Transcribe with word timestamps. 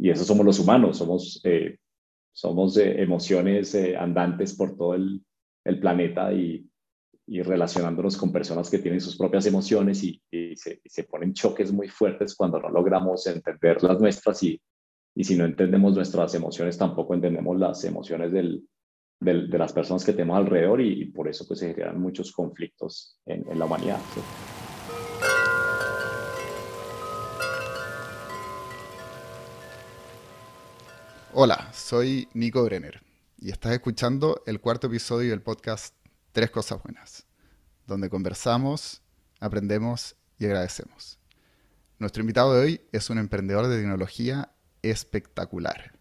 y 0.00 0.10
eso 0.10 0.24
somos 0.24 0.46
los 0.46 0.58
humanos, 0.58 0.96
somos, 0.96 1.40
eh, 1.44 1.76
somos 2.32 2.76
emociones 2.78 3.74
andantes 3.98 4.54
por 4.54 4.76
todo 4.76 4.94
el, 4.94 5.22
el 5.64 5.78
planeta 5.78 6.32
y, 6.32 6.66
y, 7.26 7.42
relacionándonos 7.42 8.16
con 8.16 8.32
personas 8.32 8.70
que 8.70 8.78
tienen 8.78 9.00
sus 9.00 9.16
propias 9.16 9.44
emociones 9.44 10.02
y, 10.02 10.20
se, 10.56 10.80
se, 10.84 11.04
ponen 11.04 11.34
choques 11.34 11.70
muy 11.70 11.88
fuertes 11.88 12.34
cuando 12.34 12.58
no 12.58 12.70
logramos 12.70 13.26
entender 13.26 13.82
las 13.82 14.00
nuestras 14.00 14.42
y, 14.42 14.60
y 15.14 15.24
si 15.24 15.36
no 15.36 15.44
entendemos 15.44 15.94
nuestras 15.94 16.34
emociones 16.34 16.78
tampoco 16.78 17.14
entendemos 17.14 17.58
las 17.58 17.84
emociones 17.84 18.32
del, 18.32 18.64
de 19.20 19.58
las 19.58 19.72
personas 19.72 20.02
que 20.02 20.12
tenemos 20.12 20.38
alrededor 20.38 20.80
y, 20.80 21.06
por 21.06 21.28
eso 21.28 21.46
pues 21.46 21.60
se 21.60 21.74
generan 21.74 22.00
muchos 22.00 22.32
conflictos 22.32 23.18
en, 23.26 23.58
la 23.58 23.66
humanidad. 23.66 23.98
Hola, 31.32 31.70
soy 31.72 32.28
Nico 32.34 32.64
Brenner 32.64 33.04
y 33.38 33.52
estás 33.52 33.70
escuchando 33.70 34.42
el 34.46 34.60
cuarto 34.60 34.88
episodio 34.88 35.30
del 35.30 35.40
podcast 35.40 35.94
Tres 36.32 36.50
Cosas 36.50 36.82
Buenas, 36.82 37.24
donde 37.86 38.10
conversamos, 38.10 39.00
aprendemos 39.38 40.16
y 40.40 40.46
agradecemos. 40.46 41.20
Nuestro 42.00 42.22
invitado 42.22 42.52
de 42.54 42.60
hoy 42.60 42.80
es 42.90 43.10
un 43.10 43.18
emprendedor 43.18 43.68
de 43.68 43.76
tecnología 43.76 44.50
espectacular, 44.82 45.92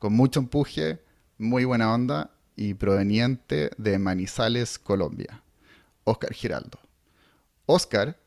con 0.00 0.12
mucho 0.12 0.40
empuje, 0.40 1.00
muy 1.38 1.64
buena 1.64 1.94
onda 1.94 2.32
y 2.56 2.74
proveniente 2.74 3.70
de 3.78 4.00
Manizales, 4.00 4.80
Colombia, 4.80 5.44
Oscar 6.02 6.32
Giraldo. 6.32 6.80
Oscar 7.66 8.18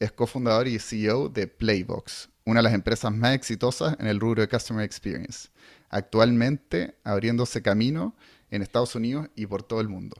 es 0.00 0.12
cofundador 0.12 0.68
y 0.68 0.78
CEO 0.78 1.30
de 1.30 1.46
Playbox, 1.46 2.28
una 2.44 2.58
de 2.58 2.64
las 2.64 2.74
empresas 2.74 3.10
más 3.10 3.34
exitosas 3.34 3.96
en 3.98 4.06
el 4.06 4.20
rubro 4.20 4.42
de 4.42 4.48
Customer 4.48 4.84
Experience, 4.84 5.48
actualmente 5.94 6.96
abriéndose 7.04 7.62
camino 7.62 8.16
en 8.50 8.62
Estados 8.62 8.96
Unidos 8.96 9.28
y 9.36 9.46
por 9.46 9.62
todo 9.62 9.80
el 9.80 9.88
mundo. 9.88 10.16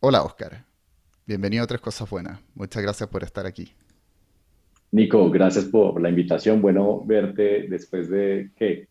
Hola 0.00 0.22
Oscar, 0.22 0.66
bienvenido 1.26 1.64
a 1.64 1.66
Tres 1.66 1.80
Cosas 1.80 2.08
Buenas, 2.10 2.38
muchas 2.54 2.82
gracias 2.82 3.08
por 3.08 3.24
estar 3.24 3.46
aquí. 3.46 3.72
Nico, 4.90 5.30
gracias 5.30 5.64
por 5.64 5.98
la 6.02 6.10
invitación, 6.10 6.60
bueno 6.60 7.02
verte 7.06 7.66
después 7.70 8.10
de, 8.10 8.50
¿qué? 8.56 8.88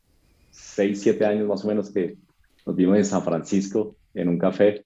Seis, 0.50 1.00
siete 1.00 1.24
años 1.28 1.48
más 1.48 1.64
o 1.64 1.68
menos 1.68 1.92
que 1.92 2.18
nos 2.66 2.76
vimos 2.76 2.98
en 2.98 3.06
San 3.06 3.24
Francisco 3.24 3.96
en 4.16 4.30
un 4.30 4.40
café. 4.40 4.84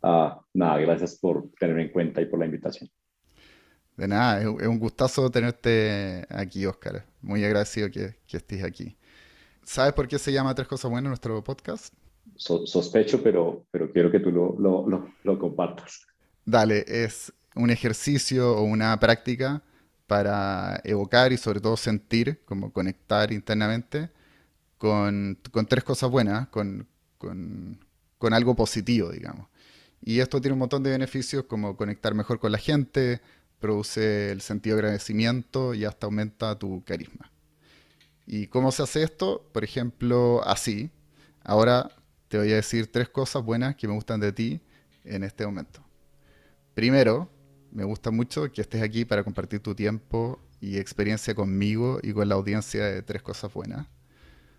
Ah, 0.00 0.40
nada, 0.54 0.78
gracias 0.78 1.18
por 1.18 1.50
tenerme 1.58 1.82
en 1.82 1.88
cuenta 1.90 2.22
y 2.22 2.26
por 2.26 2.38
la 2.38 2.46
invitación. 2.46 2.88
De 3.96 4.06
nada, 4.06 4.40
es, 4.40 4.46
un 4.46 4.78
gustazo 4.78 5.28
tenerte 5.28 6.24
aquí, 6.30 6.64
Oscar. 6.64 7.04
Muy 7.20 7.44
agradecido 7.44 7.90
que, 7.90 8.14
estés 8.30 8.62
aquí. 8.62 8.96
¿Sabes 9.64 9.92
por 9.92 10.08
qué 10.08 10.18
se 10.18 10.32
llama 10.32 10.54
Tres 10.54 10.68
Cosas 10.68 10.90
Buenas 10.90 11.10
nuestro 11.10 11.42
podcast? 11.44 11.94
sospecho, 12.36 13.22
pero, 13.22 13.66
pero 13.70 13.92
quiero 13.92 14.10
que 14.10 14.20
tú 14.20 14.30
lo, 14.30 14.56
lo, 14.58 15.12
lo, 15.22 15.38
compartas. 15.38 16.06
Dale, 16.44 16.84
es 16.86 17.32
un 17.54 17.70
ejercicio 17.70 18.56
o 18.56 18.62
una 18.62 18.98
práctica 18.98 19.62
para 20.06 20.80
evocar 20.84 21.32
y 21.32 21.36
sobre 21.36 21.60
todo 21.60 21.76
sentir, 21.76 22.40
como 22.44 22.72
conectar 22.72 23.32
internamente 23.32 24.10
con, 24.78 25.38
con 25.50 25.66
tres 25.66 25.84
cosas 25.84 26.10
buenas, 26.10 26.48
con, 26.48 26.88
con, 27.18 27.78
algo 28.32 28.56
positivo, 28.56 29.10
digamos. 29.10 29.48
Y 30.00 30.20
esto 30.20 30.40
tiene 30.40 30.54
un 30.54 30.60
montón 30.60 30.82
de 30.82 30.90
beneficios 30.90 31.44
como 31.44 31.76
conectar 31.76 32.14
mejor 32.14 32.40
con 32.40 32.52
la 32.52 32.58
gente, 32.58 33.20
produce 33.58 34.32
el 34.32 34.40
sentido 34.40 34.76
de 34.76 34.82
agradecimiento 34.82 35.74
y 35.74 35.84
hasta 35.84 36.06
aumenta 36.06 36.58
tu 36.58 36.82
carisma. 36.84 37.30
¿Y 38.32 38.46
cómo 38.46 38.70
se 38.70 38.84
hace 38.84 39.02
esto? 39.02 39.44
Por 39.52 39.64
ejemplo, 39.64 40.40
así. 40.44 40.92
Ahora 41.42 41.90
te 42.28 42.38
voy 42.38 42.52
a 42.52 42.54
decir 42.54 42.86
tres 42.86 43.08
cosas 43.08 43.42
buenas 43.42 43.74
que 43.74 43.88
me 43.88 43.94
gustan 43.94 44.20
de 44.20 44.30
ti 44.30 44.60
en 45.02 45.24
este 45.24 45.44
momento. 45.44 45.82
Primero, 46.74 47.28
me 47.72 47.82
gusta 47.82 48.12
mucho 48.12 48.52
que 48.52 48.60
estés 48.60 48.82
aquí 48.82 49.04
para 49.04 49.24
compartir 49.24 49.58
tu 49.58 49.74
tiempo 49.74 50.38
y 50.60 50.78
experiencia 50.78 51.34
conmigo 51.34 51.98
y 52.04 52.12
con 52.12 52.28
la 52.28 52.36
audiencia 52.36 52.84
de 52.84 53.02
tres 53.02 53.20
cosas 53.20 53.52
buenas. 53.52 53.88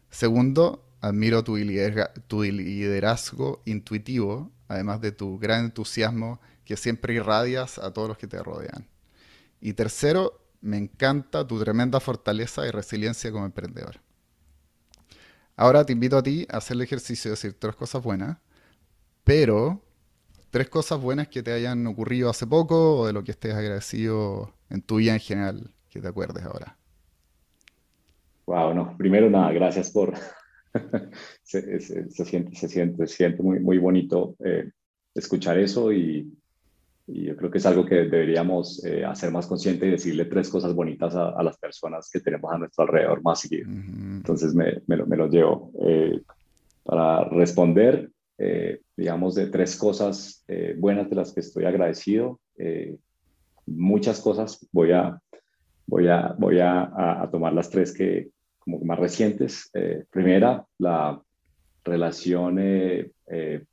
Segundo, 0.10 0.86
Admiro 1.00 1.46
tu, 1.46 1.56
liderazgo 1.56 3.62
intuitivo, 3.64 4.52
además 4.68 5.00
de 5.00 5.14
tu 5.14 5.40
gran 5.40 5.64
entusiasmo 5.64 6.42
que 6.66 6.76
siempre 6.76 7.14
irradias 7.14 7.80
a 7.80 7.94
todos 7.94 8.10
los 8.10 8.18
que 8.18 8.28
te 8.28 8.44
rodean. 8.44 8.90
Y 9.62 9.74
tercero, 9.74 10.41
me 10.62 10.78
encanta 10.78 11.46
tu 11.46 11.60
tremenda 11.60 12.00
fortaleza 12.00 12.66
y 12.68 12.72
resiliencia 12.72 13.32
como 13.32 13.46
emprendedor. 13.46 13.98
Ahora 15.56 15.86
te 15.86 15.94
invito 15.94 16.18
a 16.18 16.24
ti 16.24 16.48
a 16.50 16.58
hacer 16.58 16.76
el 16.76 16.82
ejercicio 16.82 17.30
de 17.30 17.34
decir 17.34 17.54
tres 17.60 17.76
cosas 17.76 18.04
buenas, 18.04 18.38
pero 19.24 19.82
tres 20.50 20.70
cosas 20.70 21.02
buenas 21.02 21.28
que 21.28 21.44
te 21.44 21.52
hayan 21.52 21.86
ocurrido 21.88 22.30
hace 22.30 22.48
poco 22.48 23.00
o 23.00 23.08
de 23.08 23.14
lo 23.14 23.24
que 23.24 23.32
estés 23.32 23.54
agradecido 23.54 24.54
en 24.70 24.82
tu 24.82 24.98
vida 24.98 25.14
en 25.14 25.20
general, 25.20 25.72
que 25.90 26.00
te 26.00 26.08
acuerdes 26.08 26.44
ahora. 26.44 26.78
Wow, 28.46 28.74
no, 28.74 28.98
primero 28.98 29.30
nada, 29.30 29.52
gracias 29.52 29.92
por, 29.92 30.14
se, 31.44 31.80
siente, 31.80 32.56
se 32.56 32.68
siente, 32.68 33.08
se 33.08 33.16
siente 33.16 33.44
muy, 33.44 33.60
muy 33.60 33.78
bonito 33.78 34.36
eh, 34.40 34.72
escuchar 35.14 35.58
eso 35.58 35.92
y, 35.92 36.32
yo 37.14 37.36
creo 37.36 37.52
que 37.52 37.58
es 37.58 37.66
algo 37.66 37.86
que 37.86 37.96
deberíamos 37.96 38.84
eh, 38.86 39.04
hacer 39.06 39.32
más 39.32 39.48
consciente 39.48 39.86
y 39.86 39.92
decirle 39.92 40.26
tres 40.26 40.50
cosas 40.50 40.74
bonitas 40.74 41.16
a, 41.16 41.42
las 41.44 41.58
personas 41.58 42.10
que 42.12 42.20
tenemos 42.20 42.52
a 42.52 42.58
nuestro 42.58 42.84
alrededor 42.84 43.22
más 43.22 43.42
seguido. 43.42 43.70
Entonces 43.70 44.54
me, 44.54 44.82
me, 44.88 44.98
lo, 44.98 45.06
me, 45.06 45.18
lo, 45.18 45.28
llevo. 45.28 45.72
Eh, 45.86 46.22
para 46.84 47.26
responder, 47.26 48.10
digamos, 48.98 49.36
de 49.36 49.48
tres 49.48 49.76
cosas 49.76 50.44
buenas 50.78 51.10
de 51.10 51.16
las 51.16 51.32
que 51.32 51.42
estoy 51.42 51.66
agradecido. 51.66 52.40
muchas 53.68 54.20
cosas, 54.20 54.68
voy 54.72 54.92
a, 54.92 55.20
voy 55.86 56.08
a, 56.08 56.34
voy 56.40 56.60
a, 56.60 57.22
a 57.22 57.30
tomar 57.30 57.54
las 57.54 57.70
tres 57.70 57.94
que, 57.94 58.32
como 58.62 58.80
más 58.80 59.00
recientes. 59.00 59.70
Eh, 59.74 60.06
primera, 60.10 60.66
la 60.78 61.22
relación 61.84 62.60
eh, 62.60 63.12
eh, 63.28 63.66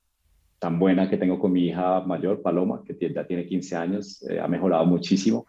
tan 0.58 0.78
buena 0.78 1.08
que 1.08 1.16
tengo 1.16 1.38
con 1.38 1.52
mi 1.52 1.66
hija 1.66 2.00
mayor, 2.00 2.42
Paloma, 2.42 2.82
que 2.84 3.12
ya 3.12 3.26
tiene 3.26 3.46
15 3.46 3.76
años, 3.76 4.24
ha 4.40 4.48
mejorado 4.48 4.84
muchísimo. 4.86 5.46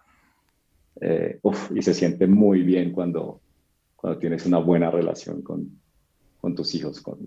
y 1.76 1.82
se 1.82 1.94
siente 1.94 2.28
muy 2.28 2.62
bien 2.64 2.92
cuando, 2.92 3.42
cuando 3.96 4.20
tienes 4.20 4.46
una 4.46 4.60
buena 4.60 4.92
relación 4.92 5.42
con, 5.42 5.80
con 6.40 6.56
tus 6.56 6.76
hijos. 6.76 7.02
Con, 7.02 7.20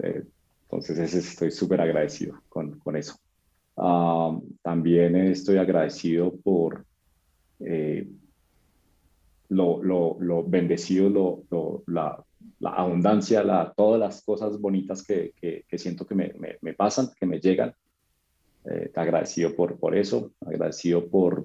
entonces, 0.65 1.15
estoy 1.15 1.51
súper 1.51 1.81
agradecido 1.81 2.41
con, 2.49 2.79
con 2.79 2.97
eso. 2.97 3.17
Ah, 3.77 4.39
también 4.63 5.17
estoy 5.17 5.57
agradecido 5.57 6.35
por 6.43 6.85
lo, 9.53 9.83
lo, 9.83 10.17
lo 10.21 10.45
bendecido, 10.45 11.09
lo, 11.51 11.83
la, 11.87 12.23
la, 12.63 12.71
abundancia, 12.71 13.43
la, 13.43 13.73
todas 13.77 13.99
las 13.99 14.23
cosas 14.23 14.59
bonitas 14.61 15.03
que, 15.03 15.33
que, 15.37 15.79
siento 15.79 16.07
que 16.07 16.15
me, 16.15 16.33
me, 16.61 16.75
pasan, 16.75 17.09
que 17.19 17.27
me 17.27 17.41
llegan. 17.41 17.75
Eh, 18.65 18.93
agradecido 18.95 19.57
por, 19.57 19.77
por 19.77 19.97
eso, 19.97 20.33
agradecido 20.41 21.09
por, 21.09 21.45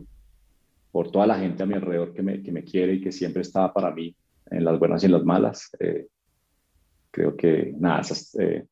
por 0.92 1.10
toda 1.10 1.26
la 1.26 1.40
gente 1.40 1.64
a 1.64 1.66
mi 1.66 1.74
alrededor 1.74 2.14
que 2.14 2.22
me, 2.22 2.44
que 2.44 2.52
me 2.52 2.64
quiere 2.64 2.94
y 2.94 3.02
que 3.02 3.12
siempre 3.12 3.42
está 3.42 3.74
para 3.74 3.90
mí 3.92 4.16
en 4.52 4.64
las 4.64 4.78
buenas 4.78 5.02
y 5.02 5.08
en 5.08 5.14
las 5.14 5.24
malas. 5.26 5.72
Eh, 5.80 6.06
creo 7.10 7.36
que, 7.36 7.74
nada, 7.76 8.02
esas 8.02 8.36
eh, 8.36 8.68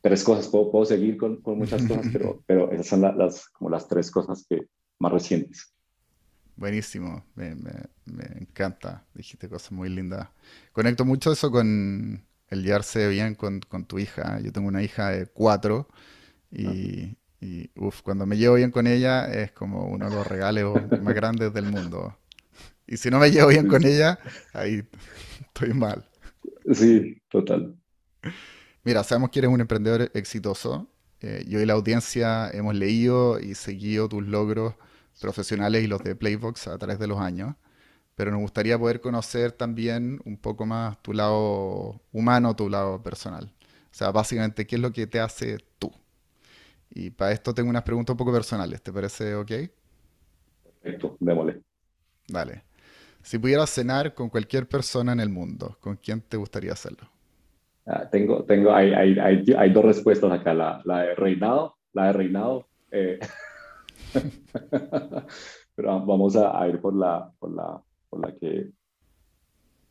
tres 0.00 0.24
cosas, 0.24 0.48
puedo, 0.48 0.70
puedo 0.70 0.86
seguir 0.86 1.18
con, 1.18 1.42
con, 1.42 1.58
muchas 1.58 1.86
cosas, 1.86 2.06
pero, 2.12 2.42
pero 2.46 2.72
esas 2.72 2.86
son 2.86 3.02
las, 3.02 3.50
como 3.50 3.68
las 3.68 3.86
tres 3.86 4.10
cosas 4.10 4.46
que, 4.48 4.68
más 4.98 5.12
recientes. 5.12 5.75
Buenísimo, 6.56 7.22
me, 7.34 7.54
encanta, 8.40 9.04
dijiste 9.14 9.46
cosas 9.46 9.72
muy 9.72 9.90
lindas. 9.90 10.28
Conecto 10.72 11.04
mucho 11.04 11.30
eso 11.30 11.50
con 11.50 12.24
el 12.48 12.62
llevarse 12.62 13.08
bien 13.08 13.34
con, 13.34 13.60
tu 13.86 13.98
hija. 13.98 14.40
Yo 14.40 14.52
tengo 14.52 14.66
una 14.66 14.82
hija 14.82 15.10
de 15.10 15.26
cuatro 15.26 15.86
y, 16.50 17.18
cuando 18.02 18.24
me 18.24 18.38
llevo 18.38 18.54
bien 18.54 18.70
con 18.70 18.86
ella 18.86 19.26
es 19.26 19.52
como 19.52 19.86
uno 19.86 20.08
de 20.08 20.16
los 20.16 20.26
regalos 20.26 20.80
más 21.02 21.14
grandes 21.14 21.52
del 21.52 21.66
mundo. 21.66 22.16
Y 22.86 22.96
si 22.96 23.10
no 23.10 23.18
me 23.18 23.30
llevo 23.30 23.48
bien 23.48 23.68
con 23.68 23.84
ella, 23.84 24.18
ahí 24.54 24.82
estoy 25.40 25.74
mal. 25.74 26.08
Sí, 26.72 27.20
total. 27.28 27.76
Mira, 28.82 29.04
sabemos 29.04 29.28
que 29.28 29.40
eres 29.40 29.50
un 29.50 29.60
emprendedor 29.60 30.10
exitoso. 30.14 30.88
Eh, 31.20 31.44
yo 31.46 31.60
y 31.60 31.66
la 31.66 31.74
audiencia 31.74 32.48
hemos 32.50 32.74
leído 32.74 33.40
y 33.40 33.54
seguido 33.54 34.08
tus 34.08 34.26
logros 34.26 34.74
profesionales 35.20 35.82
y 35.82 35.86
los 35.86 36.02
de 36.02 36.16
Playbox 36.16 36.68
a 36.68 36.78
través 36.78 36.98
de 36.98 37.06
los 37.06 37.18
años, 37.18 37.54
pero 38.14 38.30
nos 38.30 38.40
gustaría 38.40 38.78
poder 38.78 39.00
conocer 39.00 39.52
también 39.52 40.20
un 40.24 40.36
poco 40.36 40.66
más 40.66 41.00
tu 41.02 41.12
lado 41.12 42.00
humano, 42.12 42.56
tu 42.56 42.68
lado 42.68 43.02
personal. 43.02 43.44
O 43.44 43.94
sea, 43.98 44.10
básicamente, 44.10 44.66
¿qué 44.66 44.76
es 44.76 44.82
lo 44.82 44.92
que 44.92 45.06
te 45.06 45.20
hace 45.20 45.58
tú? 45.78 45.90
Y 46.90 47.10
para 47.10 47.32
esto 47.32 47.52
tengo 47.52 47.70
unas 47.70 47.82
preguntas 47.82 48.14
un 48.14 48.18
poco 48.18 48.32
personales, 48.32 48.82
¿te 48.82 48.92
parece 48.92 49.34
ok? 49.34 49.52
Perfecto, 50.82 51.16
démosle. 51.20 51.60
Dale. 52.28 52.62
Si 53.22 53.38
pudieras 53.38 53.70
cenar 53.70 54.14
con 54.14 54.30
cualquier 54.30 54.68
persona 54.68 55.12
en 55.12 55.20
el 55.20 55.28
mundo, 55.28 55.76
¿con 55.80 55.96
quién 55.96 56.20
te 56.20 56.36
gustaría 56.36 56.72
hacerlo? 56.72 57.10
Ah, 57.86 58.08
tengo, 58.10 58.44
tengo, 58.44 58.74
hay, 58.74 58.92
hay, 58.92 59.18
hay, 59.18 59.44
hay, 59.56 59.72
dos 59.72 59.84
respuestas 59.84 60.32
acá, 60.32 60.54
la, 60.54 60.80
la 60.84 61.02
de 61.02 61.14
reinado, 61.14 61.76
la 61.92 62.06
de 62.06 62.12
reinado. 62.12 62.68
Eh, 62.90 63.18
pero 65.74 66.06
vamos 66.06 66.36
a, 66.36 66.60
a, 66.60 66.68
ir 66.68 66.80
por 66.80 66.94
la, 66.94 67.30
por 67.38 67.54
la, 67.54 67.82
por 68.08 68.20
la 68.20 68.34
que, 68.34 68.70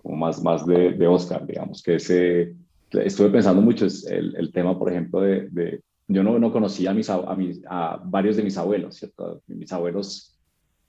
como 0.01 0.15
más, 0.15 0.41
más 0.43 0.65
de, 0.65 0.93
de 0.93 1.07
Oscar, 1.07 1.45
digamos, 1.45 1.81
que 1.81 1.95
ese, 1.95 2.55
estuve 2.91 3.29
pensando 3.29 3.61
mucho, 3.61 3.85
es 3.85 4.05
el, 4.05 4.35
el 4.35 4.51
tema, 4.51 4.77
por 4.77 4.91
ejemplo, 4.91 5.21
de, 5.21 5.49
de 5.49 5.83
yo 6.07 6.23
no, 6.23 6.37
no 6.37 6.51
conocía 6.51 6.91
a, 6.91 6.93
mis, 6.93 7.09
a, 7.09 7.35
mis, 7.35 7.61
a 7.67 7.99
varios 8.03 8.37
de 8.37 8.43
mis 8.43 8.57
abuelos, 8.57 8.95
¿cierto? 8.95 9.41
Mis 9.47 9.71
abuelos 9.73 10.37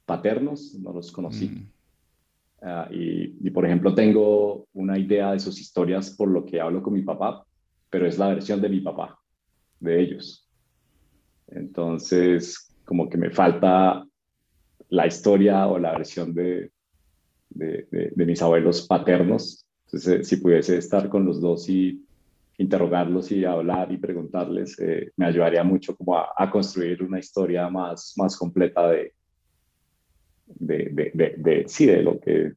paternos, 0.04 0.74
no 0.74 0.92
los 0.92 1.10
conocí. 1.10 1.48
Mm. 1.48 1.72
Uh, 2.58 2.92
y, 2.92 3.36
y, 3.46 3.50
por 3.50 3.64
ejemplo, 3.64 3.94
tengo 3.94 4.66
una 4.72 4.98
idea 4.98 5.32
de 5.32 5.40
sus 5.40 5.60
historias 5.60 6.10
por 6.10 6.28
lo 6.28 6.44
que 6.44 6.60
hablo 6.60 6.82
con 6.82 6.94
mi 6.94 7.02
papá, 7.02 7.46
pero 7.90 8.06
es 8.06 8.18
la 8.18 8.28
versión 8.28 8.60
de 8.60 8.68
mi 8.68 8.80
papá, 8.80 9.18
de 9.80 10.00
ellos. 10.00 10.48
Entonces, 11.48 12.65
como 12.86 13.10
que 13.10 13.18
me 13.18 13.30
falta 13.30 14.06
la 14.88 15.06
historia 15.06 15.66
o 15.66 15.78
la 15.78 15.92
versión 15.92 16.32
de, 16.32 16.70
de, 17.50 17.86
de, 17.90 18.12
de 18.14 18.26
mis 18.26 18.40
abuelos 18.40 18.86
paternos. 18.86 19.66
Entonces, 19.86 20.20
eh, 20.20 20.24
si 20.24 20.36
pudiese 20.36 20.78
estar 20.78 21.08
con 21.08 21.26
los 21.26 21.40
dos 21.40 21.68
y 21.68 22.02
interrogarlos 22.58 23.30
y 23.32 23.44
hablar 23.44 23.92
y 23.92 23.98
preguntarles, 23.98 24.78
eh, 24.78 25.12
me 25.16 25.26
ayudaría 25.26 25.62
mucho 25.62 25.94
como 25.94 26.16
a, 26.16 26.32
a, 26.36 26.50
construir 26.50 27.02
una 27.02 27.18
historia 27.18 27.68
más, 27.68 28.14
más 28.16 28.36
completa 28.36 28.88
de, 28.88 29.12
de, 30.46 31.12
de, 31.36 31.64
sí, 31.68 31.86
de 31.86 32.02
lo 32.02 32.18
que, 32.20 32.54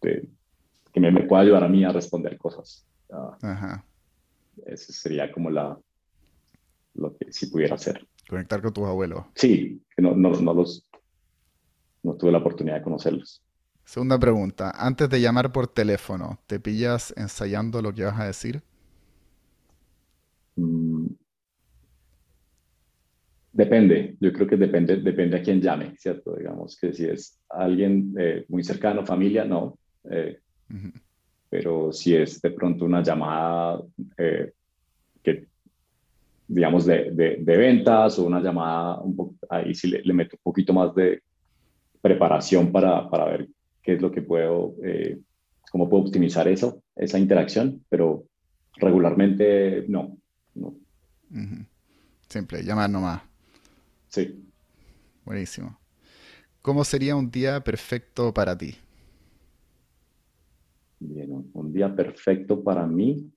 que 0.00 1.00
me, 1.00 1.10
me, 1.12 1.22
pueda 1.22 1.42
ayudar 1.42 1.62
a 1.62 1.68
mí 1.68 1.84
a 1.84 1.92
responder 1.92 2.36
cosas. 2.38 2.86
Uh, 3.08 3.46
Ajá. 3.46 3.84
Eso 4.64 4.92
sería 4.92 5.30
como 5.30 5.50
la, 5.50 5.78
lo 6.94 7.16
que 7.16 7.32
si 7.32 7.46
pudiera 7.46 7.74
hacer. 7.74 8.06
Conectar 8.28 8.60
con 8.60 8.72
tus 8.72 8.84
abuelos. 8.86 9.24
Sí, 9.34 9.82
no, 9.96 10.14
no, 10.14 10.30
no 10.30 10.54
los, 10.54 10.88
no 12.02 12.14
tuve 12.16 12.32
la 12.32 12.38
oportunidad 12.38 12.76
de 12.76 12.82
conocerlos. 12.82 13.42
Segunda 13.84 14.18
pregunta. 14.18 14.72
Antes 14.74 15.08
de 15.08 15.20
llamar 15.20 15.52
por 15.52 15.68
teléfono, 15.68 16.40
¿te 16.46 16.58
pillas 16.58 17.14
ensayando 17.16 17.80
lo 17.82 17.94
que 17.94 18.04
vas 18.04 18.18
a 18.18 18.26
decir? 18.26 18.62
Mm, 20.56 21.06
Depende, 23.56 24.16
yo 24.20 24.34
creo 24.34 24.46
que 24.46 24.58
depende, 24.58 24.96
depende 24.96 25.38
a 25.38 25.42
quién 25.42 25.62
llame, 25.62 25.96
¿cierto? 25.96 26.36
Digamos 26.36 26.76
que 26.78 26.92
si 26.92 27.06
es 27.06 27.40
alguien 27.48 28.14
eh, 28.18 28.44
muy 28.48 28.62
cercano, 28.62 29.06
familia, 29.06 29.46
no. 29.46 29.78
Eh, 30.10 30.38
uh 30.68 30.74
-huh. 30.74 30.92
Pero 31.48 31.90
si 31.90 32.14
es 32.14 32.42
de 32.42 32.50
pronto 32.50 32.84
una 32.84 33.02
llamada 33.02 33.80
eh, 34.18 34.52
que, 35.22 35.46
digamos, 36.48 36.86
de, 36.86 37.10
de, 37.12 37.36
de, 37.40 37.56
ventas 37.56 38.18
o 38.18 38.26
una 38.26 38.40
llamada, 38.40 39.00
un 39.00 39.38
ahí 39.48 39.74
sí 39.74 39.88
le, 39.88 40.02
le, 40.02 40.12
meto 40.12 40.36
un 40.36 40.42
poquito 40.42 40.72
más 40.72 40.94
de 40.94 41.22
preparación 42.00 42.70
para, 42.70 43.08
para 43.10 43.24
ver 43.24 43.48
qué 43.82 43.94
es 43.94 44.02
lo 44.02 44.10
que 44.10 44.22
puedo, 44.22 44.74
eh, 44.84 45.18
cómo 45.70 45.88
puedo 45.88 46.04
optimizar 46.04 46.46
eso, 46.48 46.82
esa 46.94 47.18
interacción, 47.18 47.84
pero 47.88 48.24
regularmente 48.76 49.84
no. 49.88 50.16
no. 50.54 50.68
Uh 51.30 51.34
-huh. 51.34 51.66
Simple, 52.28 52.62
llamar 52.62 52.90
nomás. 52.90 53.22
Sí. 54.08 54.44
Buenísimo. 55.24 55.78
¿Cómo 56.62 56.84
sería 56.84 57.14
un 57.14 57.30
día 57.30 57.62
perfecto 57.62 58.32
para 58.34 58.56
ti? 58.56 58.74
Bien, 60.98 61.50
un 61.52 61.72
día 61.72 61.94
perfecto 61.94 62.62
para 62.62 62.86
mí. 62.86 63.30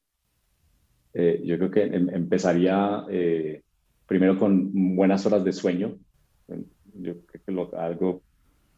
Eh, 1.13 1.41
yo 1.43 1.57
creo 1.57 1.71
que 1.71 1.83
em 1.83 2.09
empezaría 2.09 3.05
eh, 3.09 3.61
primero 4.07 4.37
con 4.37 4.95
buenas 4.95 5.25
horas 5.25 5.43
de 5.43 5.53
sueño. 5.53 5.97
Yo 6.95 7.13
creo 7.25 7.41
que 7.45 7.51
lo, 7.51 7.79
algo, 7.79 8.21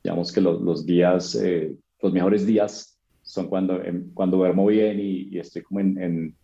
digamos 0.03 0.31
que 0.31 0.41
los, 0.41 0.61
los 0.61 0.85
días, 0.85 1.35
eh, 1.35 1.73
los 2.01 2.13
mejores 2.13 2.45
días 2.45 2.99
son 3.21 3.47
cuando, 3.47 3.81
em, 3.83 4.11
cuando 4.13 4.37
duermo 4.37 4.65
bien 4.65 4.99
y, 4.99 5.29
y 5.31 5.39
estoy 5.39 5.61
como 5.61 5.79
en, 5.79 6.01
en, 6.01 6.35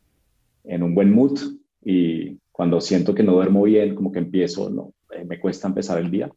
en, 0.64 0.84
un 0.84 0.96
buen 0.96 1.12
mood 1.12 1.40
y 1.84 2.38
cuando 2.52 2.80
siento 2.80 3.14
que 3.14 3.24
no 3.24 3.34
duermo 3.34 3.64
bien, 3.64 3.94
como 3.94 4.12
que 4.12 4.20
empiezo, 4.20 4.70
no, 4.70 4.94
eh, 5.14 5.26
me 5.26 5.40
cuesta 5.40 5.68
empezar 5.68 6.00
el 6.00 6.10
día. 6.10 6.30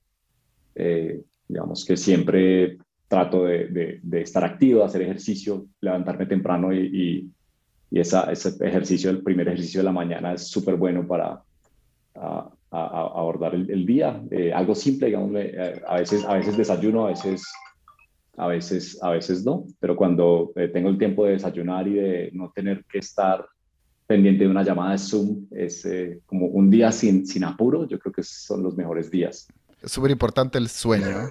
Eh, 0.75 1.23
digamos 1.49 1.85
que 1.85 1.97
siempre 1.97 2.79
trato 3.09 3.45
de, 3.45 3.69
de, 3.69 4.01
de, 4.03 4.23
estar 4.23 4.45
activo, 4.45 4.85
hacer 4.85 5.03
ejercicio, 5.03 5.67
levantarme 5.81 6.27
temprano 6.27 6.73
y, 6.73 6.79
y, 6.79 7.31
y 7.91 8.01
ese 8.01 8.19
ejercicio, 8.61 9.11
el 9.11 9.23
primer 9.23 9.49
ejercicio 9.49 9.81
de 9.81 9.85
la 9.85 9.93
mañana 9.93 10.35
es 10.35 10.49
súper 10.49 10.77
bueno 10.77 11.07
para 11.07 11.43
abordar 12.71 13.55
el, 13.55 13.71
el 13.71 13.85
día. 13.85 14.23
Eh, 14.31 14.53
algo 14.53 14.75
simple, 14.75 15.09
digamos, 15.09 15.33
eh, 15.35 15.83
a, 15.87 15.97
veces, 15.97 16.25
a 16.25 16.35
veces 16.35 16.57
desayuno, 16.57 17.07
a 17.07 17.11
veces, 17.11 17.43
a 18.37 18.47
veces, 18.47 19.03
a 19.03 19.11
veces 19.11 19.45
no, 19.45 19.65
pero 19.81 19.97
cuando 19.97 20.53
eh, 20.55 20.69
tengo 20.69 20.89
el 20.89 20.99
tiempo 20.99 21.25
de 21.25 21.33
desayunar 21.33 21.89
y 21.89 21.95
de 21.95 22.31
no 22.33 22.53
tener 22.55 22.85
que 22.85 22.99
estar 22.99 23.45
pendiente 24.07 24.45
de 24.45 24.51
una 24.51 24.63
llamada 24.63 24.93
de 24.93 24.99
Zoom, 24.99 25.47
es 25.51 25.85
eh, 25.85 26.21
como 26.27 26.47
un 26.47 26.71
día 26.71 26.93
sin, 26.93 27.27
sin 27.27 27.45
apuro, 27.45 27.87
yo 27.87 27.99
creo 27.99 28.13
que 28.13 28.23
son 28.23 28.63
los 28.63 28.77
mejores 28.77 29.11
días. 29.11 29.49
Es 29.83 29.93
súper 29.93 30.11
importante 30.11 30.59
el 30.59 30.69
sueño, 30.69 31.31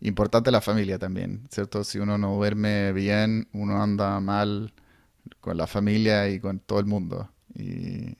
importante 0.00 0.50
la 0.50 0.60
familia 0.60 0.98
también, 0.98 1.42
¿cierto? 1.50 1.82
Si 1.82 1.98
uno 1.98 2.18
no 2.18 2.36
duerme 2.36 2.92
bien, 2.92 3.48
uno 3.52 3.82
anda 3.82 4.20
mal 4.20 4.72
con 5.40 5.56
la 5.56 5.66
familia 5.66 6.28
y 6.28 6.40
con 6.40 6.60
todo 6.60 6.80
el 6.80 6.86
mundo. 6.86 7.28
Y, 7.54 8.16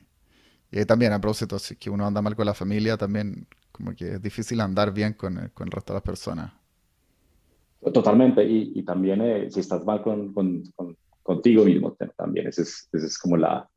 y 0.70 0.84
también, 0.86 1.12
a 1.12 1.20
propósito, 1.20 1.58
si 1.58 1.76
que 1.76 1.90
uno 1.90 2.06
anda 2.06 2.22
mal 2.22 2.36
con 2.36 2.46
la 2.46 2.54
familia, 2.54 2.96
también 2.96 3.46
como 3.72 3.94
que 3.94 4.14
es 4.14 4.22
difícil 4.22 4.60
andar 4.60 4.92
bien 4.92 5.14
con, 5.14 5.50
con 5.54 5.68
el 5.68 5.72
resto 5.72 5.92
de 5.92 5.96
las 5.96 6.02
personas. 6.02 6.52
Totalmente, 7.92 8.44
y, 8.44 8.72
y 8.74 8.82
también 8.82 9.20
eh, 9.22 9.50
si 9.50 9.60
estás 9.60 9.84
mal 9.84 10.02
con, 10.02 10.32
con, 10.32 10.62
con, 10.74 10.96
contigo 11.22 11.64
mismo, 11.64 11.96
también, 12.16 12.48
esa 12.48 12.62
es, 12.62 12.88
esa 12.92 13.06
es 13.06 13.18
como 13.18 13.36
la, 13.36 13.68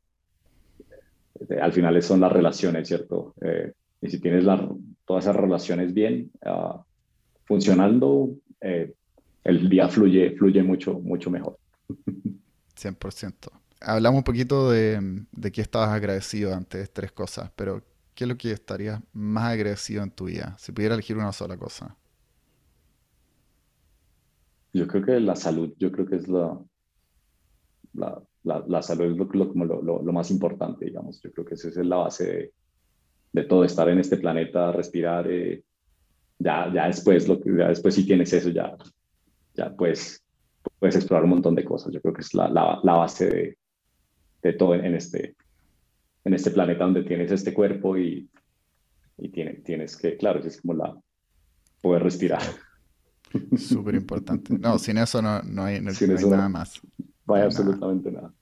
al 1.60 1.72
final 1.72 2.02
son 2.02 2.20
las 2.20 2.32
relaciones, 2.32 2.88
¿cierto? 2.88 3.34
Eh, 3.40 3.72
y 4.00 4.08
si 4.08 4.20
tienes 4.20 4.44
la, 4.44 4.68
todas 5.04 5.24
esas 5.24 5.36
relaciones 5.36 5.94
bien 5.94 6.30
uh, 6.44 6.80
funcionando, 7.44 8.30
eh, 8.60 8.92
el 9.44 9.68
día 9.68 9.88
fluye, 9.88 10.32
fluye 10.36 10.62
mucho, 10.62 10.98
mucho 10.98 11.30
mejor. 11.30 11.56
100%. 12.82 13.50
Hablamos 13.80 14.18
un 14.18 14.24
poquito 14.24 14.70
de, 14.70 15.24
de 15.32 15.52
qué 15.52 15.60
estabas 15.60 15.90
agradecido 15.90 16.54
antes, 16.54 16.92
tres 16.92 17.12
cosas, 17.12 17.50
pero 17.56 17.82
¿qué 18.14 18.24
es 18.24 18.28
lo 18.28 18.36
que 18.36 18.52
estarías 18.52 19.00
más 19.12 19.52
agradecido 19.52 20.02
en 20.02 20.10
tu 20.10 20.26
vida? 20.26 20.56
Si 20.58 20.72
pudiera 20.72 20.94
elegir 20.94 21.16
una 21.16 21.32
sola 21.32 21.56
cosa. 21.56 21.96
Yo 24.72 24.86
creo 24.86 25.04
que 25.04 25.20
la 25.20 25.36
salud, 25.36 25.74
yo 25.78 25.92
creo 25.92 26.06
que 26.06 26.16
es 26.16 26.28
la, 26.28 26.58
la, 27.92 28.22
la, 28.66 28.82
salud 28.82 29.10
es 29.10 29.16
lo, 29.16 29.24
lo, 29.26 29.82
lo, 29.82 30.02
lo, 30.02 30.12
más 30.12 30.30
importante, 30.30 30.86
digamos. 30.86 31.20
Yo 31.20 31.30
creo 31.32 31.44
que 31.44 31.54
esa 31.54 31.68
es 31.68 31.76
la 31.76 31.96
base 31.96 32.52
de, 33.32 33.44
todo, 33.44 33.64
estar 33.64 33.88
en 33.88 33.98
este 33.98 34.16
planeta, 34.16 34.72
respirar. 34.72 35.30
Eh, 35.30 35.62
ya, 36.38 36.72
ya 36.72 36.86
después, 36.86 37.28
lo 37.28 37.38
ya 37.44 37.68
después 37.68 37.94
si 37.94 38.06
tienes 38.06 38.32
eso, 38.32 38.48
ya, 38.48 38.76
ya 39.54 39.74
puedes, 39.76 40.21
puedes 40.78 40.96
explorar 40.96 41.24
un 41.24 41.30
montón 41.30 41.54
de 41.54 41.64
cosas. 41.64 41.92
Yo 41.92 42.00
creo 42.00 42.14
que 42.14 42.22
es 42.22 42.34
la, 42.34 42.48
la, 42.48 42.80
la 42.82 42.92
base 42.94 43.26
de, 43.26 43.58
de 44.42 44.52
todo 44.52 44.74
en, 44.74 44.84
en, 44.84 44.94
este, 44.94 45.36
en 46.24 46.34
este 46.34 46.50
planeta 46.50 46.84
donde 46.84 47.04
tienes 47.04 47.30
este 47.30 47.54
cuerpo 47.54 47.96
y, 47.96 48.28
y 49.18 49.28
tiene, 49.30 49.54
tienes 49.54 49.96
que, 49.96 50.16
claro, 50.16 50.40
es 50.40 50.60
como 50.60 50.74
la 50.74 50.96
poder 51.80 52.02
respirar. 52.02 52.42
Súper 53.56 53.94
importante. 53.94 54.56
No, 54.58 54.78
sin 54.78 54.98
eso 54.98 55.20
no, 55.20 55.42
no 55.42 55.64
hay, 55.64 55.80
no, 55.80 55.90
no 55.90 56.18
hay 56.18 56.24
nada 56.26 56.48
más. 56.48 56.80
Vaya 57.24 57.44
absolutamente 57.44 58.10
nada. 58.10 58.28
nada. 58.28 58.34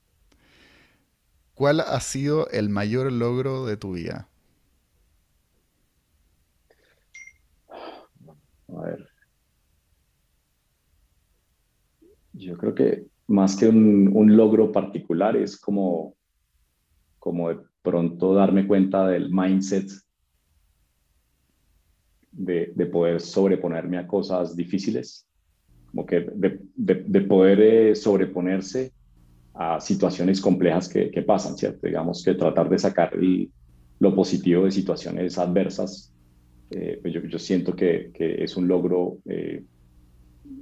¿Cuál 1.53 1.81
ha 1.81 1.99
sido 1.99 2.49
el 2.49 2.69
mayor 2.69 3.11
logro 3.11 3.65
de 3.65 3.77
tu 3.77 3.93
vida? 3.93 4.27
A 8.67 8.81
ver. 8.81 9.07
Yo 12.33 12.57
creo 12.57 12.73
que 12.73 13.05
más 13.27 13.55
que 13.55 13.67
un, 13.67 14.09
un, 14.13 14.35
logro 14.35 14.71
particular 14.71 15.35
es 15.35 15.57
como, 15.57 16.15
como 17.19 17.49
de 17.49 17.59
pronto 17.81 18.33
darme 18.33 18.67
cuenta 18.67 19.07
del 19.07 19.29
mindset 19.31 19.89
de, 22.31 22.71
de 22.75 22.85
poder 22.85 23.21
sobreponerme 23.21 23.97
a 23.97 24.07
cosas 24.07 24.55
difíciles 24.55 25.27
como 25.91 26.05
que 26.05 26.21
de, 26.21 26.59
de, 26.75 27.03
de 27.05 27.21
poder 27.21 27.61
eh, 27.61 27.95
sobreponerse 27.95 28.93
a 29.53 29.79
situaciones 29.81 30.39
complejas 30.39 30.87
que, 30.87 31.11
que, 31.11 31.21
pasan, 31.21 31.57
¿cierto? 31.57 31.85
Digamos 31.85 32.23
que 32.23 32.33
tratar 32.33 32.69
de 32.69 32.79
sacar 32.79 33.13
el, 33.13 33.51
lo 33.99 34.15
positivo 34.15 34.63
de 34.65 34.71
situaciones 34.71 35.37
adversas, 35.37 36.13
eh, 36.71 36.97
pues 37.01 37.13
yo, 37.13 37.21
yo, 37.21 37.37
siento 37.37 37.75
que, 37.75 38.11
que, 38.13 38.41
es 38.41 38.55
un 38.55 38.69
logro 38.69 39.17
eh, 39.25 39.63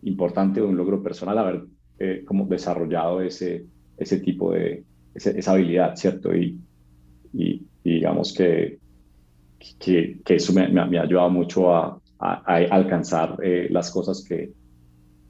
importante, 0.03 0.61
un 0.61 0.77
logro 0.77 1.01
personal 1.01 1.37
haber 1.37 1.63
eh, 1.99 2.23
como 2.25 2.45
desarrollado 2.45 3.21
ese, 3.21 3.65
ese 3.97 4.19
tipo 4.19 4.51
de, 4.51 4.83
esa 5.15 5.51
habilidad, 5.51 5.95
¿cierto? 5.95 6.33
Y, 6.35 6.59
digamos 7.83 8.33
que, 8.33 8.79
que, 9.79 10.21
eso 10.27 10.53
me, 10.53 10.67
me, 10.69 10.97
ha 10.97 11.03
ayudado 11.03 11.29
mucho 11.29 11.73
a, 11.73 12.01
alcanzar 12.19 13.37
eh, 13.43 13.67
las 13.69 13.91
cosas 13.91 14.23
que, 14.27 14.51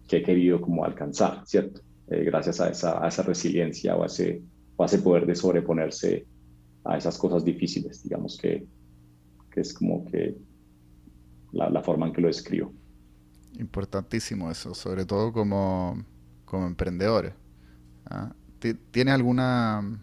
que, 0.08 0.18
he 0.18 0.24
querido 0.24 0.60
como 0.60 0.84
alcanzar, 0.84 1.44
¿cierto? 1.46 1.82
Eh, 2.10 2.24
gracias 2.24 2.60
a 2.60 2.70
esa, 2.70 3.04
a 3.04 3.08
esa 3.08 3.24
resiliencia 3.24 3.96
o 3.96 4.04
a, 4.04 4.08
ese, 4.08 4.42
o 4.76 4.86
ese 4.86 5.00
poder 5.00 5.26
de 5.26 5.36
sobreponerse 5.36 6.26
a 6.84 6.98
esas 6.98 7.18
cosas 7.18 7.46
difíciles, 7.46 8.04
digamos 8.04 8.38
que, 8.38 8.66
que 9.52 9.62
es 9.62 9.74
como 9.74 10.06
que 10.06 10.36
la, 11.52 11.70
la 11.70 11.82
forma 11.82 12.08
en 12.08 12.14
que 12.14 12.22
lo 12.22 12.28
describo. 12.28 12.74
Importantísimo 13.58 14.52
eso, 14.52 14.74
sobre 14.76 15.06
todo 15.06 15.34
como, 15.34 16.04
como 16.46 16.68
emprendedores. 16.68 17.34
¿ah? 18.06 18.34
¿Tienes 18.92 19.14
alguna, 19.14 20.02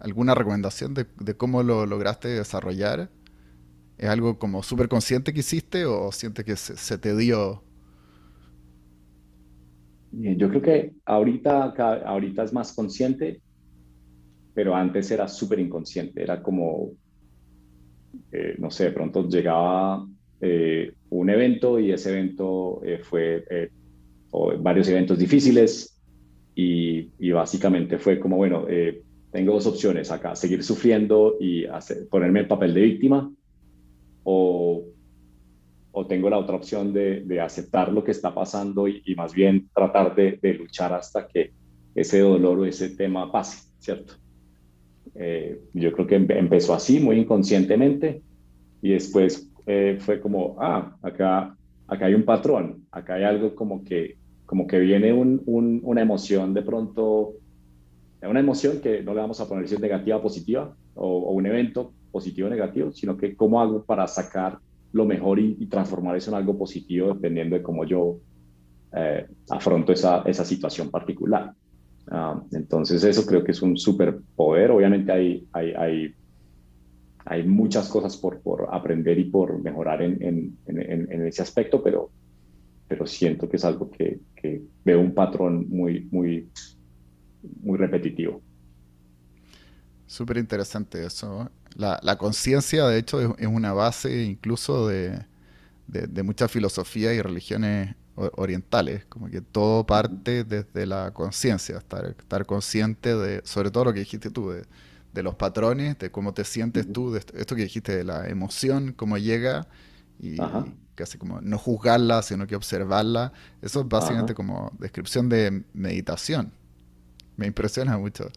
alguna 0.00 0.34
recomendación 0.34 0.94
de, 0.94 1.06
de, 1.20 1.36
cómo 1.36 1.62
lo 1.62 1.86
lograste 1.86 2.28
desarrollar? 2.28 3.10
¿Es 3.98 4.08
algo 4.08 4.38
como 4.38 4.62
súper 4.62 4.88
consciente 4.88 5.32
que 5.32 5.40
hiciste 5.40 5.84
o 5.84 6.12
sientes 6.12 6.44
que 6.44 6.56
se, 6.56 6.98
te 6.98 7.16
dio? 7.16 7.64
Yo 10.12 10.48
creo 10.48 10.62
que 10.62 10.94
ahorita, 11.04 11.74
ahorita 12.06 12.44
es 12.44 12.52
más 12.52 12.72
consciente, 12.72 13.42
pero 14.54 14.74
antes 14.74 15.10
era 15.10 15.26
súper 15.26 15.58
inconsciente. 15.58 16.22
Era 16.22 16.42
como, 16.42 16.92
eh, 18.32 18.54
no 18.58 18.70
sé, 18.70 18.84
de 18.84 18.92
pronto 18.92 19.28
llegaba 19.28 20.06
eh, 20.40 20.92
un 21.10 21.30
evento 21.30 21.78
y 21.78 21.92
ese 21.92 22.10
evento 22.10 22.80
eh, 22.84 23.00
fue 23.02 23.70
o 24.30 24.56
varios 24.58 24.88
eventos 24.88 25.18
difíciles 25.18 25.98
y, 26.54 27.30
básicamente 27.30 27.98
fue 27.98 28.18
como, 28.18 28.36
bueno, 28.36 28.66
tengo 29.30 29.54
dos 29.54 29.66
opciones 29.66 30.10
acá, 30.10 30.34
seguir 30.34 30.62
sufriendo 30.62 31.36
y 31.40 31.64
ponerme 32.10 32.40
el 32.40 32.46
papel 32.46 32.74
de 32.74 32.80
víctima 32.82 33.32
o, 34.24 34.84
o 35.92 36.06
tengo 36.06 36.28
la 36.28 36.38
otra 36.38 36.56
opción 36.56 36.92
de, 36.92 37.40
aceptar 37.40 37.92
lo 37.92 38.04
que 38.04 38.10
está 38.10 38.34
pasando 38.34 38.86
y, 38.88 39.14
más 39.16 39.32
bien 39.32 39.68
tratar 39.74 40.14
de, 40.14 40.38
de, 40.42 40.54
luchar 40.54 40.92
hasta 40.92 41.26
que 41.26 41.52
ese 41.94 42.20
dolor 42.20 42.58
o 42.58 42.64
ese 42.66 42.90
tema 42.90 43.32
pase, 43.32 43.70
¿cierto? 43.78 44.14
Eh, 45.14 45.60
yo 45.74 45.92
creo 45.92 46.06
que 46.06 46.14
empezó 46.14 46.74
así, 46.74 47.00
muy 47.00 47.18
inconscientemente, 47.18 48.22
y 48.80 48.90
después 48.90 49.50
eh, 49.70 49.98
fue 50.00 50.18
como, 50.18 50.56
ah, 50.58 50.96
acá, 51.02 51.54
acá 51.86 52.06
hay 52.06 52.14
un 52.14 52.24
patrón, 52.24 52.86
acá 52.90 53.16
hay 53.16 53.24
algo 53.24 53.54
como 53.54 53.84
que, 53.84 54.16
como 54.46 54.66
que 54.66 54.78
viene 54.78 55.12
un, 55.12 55.42
un, 55.44 55.82
una 55.84 56.00
emoción 56.00 56.54
de 56.54 56.62
pronto, 56.62 57.34
una 58.22 58.40
emoción 58.40 58.80
que 58.80 59.02
no 59.02 59.12
le 59.12 59.20
vamos 59.20 59.38
a 59.42 59.46
poner 59.46 59.68
si 59.68 59.74
es 59.74 59.80
negativa 59.80 60.16
o 60.16 60.22
positiva, 60.22 60.74
o, 60.94 61.32
un 61.32 61.44
evento 61.44 61.92
positivo 62.10 62.48
o 62.48 62.50
negativo, 62.50 62.92
sino 62.92 63.18
que 63.18 63.36
cómo 63.36 63.60
hago 63.60 63.84
para 63.84 64.06
sacar 64.06 64.58
lo 64.92 65.04
mejor 65.04 65.38
y, 65.38 65.66
transformar 65.66 66.16
eso 66.16 66.30
en 66.30 66.38
algo 66.38 66.56
positivo 66.56 67.12
dependiendo 67.12 67.54
de 67.54 67.62
cómo 67.62 67.84
yo 67.84 68.20
eh, 68.96 69.26
afronto 69.50 69.92
esa, 69.92 70.22
esa 70.22 70.46
situación 70.46 70.90
particular. 70.90 71.52
Uh, 72.10 72.40
entonces 72.52 73.04
eso 73.04 73.26
creo 73.26 73.44
que 73.44 73.52
es 73.52 73.60
un 73.60 73.76
superpoder. 73.76 74.70
Obviamente 74.70 75.12
hay, 75.12 75.46
hay 75.52 76.14
hay 77.28 77.44
muchas 77.44 77.88
cosas 77.88 78.16
por, 78.16 78.40
por 78.40 78.68
aprender 78.72 79.18
y 79.18 79.24
por 79.24 79.62
mejorar 79.62 80.02
en, 80.02 80.22
en, 80.22 80.56
en, 80.66 81.26
ese 81.26 81.42
aspecto, 81.42 81.82
pero, 81.82 82.10
pero 82.88 83.06
siento 83.06 83.48
que 83.48 83.56
es 83.56 83.64
algo 83.64 83.90
que, 83.90 84.20
que 84.34 84.62
veo 84.84 85.00
un 85.00 85.14
patrón 85.14 85.66
muy, 85.68 86.08
muy, 86.10 86.48
muy 87.62 87.78
repetitivo. 87.78 88.40
Súper 90.06 90.38
interesante 90.38 91.04
eso. 91.04 91.50
La, 91.76 92.00
la 92.02 92.16
conciencia, 92.16 92.86
de 92.86 92.98
hecho, 92.98 93.36
es, 93.36 93.46
una 93.46 93.74
base 93.74 94.24
incluso 94.24 94.88
de, 94.88 95.18
de, 95.86 96.06
de 96.06 96.22
muchas 96.22 96.50
filosofías 96.50 97.14
y 97.14 97.20
religiones 97.20 97.94
orientales, 98.36 99.04
como 99.04 99.28
que 99.28 99.40
todo 99.40 99.86
parte 99.86 100.44
desde 100.44 100.86
la 100.86 101.12
conciencia, 101.12 101.78
estar, 101.78 102.16
estar 102.18 102.46
consciente 102.46 103.14
de, 103.14 103.42
sobre 103.44 103.70
todo 103.70 103.84
lo 103.84 103.92
que 103.92 104.00
dijiste 104.00 104.30
tú, 104.30 104.50
de, 104.50 104.64
de 105.12 105.22
los 105.22 105.34
patrones, 105.34 105.98
de 105.98 106.10
cómo 106.10 106.34
te 106.34 106.44
sientes 106.44 106.92
tú, 106.92 107.12
de 107.12 107.18
esto, 107.18 107.56
que 107.56 107.62
dijiste, 107.62 107.96
de 107.96 108.04
la 108.04 108.28
emoción, 108.28 108.92
cómo 108.96 109.18
llega, 109.18 109.66
y 110.20 110.36
casi 110.94 111.16
como 111.16 111.40
no 111.40 111.58
juzgarla, 111.58 112.22
sino 112.22 112.46
que 112.46 112.56
observarla. 112.56 113.32
Eso 113.62 113.80
es 113.80 113.88
básicamente 113.88 114.34
como 114.34 114.72
descripción 114.78 115.28
de 115.28 115.62
meditación. 115.72 116.52
Me 117.36 117.46
impresiona 117.46 117.96
mucho. 117.96 118.28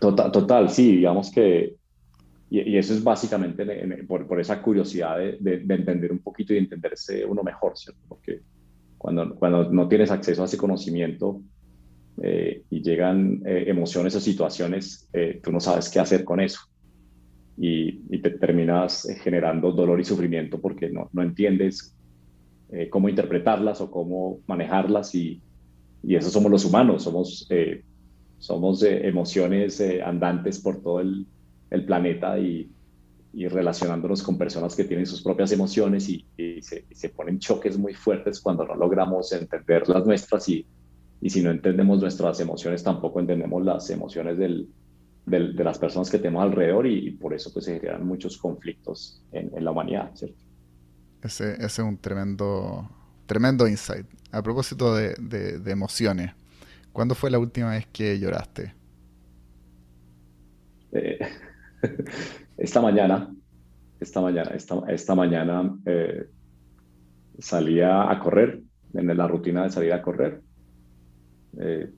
Total, 0.00 0.32
total 0.32 0.70
sí, 0.70 0.96
digamos 0.96 1.30
que, 1.30 1.76
y, 2.48 2.76
eso 2.76 2.94
es 2.94 3.04
básicamente 3.04 3.64
por, 4.08 4.26
por, 4.26 4.40
esa 4.40 4.60
curiosidad 4.62 5.18
de, 5.18 5.38
de, 5.38 5.74
entender 5.74 6.10
un 6.10 6.20
poquito 6.20 6.54
y 6.54 6.58
entenderse 6.58 7.24
uno 7.24 7.42
mejor, 7.42 7.76
¿cierto? 7.76 8.00
Porque 8.08 8.40
cuando, 8.96 9.34
cuando 9.36 9.70
no 9.70 9.86
tienes 9.88 10.10
acceso 10.10 10.42
a 10.42 10.46
ese 10.46 10.56
conocimiento, 10.56 11.42
eh, 12.22 12.64
y 12.68 12.82
llegan 12.82 13.42
eh, 13.46 13.64
emociones 13.68 14.14
o 14.14 14.20
situaciones, 14.20 15.08
eh, 15.12 15.40
tú 15.42 15.50
no 15.50 15.60
sabes 15.60 15.88
qué 15.88 16.00
hacer 16.00 16.24
con 16.24 16.40
eso. 16.40 16.60
Y, 17.56 18.18
te 18.20 18.30
terminas 18.30 19.06
generando 19.22 19.72
dolor 19.72 20.00
y 20.00 20.04
sufrimiento 20.04 20.60
porque 20.60 20.90
no, 20.90 21.08
no 21.12 21.22
entiendes 21.22 21.94
cómo 22.90 23.08
interpretarlas 23.08 23.80
o 23.80 23.90
cómo 23.90 24.40
manejarlas. 24.46 25.14
Y, 25.14 25.40
y 26.02 26.14
eso 26.14 26.30
somos 26.30 26.50
los 26.50 26.64
humanos, 26.64 27.02
somos, 27.02 27.48
somos 28.38 28.82
emociones 28.82 29.82
andantes 30.04 30.58
por 30.60 30.82
todo 30.82 31.00
el, 31.00 31.26
planeta 31.86 32.38
y, 32.38 32.70
y, 33.32 33.48
relacionándonos 33.48 34.22
con 34.22 34.38
personas 34.38 34.74
que 34.74 34.84
tienen 34.84 35.06
sus 35.06 35.22
propias 35.22 35.52
emociones 35.52 36.08
y, 36.08 36.24
se, 36.62 36.84
se 36.90 37.08
ponen 37.10 37.38
choques 37.38 37.76
muy 37.78 37.94
fuertes 37.94 38.40
cuando 38.40 38.66
no 38.66 38.74
logramos 38.74 39.32
entender 39.32 39.88
las 39.88 40.06
nuestras 40.06 40.48
y 40.48 40.66
y 41.20 41.30
si 41.30 41.42
no 41.42 41.50
entendemos 41.50 42.00
nuestras 42.00 42.40
emociones, 42.40 42.82
tampoco 42.82 43.20
entendemos 43.20 43.64
las 43.64 43.90
emociones 43.90 44.38
del, 44.38 44.68
del, 45.26 45.54
de 45.54 45.64
las 45.64 45.78
personas 45.78 46.10
que 46.10 46.18
tenemos 46.18 46.42
alrededor 46.42 46.86
y, 46.86 47.10
por 47.12 47.34
eso 47.34 47.52
pues, 47.52 47.66
se 47.66 47.74
generan 47.74 48.06
muchos 48.06 48.38
conflictos 48.38 49.22
en, 49.32 49.50
en 49.54 49.64
la 49.64 49.70
humanidad, 49.70 50.10
¿cierto? 50.14 50.42
Ese, 51.22 51.52
ese, 51.54 51.66
es 51.66 51.78
un 51.78 51.98
tremendo, 51.98 52.88
tremendo 53.26 53.68
insight. 53.68 54.06
A 54.32 54.42
propósito 54.42 54.94
de, 54.94 55.14
de, 55.20 55.58
de, 55.58 55.70
emociones, 55.70 56.32
¿cuándo 56.92 57.14
fue 57.14 57.30
la 57.30 57.38
última 57.38 57.72
vez 57.72 57.86
que 57.92 58.18
lloraste? 58.18 58.72
Eh, 60.92 61.18
esta 62.56 62.80
mañana, 62.80 63.30
esta 63.98 64.20
mañana, 64.22 64.50
esta, 64.54 64.76
esta 64.88 65.14
mañana 65.14 65.76
eh, 65.84 66.26
salía 67.38 68.10
a 68.10 68.18
correr, 68.20 68.62
en 68.94 69.16
la 69.16 69.28
rutina 69.28 69.64
de 69.64 69.70
salir 69.70 69.92
a 69.92 70.00
correr, 70.00 70.40
eh, 71.58 71.90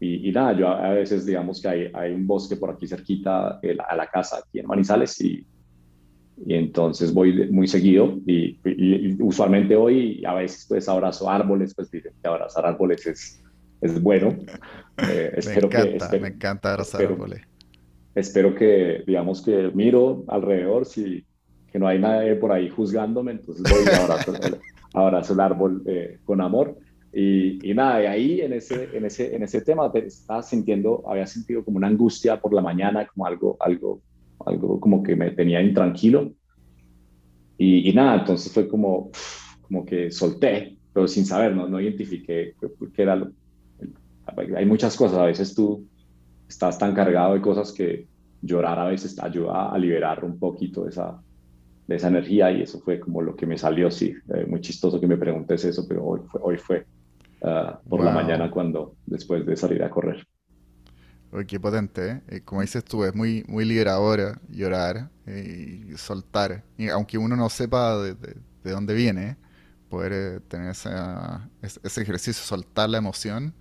y, 0.00 0.30
nada, 0.30 0.56
yo 0.56 0.68
a, 0.68 0.90
veces 0.90 1.26
digamos 1.26 1.60
que 1.60 1.68
hay, 1.68 1.90
hay, 1.92 2.12
un 2.12 2.26
bosque 2.26 2.56
por 2.56 2.70
aquí 2.70 2.86
cerquita 2.86 3.58
a 3.60 3.96
la 3.96 4.06
casa, 4.06 4.38
aquí 4.38 4.60
en 4.60 4.66
Manizales, 4.66 5.20
y, 5.20 5.44
y 6.46 6.54
entonces 6.54 7.12
voy 7.12 7.50
muy 7.50 7.66
seguido 7.66 8.18
y, 8.26 8.58
usualmente 9.20 9.74
hoy 9.74 10.22
a 10.24 10.34
veces 10.34 10.66
pues 10.68 10.88
abrazo 10.88 11.28
árboles, 11.28 11.74
pues 11.74 11.90
dicen 11.90 12.12
que 12.22 12.28
abrazar 12.28 12.64
árboles 12.66 13.06
es, 13.06 13.42
es 13.80 14.00
bueno. 14.00 14.36
Eh, 15.08 15.32
espero 15.36 15.68
me 15.68 15.78
encanta, 15.78 16.10
que, 16.10 16.20
me 16.20 16.28
encanta 16.28 16.70
abrazar 16.72 17.02
árboles. 17.02 17.42
Espero 18.14 18.54
que, 18.54 19.02
digamos 19.06 19.42
que 19.42 19.70
miro 19.74 20.24
alrededor, 20.28 20.86
si 20.86 21.24
que 21.72 21.78
no 21.78 21.86
hay 21.86 21.98
nadie 21.98 22.34
por 22.36 22.52
ahí 22.52 22.68
juzgándome, 22.70 23.32
entonces 23.32 23.62
voy 23.70 23.84
y 23.84 23.94
abrazo, 23.94 24.32
abrazo 24.94 25.34
el 25.34 25.40
árbol 25.40 25.82
eh, 25.86 26.18
con 26.24 26.40
amor. 26.40 26.78
Y, 27.12 27.72
nada, 27.74 28.02
y 28.02 28.06
ahí 28.06 28.40
en 28.42 28.52
ese, 28.52 28.96
en 28.96 29.04
ese, 29.06 29.34
en 29.34 29.42
ese 29.42 29.62
tema 29.62 29.90
estaba 29.94 30.42
sintiendo, 30.42 31.02
había 31.08 31.26
sentido 31.26 31.64
como 31.64 31.78
una 31.78 31.86
angustia 31.86 32.40
por 32.40 32.52
la 32.52 32.60
mañana, 32.60 33.06
como 33.06 33.26
algo, 33.26 33.56
algo, 33.60 34.02
algo 34.44 34.78
como 34.78 35.02
que 35.02 35.16
me 35.16 35.30
tenía 35.30 35.62
intranquilo. 35.62 36.32
Y, 37.56 37.88
y 37.88 37.92
nada, 37.92 38.20
entonces 38.20 38.52
fue 38.52 38.68
como, 38.68 39.10
como 39.62 39.84
que 39.84 40.10
solté, 40.10 40.76
pero 40.92 41.08
sin 41.08 41.24
saber, 41.24 41.54
no, 41.56 41.68
no 41.68 41.80
identifiqué 41.80 42.54
qué 42.94 43.02
era 43.02 43.16
lo, 43.16 43.32
hay 44.56 44.66
muchas 44.66 44.96
cosas, 44.96 45.18
a 45.18 45.24
veces 45.24 45.54
tú 45.54 45.86
estás 46.48 46.78
tan 46.78 46.94
cargado 46.94 47.34
de 47.34 47.40
cosas 47.40 47.72
que 47.72 48.06
llorar 48.40 48.78
a 48.78 48.84
veces 48.84 49.18
ayuda 49.20 49.70
a 49.70 49.78
liberar 49.78 50.24
un 50.24 50.38
poquito 50.38 50.84
de 50.84 50.90
esa, 50.90 51.20
de 51.86 51.96
esa 51.96 52.08
energía 52.08 52.52
y 52.52 52.62
eso 52.62 52.80
fue 52.80 53.00
como 53.00 53.22
lo 53.22 53.34
que 53.34 53.46
me 53.46 53.58
salió, 53.58 53.90
sí, 53.90 54.14
eh, 54.34 54.46
muy 54.46 54.60
chistoso 54.60 55.00
que 55.00 55.06
me 55.06 55.16
preguntes 55.16 55.64
eso, 55.64 55.84
pero 55.88 56.04
hoy 56.04 56.20
fue, 56.26 56.40
hoy 56.42 56.56
fue 56.56 56.86
Ah, 57.42 57.80
por 57.88 58.02
la 58.02 58.10
mañana 58.10 58.50
cuando 58.50 58.96
después 59.06 59.46
de 59.46 59.56
salir 59.56 59.82
a 59.82 59.90
correr. 59.90 60.26
Uy, 61.30 61.44
qué 61.44 61.60
potente, 61.60 62.10
¿eh? 62.10 62.22
¿eh? 62.28 62.40
Como 62.42 62.62
dices 62.62 62.84
tú, 62.84 63.04
es 63.04 63.14
muy, 63.14 63.44
muy 63.48 63.64
liberador 63.64 64.40
llorar 64.48 65.10
y 65.26 65.94
soltar. 65.96 66.64
Y 66.78 66.88
aunque 66.88 67.18
uno 67.18 67.36
no 67.36 67.50
sepa 67.50 67.98
de, 67.98 68.14
de, 68.14 68.70
dónde 68.70 68.94
viene, 68.94 69.36
poder 69.90 70.12
eh, 70.12 70.40
tener 70.48 70.70
ese 70.70 72.02
ejercicio, 72.02 72.42
soltar 72.42 72.88
la 72.88 72.98
emoción. 72.98 73.54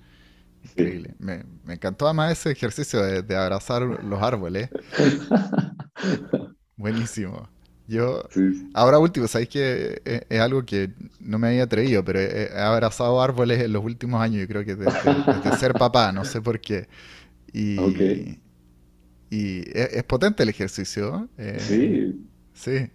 Increíble. 0.63 1.15
Me, 1.19 1.43
encantó 1.67 2.05
además 2.05 2.31
ese 2.31 2.51
ejercicio 2.51 3.01
de, 3.01 3.35
abrazar 3.35 3.81
los 3.81 4.21
árboles. 4.21 4.69
Buenísimo. 6.77 7.49
Yo, 7.87 8.27
ahora 8.73 8.99
último, 8.99 9.27
sabéis 9.27 9.49
que 9.49 10.01
es, 10.29 10.39
algo 10.39 10.65
que 10.65 10.89
no 11.21 11.39
me 11.39 11.47
había 11.47 11.63
atrevido, 11.63 12.03
pero 12.03 12.19
he, 12.19 12.49
abrazado 12.57 13.21
árboles 13.21 13.61
en 13.61 13.71
los 13.71 13.83
últimos 13.83 14.21
años, 14.21 14.41
yo 14.41 14.47
creo 14.47 14.65
que 14.65 14.75
desde, 14.75 15.57
ser 15.57 15.73
papá, 15.73 16.11
no 16.11 16.25
sé 16.25 16.41
por 16.41 16.59
qué. 16.59 16.87
Y, 17.53 17.77
y 19.29 19.63
es, 19.73 20.03
potente 20.03 20.43
el 20.43 20.49
ejercicio. 20.49 21.29
Eh, 21.37 21.57
sí. 21.59 22.27
Sí. 22.53 22.89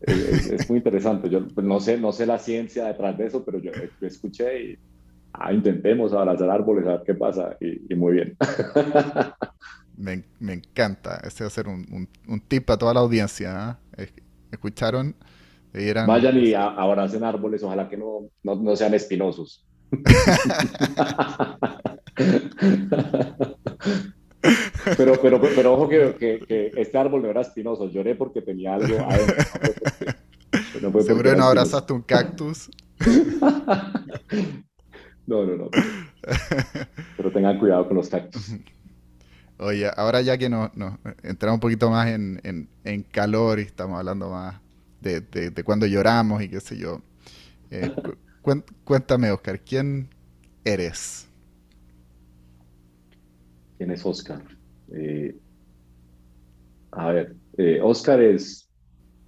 Es, 0.00 0.68
muy 0.70 0.78
interesante. 0.78 1.28
Yo 1.28 1.46
pues, 1.48 1.66
no, 1.66 1.78
sé, 1.78 1.98
no 1.98 2.12
sé 2.12 2.24
la 2.24 2.38
ciencia 2.38 2.86
detrás 2.86 3.18
de 3.18 3.26
eso, 3.26 3.44
pero 3.44 3.58
yo, 3.58 3.72
escuché 4.00 4.62
y 4.62 4.78
ah, 5.34 5.52
intentemos 5.52 6.14
abrazar 6.14 6.48
árboles 6.48 6.86
a 6.86 6.92
ver 6.92 7.02
qué 7.04 7.14
pasa. 7.14 7.56
Y, 7.60 7.94
muy 7.94 8.14
bien. 8.14 8.36
Me, 9.96 10.24
me, 10.38 10.54
encanta. 10.54 11.20
Ese 11.22 11.44
va 11.44 11.48
a 11.48 11.50
ser 11.50 11.68
un, 11.68 12.08
un, 12.26 12.40
tip 12.40 12.64
para 12.64 12.78
toda 12.78 12.94
la 12.94 13.00
audiencia. 13.00 13.78
¿eh? 13.98 14.08
¿Escucharon? 14.50 15.14
Vayan 15.72 16.36
y 16.38 16.52
abracen 16.54 17.22
árboles, 17.22 17.62
ojalá 17.62 17.88
que 17.88 17.96
no, 17.96 18.28
no, 18.42 18.56
no 18.56 18.74
sean 18.76 18.94
espinosos. 18.94 19.66
Pero, 24.96 25.20
pero, 25.20 25.40
pero 25.40 25.74
ojo 25.74 25.88
que, 25.88 26.14
que, 26.18 26.72
este 26.74 26.96
árbol 26.96 27.22
no 27.22 27.28
era 27.28 27.42
espinoso. 27.42 27.88
Lloré 27.90 28.14
porque 28.14 28.40
tenía 28.42 28.74
algo 28.74 28.98
adentro. 28.98 29.36
No 30.80 31.02
Seguro 31.02 31.36
no 31.36 31.44
abrazaste 31.44 31.92
un 31.92 32.02
cactus. 32.02 32.70
no, 35.26 35.44
no, 35.46 35.56
no. 35.56 35.70
Pero 37.16 37.32
tengan 37.32 37.58
cuidado 37.58 37.86
con 37.86 37.96
los 37.98 38.08
cactus. 38.08 38.54
Oye, 39.62 39.90
ahora 39.94 40.22
ya 40.22 40.38
que 40.38 40.48
nos, 40.48 40.70
entramos 41.22 41.56
un 41.56 41.60
poquito 41.60 41.90
más 41.90 42.08
en, 42.08 42.40
en, 42.44 42.66
en, 42.84 43.02
calor 43.02 43.58
y 43.58 43.62
estamos 43.62 43.98
hablando 43.98 44.30
más 44.30 44.58
de, 45.02 45.20
de, 45.20 45.64
cuando 45.64 45.86
lloramos 45.86 46.42
y 46.42 46.48
qué 46.48 46.60
sé 46.60 46.78
yo. 46.78 47.02
Eh, 47.70 47.92
cuéntame, 48.84 49.30
Oscar, 49.30 49.60
¿quién 49.60 50.08
eres? 50.64 51.28
¿Quién 53.76 53.90
es 53.90 54.04
Oscar? 54.06 54.42
Eh, 54.94 55.36
a 56.92 57.12
ver, 57.12 57.36
eh, 57.58 57.80
Oscar 57.82 58.22
es 58.22 58.66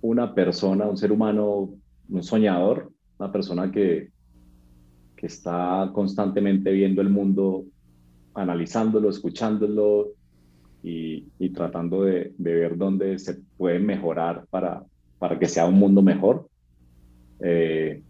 una 0.00 0.34
persona, 0.34 0.86
un 0.86 0.96
ser 0.96 1.12
humano, 1.12 1.74
un 2.08 2.22
soñador, 2.22 2.90
una 3.18 3.30
persona 3.30 3.70
que, 3.70 4.10
que 5.14 5.26
está 5.26 5.90
constantemente 5.92 6.72
viendo 6.72 7.02
el 7.02 7.10
mundo, 7.10 7.66
analizándolo, 8.34 9.10
escuchándolo 9.10 10.14
y, 10.82 11.50
tratando 11.50 12.04
de, 12.04 12.32
ver 12.38 12.76
dónde 12.76 13.18
se 13.18 13.34
puede 13.56 13.78
mejorar 13.78 14.46
para, 14.50 14.84
para 15.18 15.38
que 15.38 15.46
sea 15.46 15.66
un 15.66 15.74
mundo 15.74 16.02
mejor. 16.02 16.48
Eh, 17.40 18.02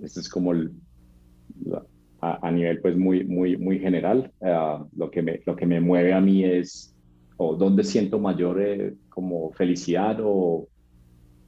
este 0.00 0.20
es 0.20 0.28
como 0.28 0.52
el, 0.52 0.72
a, 2.20 2.50
nivel 2.50 2.80
pues 2.80 2.96
muy, 2.96 3.24
muy, 3.24 3.56
muy 3.56 3.78
general. 3.78 4.32
Eh, 4.40 4.78
lo, 4.96 5.10
que 5.10 5.22
me, 5.22 5.40
lo 5.46 5.56
que 5.56 5.66
me 5.66 5.80
mueve 5.80 6.12
a 6.12 6.20
mí 6.20 6.44
es, 6.44 6.94
o 7.36 7.56
donde 7.56 7.84
siento 7.84 8.18
mayor 8.18 8.60
eh, 8.60 8.94
como 9.08 9.52
felicidad 9.52 10.18
o, 10.22 10.68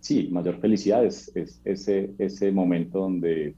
sí, 0.00 0.28
mayor 0.30 0.58
felicidad 0.60 1.04
es, 1.04 1.30
es, 1.34 1.60
ese, 1.64 2.10
ese 2.18 2.52
momento 2.52 3.00
donde, 3.00 3.54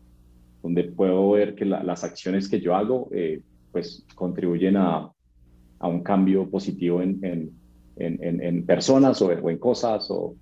donde 0.63 0.85
puedo 0.85 1.31
ver 1.31 1.55
que 1.55 1.65
las 1.65 2.05
acciones 2.05 2.49
que 2.49 2.61
yo 2.61 2.75
hago 2.75 3.09
eh, 3.13 3.41
pues 3.71 4.05
contribuyen 4.15 4.77
a, 4.77 5.11
a, 5.85 5.89
un 5.89 6.03
cambio 6.03 6.49
positivo 6.49 7.03
en, 7.03 7.19
en, 7.23 7.51
en, 7.97 8.43
en 8.43 8.67
personas 8.67 9.21
o, 9.23 9.27
o, 9.27 9.51
en 9.51 9.59
cosas 9.59 10.11
o, 10.11 10.35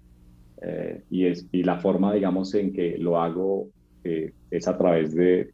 y, 1.10 1.26
es, 1.26 1.46
y 1.52 1.64
la 1.64 1.78
forma, 1.78 2.12
digamos, 2.12 2.54
en 2.54 2.72
que 2.72 2.96
lo 2.98 3.20
hago 3.20 3.68
es 4.04 4.68
a 4.68 4.76
través 4.76 5.14
de, 5.14 5.50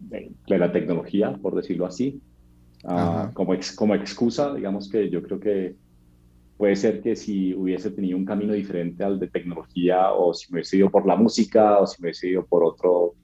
de, 0.00 0.58
la 0.58 0.72
tecnología, 0.72 1.36
por 1.40 1.54
decirlo 1.54 1.86
así, 1.86 2.20
ah, 2.84 3.30
como, 3.34 3.54
como 3.76 3.94
excusa, 3.94 4.54
digamos 4.54 4.88
que 4.88 5.08
yo 5.10 5.22
creo 5.22 5.40
que 5.40 5.76
puede 6.56 6.76
ser 6.76 7.00
que 7.00 7.16
si 7.16 7.54
hubiese 7.54 7.90
tenido 7.90 8.16
un 8.16 8.24
camino 8.24 8.52
diferente 8.52 9.02
al 9.02 9.18
de 9.18 9.28
tecnología 9.28 10.12
o 10.12 10.32
si 10.32 10.52
me 10.52 10.58
hubiese 10.58 10.76
ido 10.76 10.90
por 10.90 11.06
la 11.06 11.16
música 11.16 11.78
o 11.78 11.86
si 11.86 12.00
me 12.00 12.06
hubiese 12.06 12.28
ido 12.28 12.46
por 12.46 12.64
otro, 12.64 13.14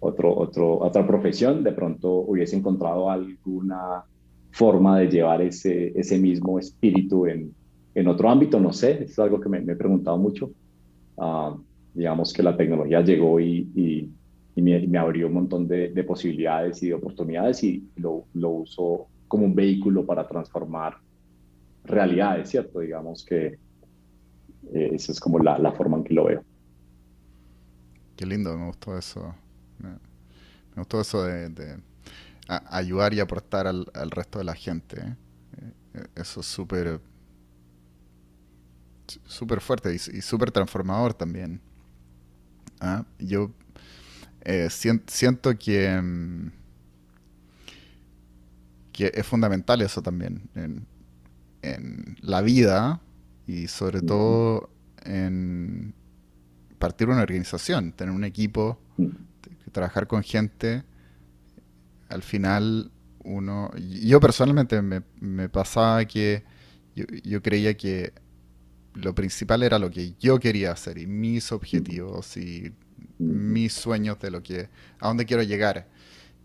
otro, 0.00 0.36
otro, 0.36 0.78
otra 0.78 1.06
profesión, 1.06 1.62
de 1.62 1.72
pronto 1.72 2.10
hubiese 2.10 2.56
encontrado 2.56 3.10
alguna 3.10 4.04
forma 4.52 5.00
de 5.00 5.08
llevar 5.08 5.42
ese, 5.42 5.92
ese 5.98 6.18
mismo 6.18 6.58
espíritu 6.58 7.26
en, 7.26 7.52
en 7.94 8.06
otro 8.06 8.30
ámbito, 8.30 8.60
no 8.60 8.72
sé, 8.72 9.04
es 9.04 9.18
algo 9.18 9.40
que 9.40 9.48
me, 9.48 9.58
he 9.58 9.76
preguntado 9.76 10.16
mucho. 10.16 10.50
Ah, 11.18 11.56
digamos 11.92 12.32
que 12.32 12.42
la 12.42 12.56
tecnología 12.56 13.00
llegó 13.02 13.40
y 13.40 14.08
y 14.54 14.62
me, 14.62 14.98
abrió 14.98 15.28
un 15.28 15.34
montón 15.34 15.66
de, 15.66 16.04
posibilidades 16.04 16.82
y 16.82 16.88
de 16.88 16.94
oportunidades 16.94 17.62
y 17.64 17.88
lo, 17.96 18.26
lo 18.34 18.50
uso 18.50 19.06
como 19.28 19.46
un 19.46 19.54
vehículo 19.54 20.04
para 20.04 20.28
transformar 20.28 20.98
realidades, 21.84 22.50
¿cierto? 22.50 22.80
Digamos 22.80 23.24
que 23.24 23.58
eh, 24.74 24.90
esa 24.92 25.12
es 25.12 25.20
como 25.20 25.38
la, 25.38 25.58
la, 25.58 25.72
forma 25.72 25.96
en 25.98 26.04
que 26.04 26.14
lo 26.14 26.24
veo. 26.24 26.44
Qué 28.14 28.26
lindo, 28.26 28.56
me 28.58 28.66
gustó 28.66 28.96
eso. 28.96 29.34
Me, 29.78 29.96
gustó 30.76 31.00
eso 31.00 31.24
de, 31.24 31.78
ayudar 32.48 33.14
y 33.14 33.20
aportar 33.20 33.66
al, 33.66 33.86
al 33.94 34.10
resto 34.10 34.38
de 34.38 34.44
la 34.44 34.54
gente. 34.54 35.00
¿eh? 35.00 35.16
Eh, 35.94 36.06
eso 36.16 36.40
es 36.40 36.46
súper 36.46 37.00
súper 39.26 39.60
fuerte 39.60 39.92
y, 39.92 39.96
y 39.96 40.22
súper 40.22 40.50
transformador 40.50 41.14
también. 41.14 41.60
¿Ah? 42.80 43.04
Yo 43.18 43.52
eh, 44.44 44.68
siento 44.70 45.56
que, 45.56 46.00
mm, 46.00 46.50
que 48.92 49.12
es 49.14 49.26
fundamental 49.26 49.80
eso 49.82 50.02
también 50.02 50.48
en, 50.54 50.86
la 52.20 52.40
vida 52.40 53.00
y 53.46 53.68
sobre 53.68 54.02
todo 54.02 54.68
en 55.04 55.94
partir 56.80 57.06
de 57.06 57.12
una 57.12 57.22
organización, 57.22 57.92
tener 57.92 58.12
un 58.12 58.24
equipo, 58.24 58.80
trabajar 59.70 60.08
con 60.08 60.24
gente. 60.24 60.82
Al 62.12 62.22
final, 62.22 62.90
uno. 63.24 63.70
Yo 63.76 64.20
personalmente 64.20 64.80
me, 64.82 65.48
pasaba 65.48 66.04
que 66.04 66.44
yo, 66.94 67.04
yo, 67.24 67.42
creía 67.42 67.76
que 67.76 68.12
lo 68.94 69.14
principal 69.14 69.62
era 69.62 69.78
lo 69.78 69.90
que 69.90 70.14
yo 70.20 70.38
quería 70.38 70.72
hacer 70.72 70.98
y 70.98 71.06
mis 71.06 71.52
objetivos 71.52 72.36
y 72.36 72.72
mis 73.18 73.72
sueños 73.72 74.18
de 74.20 74.30
lo 74.30 74.42
que, 74.42 74.68
a 74.98 75.08
dónde 75.08 75.24
quiero 75.24 75.42
llegar. 75.42 75.88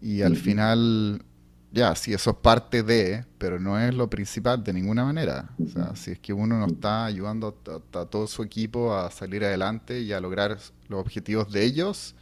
Y 0.02 0.22
al 0.22 0.36
final, 0.36 1.24
ya, 1.72 1.96
si 1.96 2.14
eso 2.14 2.32
es 2.32 2.36
parte 2.38 2.84
de, 2.84 3.26
pero 3.38 3.60
no 3.60 3.80
es 3.80 3.94
lo 3.94 4.10
principal 4.10 4.64
de 4.64 4.74
ninguna 4.74 5.04
manera. 5.04 5.50
O 5.64 5.68
sea, 5.68 5.96
si 5.96 6.12
es 6.12 6.20
que 6.20 6.34
uno 6.34 6.60
no 6.60 6.68
está 6.68 7.06
ayudando 7.06 7.60
a, 7.94 8.06
todo 8.06 8.28
su 8.28 8.44
equipo 8.44 8.96
a 8.96 9.10
salir 9.10 9.44
adelante 9.44 10.00
y 10.02 10.14
a 10.14 10.20
lograr 10.20 10.58
los 10.88 11.00
objetivos 11.00 11.52
de 11.52 11.64
ellos, 11.64 12.16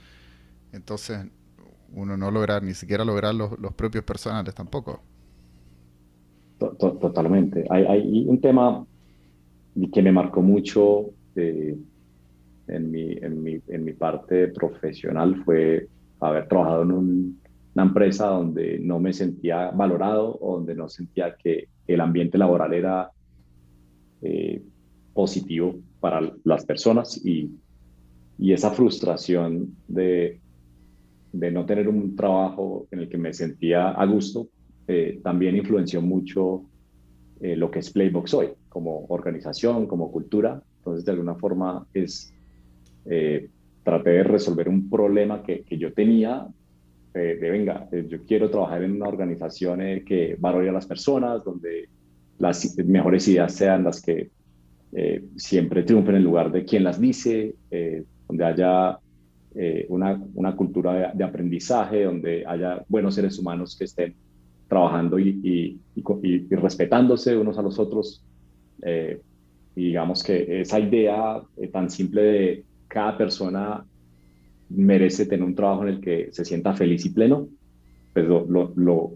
entonces 0.71 1.25
uno 1.95 2.17
no 2.17 2.29
logra 2.29 2.60
ni 2.60 2.73
siquiera 2.73 3.03
lograr 3.03 3.34
los, 3.34 3.51
propios 3.75 4.03
personales 4.03 4.53
tampoco. 4.53 5.01
Totalmente. 6.60 7.65
Hay, 7.69 7.84
hay, 7.86 8.25
un 8.27 8.39
tema 8.39 8.86
que 9.91 10.01
me 10.01 10.12
marcó 10.12 10.41
mucho. 10.41 11.05
Eh, 11.36 11.77
en 12.67 12.91
mi, 12.91 13.12
en 13.13 13.43
mi, 13.43 13.62
en 13.67 13.84
mi 13.84 13.93
parte 13.93 14.47
profesional 14.47 15.43
fue 15.43 15.88
haber 16.19 16.47
trabajado 16.47 16.81
en 16.84 16.91
una 16.91 17.84
empresa 17.84 18.27
donde 18.27 18.79
no 18.79 18.99
me 18.99 19.13
sentía 19.13 19.69
valorado 19.69 20.39
donde 20.41 20.73
no 20.73 20.89
sentía 20.89 21.36
que 21.36 21.67
el 21.86 22.01
ambiente 22.01 22.39
laboral 22.39 22.73
era 22.73 23.12
eh, 24.23 24.63
positivo 25.13 25.75
para 25.99 26.21
las 26.43 26.65
personas 26.65 27.23
y, 27.23 27.51
y 28.39 28.53
esa 28.53 28.71
frustración 28.71 29.75
de, 29.88 30.39
de, 31.39 31.52
no 31.52 31.65
tener 31.65 31.88
un 31.88 32.15
trabajo 32.15 32.88
en 32.91 33.00
el 33.00 33.10
que 33.10 33.17
me 33.17 33.34
sentía 33.34 33.91
a 33.91 34.06
gusto 34.06 34.48
eh, 34.88 35.19
también 35.24 35.56
influenció 35.56 36.02
mucho 36.02 36.63
eh, 37.41 37.56
lo 37.56 37.71
que 37.71 37.80
es 37.80 37.89
Playbox 37.89 38.34
hoy, 38.34 38.50
como 38.69 39.06
organización, 39.10 39.88
como 39.88 40.12
cultura. 40.12 40.62
Entonces, 40.78 41.06
de 41.06 41.12
alguna 41.12 41.36
forma, 41.36 41.86
es 41.93 42.34
eh, 43.06 43.50
traté 43.84 44.12
de 44.12 44.24
resolver 44.24 44.67
un 44.67 44.89
problema 44.89 45.43
que, 45.43 45.63
que 45.63 45.78
yo 45.78 45.93
tenía, 45.93 46.48
eh, 47.15 47.38
de 47.39 47.50
venga, 47.50 47.88
eh, 47.93 48.06
yo 48.10 48.26
quiero 48.26 48.50
trabajar 48.50 48.84
en 48.84 48.91
una 48.91 49.08
organización 49.08 49.82
eh, 49.82 50.04
que 50.06 50.36
valore 50.38 50.67
a 50.67 50.74
las 50.74 50.86
personas, 50.86 51.45
donde 51.45 51.88
las 52.39 52.78
mejores 52.78 53.26
ideas 53.30 53.54
sean 53.54 53.86
las 53.86 54.02
que 54.02 54.30
siempre 55.36 55.84
triunfen 55.84 56.15
en 56.15 56.24
lugar 56.24 56.54
de 56.54 56.63
quien 56.63 56.86
las 56.86 57.02
dice, 57.02 57.54
donde 58.30 58.45
haya 58.45 58.98
eh, 59.57 59.85
una, 59.87 60.21
una, 60.33 60.53
cultura 60.53 61.13
de, 61.13 61.23
aprendizaje 61.23 62.03
donde 62.03 62.45
haya 62.45 62.83
buenos 62.89 63.15
seres 63.15 63.39
humanos 63.39 63.77
que 63.77 63.85
estén 63.85 64.13
trabajando 64.67 65.17
y, 65.17 65.79
y, 65.95 66.47
respetándose 66.49 67.37
unos 67.37 67.57
a 67.57 67.61
los 67.61 67.79
otros. 67.79 68.21
Eh, 68.81 69.21
y 69.77 69.85
digamos 69.85 70.23
que 70.23 70.59
esa 70.59 70.77
idea 70.77 71.41
eh, 71.55 71.69
tan 71.69 71.89
simple 71.89 72.21
de 72.21 72.63
cada 72.89 73.17
persona 73.17 73.85
merece 74.69 75.25
tener 75.25 75.45
un 75.45 75.55
trabajo 75.55 75.83
en 75.83 75.89
el 75.89 76.01
que 76.01 76.27
se 76.33 76.43
sienta 76.43 76.73
feliz 76.73 77.05
y 77.05 77.11
pleno, 77.11 77.47
pues 78.11 78.25
lo, 78.25 78.45
lo, 78.49 78.73
lo, 78.75 79.11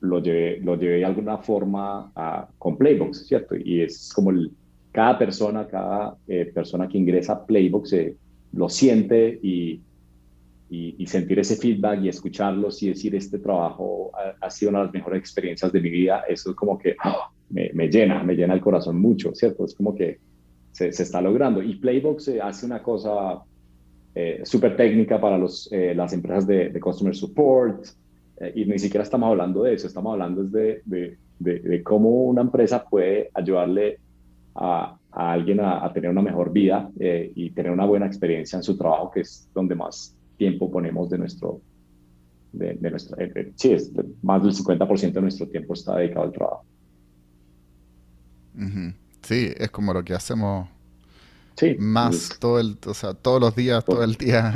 lo 0.00 0.22
llevé, 0.22 0.60
lo 0.60 0.76
llevé 0.76 0.98
de 0.98 1.04
alguna 1.06 1.38
forma 1.38 2.12
a, 2.14 2.46
con 2.58 2.76
Playbox, 2.76 3.26
¿cierto? 3.26 3.56
Y 3.56 3.80
es 3.80 4.12
como 4.14 4.30
el, 4.30 4.50
cada 4.92 5.18
persona, 5.18 5.66
cada 5.66 6.16
persona 6.52 6.86
que 6.86 6.98
ingresa 6.98 7.32
a 7.32 7.46
Playbox 7.46 7.94
lo 8.52 8.68
siente 8.68 9.38
y, 9.42 9.82
sentir 11.06 11.40
ese 11.40 11.56
feedback 11.56 12.02
y 12.02 12.08
escucharlos 12.08 12.80
y 12.84 12.88
decir, 12.90 13.16
este 13.16 13.40
trabajo 13.40 14.12
ha, 14.40 14.48
sido 14.48 14.70
una 14.70 14.78
de 14.78 14.84
las 14.84 14.94
mejores 14.94 15.18
experiencias 15.18 15.72
de 15.72 15.80
mi 15.80 15.90
vida, 15.90 16.22
eso 16.28 16.50
es 16.50 16.56
como 16.56 16.78
que 16.78 16.94
¡ah! 17.02 17.30
me, 17.48 17.70
me, 17.74 17.88
llena, 17.88 18.22
me 18.22 18.36
llena 18.36 18.54
el 18.54 18.60
corazón 18.60 19.00
mucho, 19.00 19.34
¿cierto? 19.34 19.64
Es 19.64 19.74
como 19.74 19.92
que 19.96 20.20
se, 20.70 20.88
está 20.88 21.20
logrando. 21.20 21.60
Y 21.60 21.74
Playbox 21.74 22.28
eh, 22.28 22.40
hace 22.40 22.66
una 22.66 22.80
cosa 22.80 23.40
eh, 24.14 24.42
súper 24.44 24.76
técnica 24.76 25.20
para 25.20 25.36
los, 25.36 25.68
eh, 25.72 25.92
las 25.96 26.12
empresas 26.12 26.46
de, 26.46 26.68
de 26.68 26.80
Customer 26.80 27.14
Support, 27.16 27.86
y 28.54 28.64
ni 28.64 28.78
siquiera 28.78 29.02
estamos 29.02 29.28
hablando 29.28 29.64
de 29.64 29.74
eso, 29.74 29.86
estamos 29.86 30.12
hablando 30.12 30.44
de, 30.44 30.80
de 30.86 31.82
cómo 31.82 32.08
una 32.08 32.40
empresa 32.40 32.82
puede 32.82 33.28
ayudarle 33.34 33.98
a, 34.54 34.96
a 35.12 35.32
alguien 35.32 35.60
a, 35.60 35.92
tener 35.92 36.10
una 36.10 36.22
mejor 36.22 36.52
vida 36.52 36.90
eh, 36.98 37.32
y 37.34 37.50
tener 37.50 37.72
una 37.72 37.84
buena 37.84 38.06
experiencia 38.06 38.56
en 38.56 38.62
su 38.62 38.76
trabajo, 38.76 39.10
que 39.10 39.20
es 39.20 39.48
donde 39.54 39.74
más 39.74 40.14
tiempo 40.36 40.70
ponemos 40.70 41.10
de 41.10 41.18
nuestro, 41.18 41.60
de, 42.52 42.74
nuestro, 42.76 43.18
eh, 43.18 43.32
eh, 43.34 43.52
sí, 43.56 43.72
es 43.72 43.92
más 44.22 44.42
del 44.42 44.52
50% 44.52 45.12
de 45.12 45.20
nuestro 45.20 45.48
tiempo 45.48 45.74
está 45.74 45.96
dedicado 45.96 46.26
al 46.26 46.32
trabajo. 46.32 46.64
Sí, 49.22 49.52
es 49.56 49.70
como 49.70 49.92
lo 49.92 50.04
que 50.04 50.14
hacemos 50.14 50.68
sí, 51.56 51.76
más 51.78 52.36
todo 52.38 52.60
el, 52.60 52.78
o 52.86 52.94
sea, 52.94 53.14
todos 53.14 53.40
los 53.40 53.54
días, 53.54 53.84
todo, 53.84 54.02
el 54.04 54.14
día. 54.14 54.54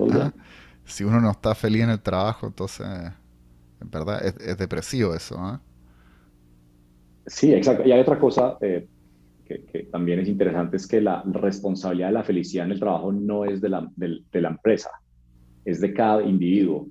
Si 0.84 1.02
uno 1.02 1.20
no 1.20 1.30
está 1.30 1.54
feliz 1.54 1.82
en 1.82 1.90
el 1.90 2.00
trabajo, 2.00 2.46
entonces, 2.46 2.86
en 3.80 3.90
verdad, 3.90 4.24
es, 4.24 4.58
depresivo 4.58 5.14
eso. 5.14 5.36
¿eh? 5.54 5.58
Sí, 7.26 7.54
exacto. 7.54 7.86
Y 7.86 7.92
hay 7.92 8.00
otra 8.00 8.18
cosa, 8.18 8.58
que, 9.62 9.84
también 9.84 10.20
es 10.20 10.28
interesante 10.28 10.76
es 10.76 10.86
que 10.86 11.00
la 11.00 11.22
responsabilidad 11.26 12.08
de 12.08 12.14
la 12.14 12.24
felicidad 12.24 12.66
en 12.66 12.72
el 12.72 12.80
trabajo 12.80 13.12
no 13.12 13.44
es 13.44 13.60
de 13.60 13.68
la, 13.68 13.88
de, 13.96 14.40
la 14.40 14.48
empresa, 14.48 14.90
es 15.64 15.80
de 15.80 15.92
cada 15.92 16.22
individuo, 16.22 16.88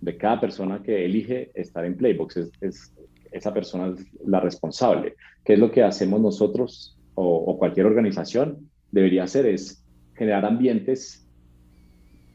de 0.00 0.16
cada 0.16 0.40
persona 0.40 0.82
que 0.82 1.04
elige 1.04 1.50
estar 1.54 1.84
en 1.84 1.96
Playbox. 1.96 2.36
Es, 2.60 2.94
esa 3.32 3.54
persona 3.54 3.94
es 3.94 4.06
la 4.26 4.40
responsable. 4.40 5.14
¿Qué 5.44 5.52
es 5.52 5.58
lo 5.58 5.70
que 5.70 5.82
hacemos 5.82 6.20
nosotros 6.20 6.98
o, 7.14 7.56
cualquier 7.58 7.86
organización 7.86 8.68
debería 8.90 9.24
hacer? 9.24 9.46
Es 9.46 9.84
generar 10.14 10.44
ambientes 10.44 11.26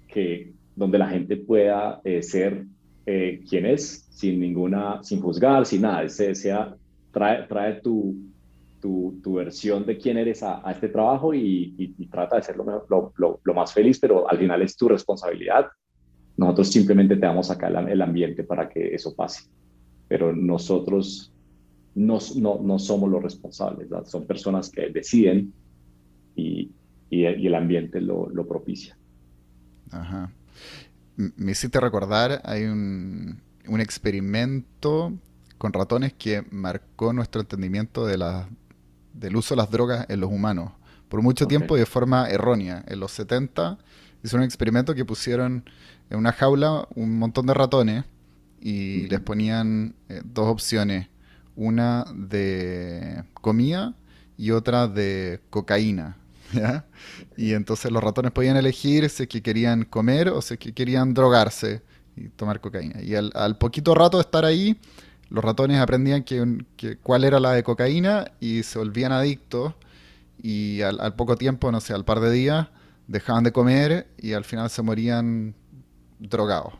que, 0.07 0.53
donde 0.75 0.97
la 0.97 1.09
gente 1.09 1.35
pueda 1.37 1.99
eh, 2.03 2.21
ser 2.21 2.65
eh, 3.05 3.43
quien 3.49 3.65
es, 3.65 4.07
sin 4.09 4.39
ninguna, 4.39 5.03
sin 5.03 5.19
juzgar, 5.19 5.65
sin 5.65 5.81
nada. 5.81 6.07
sea, 6.07 6.75
trae, 7.11 7.43
trae 7.47 7.81
tu, 7.81 8.15
tu, 9.21 9.33
versión 9.33 9.85
de 9.85 9.97
quién 9.97 10.17
eres 10.17 10.43
a, 10.43 10.61
este 10.71 10.89
trabajo 10.89 11.33
y, 11.33 11.95
trata 12.11 12.35
de 12.35 12.43
ser 12.43 12.55
lo, 12.57 12.85
lo, 13.17 13.53
más 13.53 13.73
feliz, 13.73 13.99
pero 13.99 14.29
al 14.29 14.37
final 14.37 14.61
es 14.61 14.77
tu 14.77 14.87
responsabilidad. 14.87 15.67
Nosotros 16.37 16.69
simplemente 16.69 17.15
te 17.15 17.25
damos 17.25 17.49
acá 17.49 17.67
el, 17.67 18.01
ambiente 18.01 18.43
para 18.43 18.69
que 18.69 18.93
eso 18.93 19.15
pase, 19.15 19.49
pero 20.07 20.35
nosotros 20.35 21.33
no, 21.95 22.19
no, 22.35 22.59
no 22.61 22.77
somos 22.77 23.09
los 23.09 23.23
responsables, 23.23 23.87
son 24.05 24.27
personas 24.27 24.69
que 24.69 24.89
deciden 24.89 25.53
y, 26.35 26.71
y, 27.09 27.25
el 27.25 27.55
ambiente 27.55 28.01
lo, 28.01 28.29
lo 28.29 28.47
propicia. 28.47 28.97
Ajá. 29.91 30.31
Me 31.15 31.51
hiciste 31.53 31.79
recordar, 31.79 32.41
hay 32.43 32.65
un, 32.65 33.41
un 33.67 33.79
experimento 33.79 35.13
con 35.57 35.71
ratones 35.71 36.13
que 36.13 36.43
marcó 36.51 37.13
nuestro 37.13 37.41
entendimiento 37.41 38.05
de 38.05 38.17
la 38.17 38.49
del 39.15 39.35
uso 39.35 39.55
de 39.55 39.61
las 39.61 39.71
drogas 39.71 40.05
en 40.09 40.19
los 40.19 40.31
humanos. 40.31 40.71
Por 41.09 41.21
mucho 41.21 41.47
tiempo 41.47 41.75
de 41.75 41.85
forma 41.85 42.27
errónea. 42.29 42.83
En 42.87 42.99
los 42.99 43.11
70 43.11 43.77
hicieron 44.23 44.41
un 44.41 44.45
experimento 44.45 44.95
que 44.95 45.05
pusieron 45.05 45.69
en 46.09 46.17
una 46.17 46.31
jaula 46.31 46.87
un 46.95 47.17
montón 47.17 47.45
de 47.45 47.53
ratones 47.53 48.05
y 48.59 49.07
les 49.07 49.19
ponían 49.19 49.95
eh, 50.09 50.21
dos 50.23 50.47
opciones. 50.47 51.07
Una 51.55 52.05
de 52.13 53.23
comida 53.33 53.95
y 54.37 54.51
otra 54.51 54.87
de 54.87 55.41
cocaína. 55.49 56.17
Y 57.37 57.53
entonces 57.53 57.91
los 57.91 58.03
ratones 58.03 58.31
podían 58.31 58.57
elegir 58.57 59.09
si 59.09 59.23
es 59.23 59.29
que 59.29 59.41
querían 59.41 59.83
comer 59.83 60.29
o 60.29 60.41
si 60.41 60.53
es 60.55 60.59
que 60.59 60.73
querían 60.73 61.13
drogarse 61.13 61.81
y 62.15 62.29
tomar 62.29 62.61
cocaína. 62.61 63.01
Y 63.01 63.15
al, 63.15 63.31
al 63.35 63.57
poquito 63.57 63.93
rato 63.93 64.17
de 64.17 64.21
estar 64.21 64.45
ahí, 64.45 64.77
los 65.29 65.43
ratones 65.43 65.79
aprendían 65.79 66.23
que, 66.23 66.97
cuál 67.01 67.23
era 67.23 67.39
la 67.39 67.51
de 67.51 67.63
cocaína 67.63 68.31
y 68.39 68.63
se 68.63 68.77
volvían 68.79 69.11
adictos 69.11 69.73
y 70.41 70.81
al, 70.81 71.15
poco 71.15 71.35
tiempo, 71.35 71.71
no 71.71 71.81
sé, 71.81 71.93
al 71.93 72.05
par 72.05 72.19
de 72.19 72.31
días, 72.31 72.67
dejaban 73.07 73.43
de 73.43 73.51
comer 73.51 74.07
y 74.17 74.33
al 74.33 74.43
final 74.43 74.69
se 74.69 74.81
morían 74.81 75.55
drogados. 76.19 76.73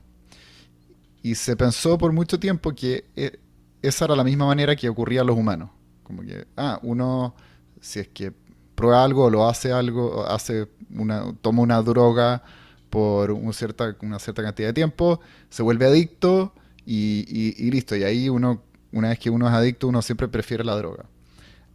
Y 1.23 1.35
se 1.35 1.55
pensó 1.55 1.97
por 1.97 2.11
mucho 2.11 2.39
tiempo 2.39 2.73
que 2.75 3.05
eh, 3.15 3.39
esa 3.81 4.05
era 4.05 4.15
la 4.15 4.23
misma 4.23 4.45
manera 4.45 4.75
que 4.75 4.89
ocurría 4.89 5.21
a 5.21 5.23
los 5.23 5.35
humanos. 5.35 5.71
Como 6.03 6.21
que, 6.21 6.45
ah, 6.55 6.79
uno, 6.83 7.35
si 7.81 7.99
es 7.99 8.07
que 8.09 8.31
prueba 8.75 9.03
algo 9.03 9.25
o 9.25 9.29
lo 9.31 9.47
hace 9.47 9.71
algo, 9.71 10.27
hace 10.27 10.67
una, 10.91 11.33
toma 11.41 11.63
una 11.63 11.81
droga 11.81 12.43
por 12.89 13.35
cierta, 13.53 13.95
una 14.01 14.19
cierta 14.19 14.41
cantidad 14.41 14.69
de 14.69 14.73
tiempo, 14.73 15.19
se 15.49 15.63
vuelve 15.63 15.85
adicto 15.85 16.53
y, 16.85 17.71
listo. 17.71 17.95
Y 17.95 18.03
ahí 18.03 18.29
uno, 18.29 18.61
una 18.91 19.09
vez 19.09 19.19
que 19.19 19.29
uno 19.29 19.47
es 19.47 19.53
adicto, 19.53 19.87
uno 19.87 20.01
siempre 20.01 20.27
prefiere 20.27 20.63
la 20.63 20.75
droga. 20.75 21.05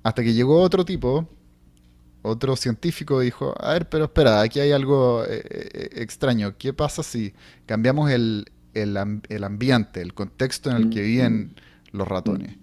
Hasta 0.02 0.22
que 0.22 0.32
llegó 0.32 0.60
otro 0.60 0.84
tipo, 0.84 1.28
otro 2.22 2.56
científico, 2.56 3.20
dijo, 3.20 3.54
a 3.58 3.74
ver, 3.74 3.88
pero 3.88 4.04
espera, 4.04 4.40
aquí 4.40 4.60
hay 4.60 4.72
algo 4.72 5.24
eh, 5.24 5.42
eh, 5.44 5.88
extraño. 5.96 6.56
¿Qué 6.56 6.72
pasa 6.72 7.02
si 7.02 7.34
cambiamos 7.66 8.10
el, 8.10 8.46
ambiente, 9.42 10.00
el 10.00 10.14
contexto 10.14 10.70
en 10.70 10.76
el 10.76 10.90
que 10.90 11.02
viven 11.02 11.54
los 11.92 12.08
ratones? 12.08 12.56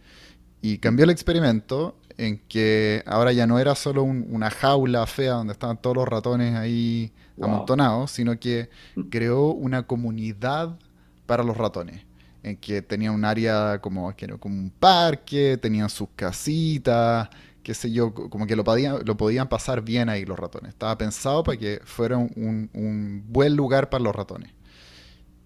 Y 0.61 0.79
cambió 0.79 1.03
el 1.03 1.11
experimento 1.11 1.97
en 2.17 2.39
que 2.47 3.03
ahora 3.05 3.31
ya 3.31 3.45
no 3.45 3.59
era 3.59 3.75
solo 3.75 4.01
una 4.01 4.49
jaula 4.49 5.05
fea 5.05 5.33
donde 5.33 5.53
estaban 5.53 5.79
todos 5.79 5.95
los 5.95 6.07
ratones 6.07 6.55
ahí 6.55 7.11
amontonados, 7.39 8.09
sino 8.09 8.39
que 8.39 8.69
creó 9.11 9.51
una 9.51 9.83
comunidad 9.83 10.79
para 11.27 11.43
los 11.43 11.55
ratones 11.55 12.06
en 12.47 12.57
que 12.57 12.81
tenían 12.81 13.13
un 13.13 13.25
área 13.25 13.79
como, 13.81 14.13
como 14.39 14.55
un 14.55 14.69
parque, 14.69 15.57
tenían 15.57 15.89
sus 15.89 16.09
casitas, 16.15 17.29
qué 17.63 17.73
sé 17.73 17.91
yo, 17.91 18.13
como 18.13 18.47
que 18.47 18.55
lo 18.55 18.63
podían, 18.63 19.05
lo 19.05 19.17
podían 19.17 19.49
pasar 19.49 19.81
bien 19.81 20.07
ahí 20.09 20.25
los 20.25 20.39
ratones. 20.39 20.69
Estaba 20.69 20.97
pensado 20.97 21.43
para 21.43 21.57
que 21.57 21.81
fuera 21.83 22.17
un, 22.17 23.23
buen 23.27 23.55
lugar 23.55 23.89
para 23.89 24.03
los 24.03 24.15
ratones. 24.15 24.51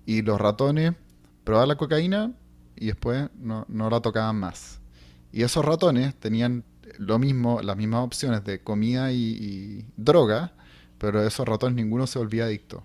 Y 0.05 0.21
los 0.21 0.39
ratones 0.39 0.93
probaban 1.43 1.69
la 1.69 1.77
cocaína 1.77 2.31
y 2.75 2.87
después 2.87 3.29
no, 3.39 3.65
la 3.67 4.01
tocaban 4.01 4.35
más. 4.35 4.79
Y 5.31 5.43
esos 5.43 5.65
ratones 5.65 6.13
tenían 6.15 6.63
lo 6.97 7.17
mismo, 7.17 7.61
las 7.61 7.77
mismas 7.77 8.03
opciones 8.03 8.43
de 8.43 8.61
comida 8.61 9.11
y, 9.11 9.17
y 9.17 9.85
droga, 9.97 10.53
pero 10.97 11.25
esos 11.25 11.47
ratones 11.47 11.75
ninguno 11.75 12.05
se 12.05 12.19
volvía 12.19 12.43
adicto. 12.43 12.83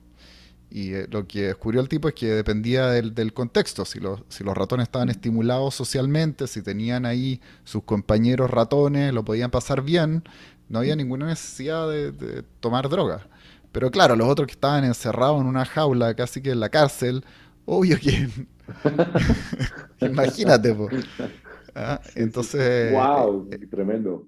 Y 0.71 0.95
eh, 0.95 1.07
lo 1.11 1.27
que 1.27 1.43
descubrió 1.43 1.81
el 1.81 1.89
tipo 1.89 2.09
es 2.09 2.15
que 2.15 2.27
dependía 2.27 2.89
del, 2.89 3.33
contexto, 3.33 3.85
si 3.85 4.01
los, 4.01 4.23
si 4.29 4.43
los 4.43 4.57
ratones 4.57 4.85
estaban 4.85 5.09
estimulados 5.09 5.75
socialmente, 5.75 6.47
si 6.47 6.63
tenían 6.63 7.07
ahí 7.07 7.41
sus 7.65 7.85
compañeros 7.85 8.51
ratones, 8.51 9.13
lo 9.13 9.25
podían 9.25 9.51
pasar 9.51 9.83
bien, 9.83 10.25
no 10.69 10.81
había 10.81 10.97
ninguna 10.97 11.27
necesidad 11.27 11.89
de, 11.89 12.43
tomar 12.61 12.89
droga. 12.89 13.29
Pero 13.71 13.91
claro, 13.91 14.17
los 14.17 14.29
otros 14.29 14.47
que 14.47 14.55
estaban 14.55 14.85
encerrados 14.85 15.41
en 15.41 15.47
una 15.47 15.65
jaula, 15.65 16.15
casi 16.15 16.41
que 16.41 16.51
en 16.51 16.61
la 16.61 16.69
cárcel, 16.69 17.25
obvio 17.65 17.99
que... 18.01 18.29
Imagínate, 20.01 20.77
¿Ah? 21.75 22.01
Entonces... 22.15 22.93
¡Wow! 22.93 23.49
Eh, 23.53 23.67
tremendo. 23.67 24.27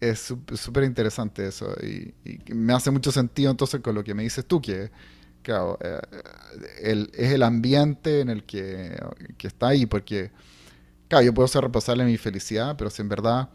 Es 0.00 0.32
súper 0.54 0.84
interesante 0.84 1.46
eso 1.46 1.74
y, 1.82 2.14
y 2.24 2.54
me 2.54 2.72
hace 2.72 2.90
mucho 2.92 3.10
sentido 3.10 3.50
entonces 3.50 3.80
con 3.80 3.96
lo 3.96 4.04
que 4.04 4.14
me 4.14 4.22
dices 4.22 4.44
tú, 4.44 4.60
que 4.60 4.92
claro, 5.48 5.78
eh, 5.80 7.06
es 7.14 7.32
el 7.32 7.42
ambiente 7.42 8.20
en 8.20 8.28
el 8.28 8.44
que, 8.44 8.94
está 9.42 9.68
ahí, 9.68 9.86
porque, 9.86 10.30
claro, 11.08 11.24
yo 11.24 11.32
puedo 11.32 11.48
ser 11.48 11.62
responsable 11.62 12.04
de 12.04 12.10
mi 12.10 12.18
felicidad, 12.18 12.76
pero 12.76 12.90
si 12.90 13.00
en 13.00 13.08
verdad, 13.08 13.48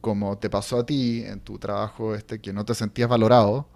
como 0.00 0.38
te 0.38 0.50
pasó 0.50 0.80
a 0.80 0.86
ti 0.86 1.22
en 1.24 1.38
tu 1.38 1.56
trabajo 1.56 2.16
este, 2.16 2.40
que 2.40 2.52
no 2.52 2.64
te 2.64 2.74
sentías 2.74 3.08
valorado, 3.08 3.68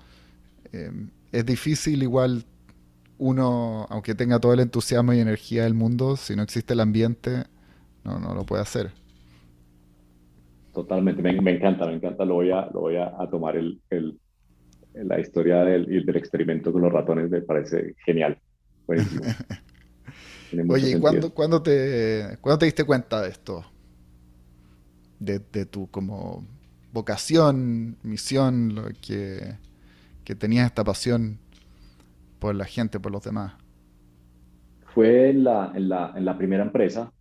eh, 0.72 0.90
es 1.30 1.46
difícil 1.46 2.02
igual 2.02 2.44
uno, 3.18 3.86
aunque 3.88 4.16
tenga 4.16 4.40
todo 4.40 4.52
el 4.52 4.58
entusiasmo 4.58 5.12
y 5.12 5.20
energía 5.20 5.62
del 5.62 5.74
mundo, 5.74 6.16
si 6.16 6.34
no 6.34 6.42
existe 6.42 6.72
el 6.72 6.80
ambiente, 6.80 7.44
no, 8.02 8.18
no 8.18 8.34
lo 8.34 8.44
puede 8.44 8.62
hacer. 8.62 8.90
Totalmente, 10.74 11.22
me, 11.22 11.30
encanta, 11.52 11.86
me 11.86 11.94
encanta, 11.94 12.24
lo 12.24 12.34
voy 12.34 12.50
a, 12.50 12.68
lo 12.74 12.80
voy 12.80 12.96
a, 12.96 13.12
tomar 13.30 13.56
el, 13.56 13.80
el, 13.90 14.18
la 14.94 15.20
historia 15.20 15.64
del, 15.64 16.04
del 16.04 16.16
experimento 16.16 16.72
con 16.72 16.82
los 16.82 16.92
ratones, 16.92 17.30
me 17.30 17.42
parece 17.42 17.94
genial. 18.04 18.38
Oye, 20.68 20.96
¿y 20.96 21.00
cuándo, 21.00 21.30
te, 21.62 22.38
¿cuándo 22.40 22.58
te 22.58 22.64
diste 22.64 22.84
cuenta 22.84 23.22
de 23.22 23.28
esto? 23.28 23.64
De, 25.18 25.38
de 25.38 25.66
tu 25.66 25.88
como 25.90 26.44
vocación, 26.92 27.96
misión, 28.02 28.74
lo 28.74 28.88
que, 29.00 29.54
que 30.24 30.34
tenías 30.34 30.66
esta 30.66 30.82
pasión 30.82 31.38
por 32.38 32.54
la 32.54 32.64
gente, 32.64 32.98
por 32.98 33.12
los 33.12 33.22
demás? 33.22 33.52
Fue 34.92 35.30
en 35.30 35.44
la, 35.44 35.72
en 35.74 35.88
la, 35.88 36.12
en 36.16 36.24
la 36.24 36.36
primera 36.36 36.64
empresa, 36.64 37.12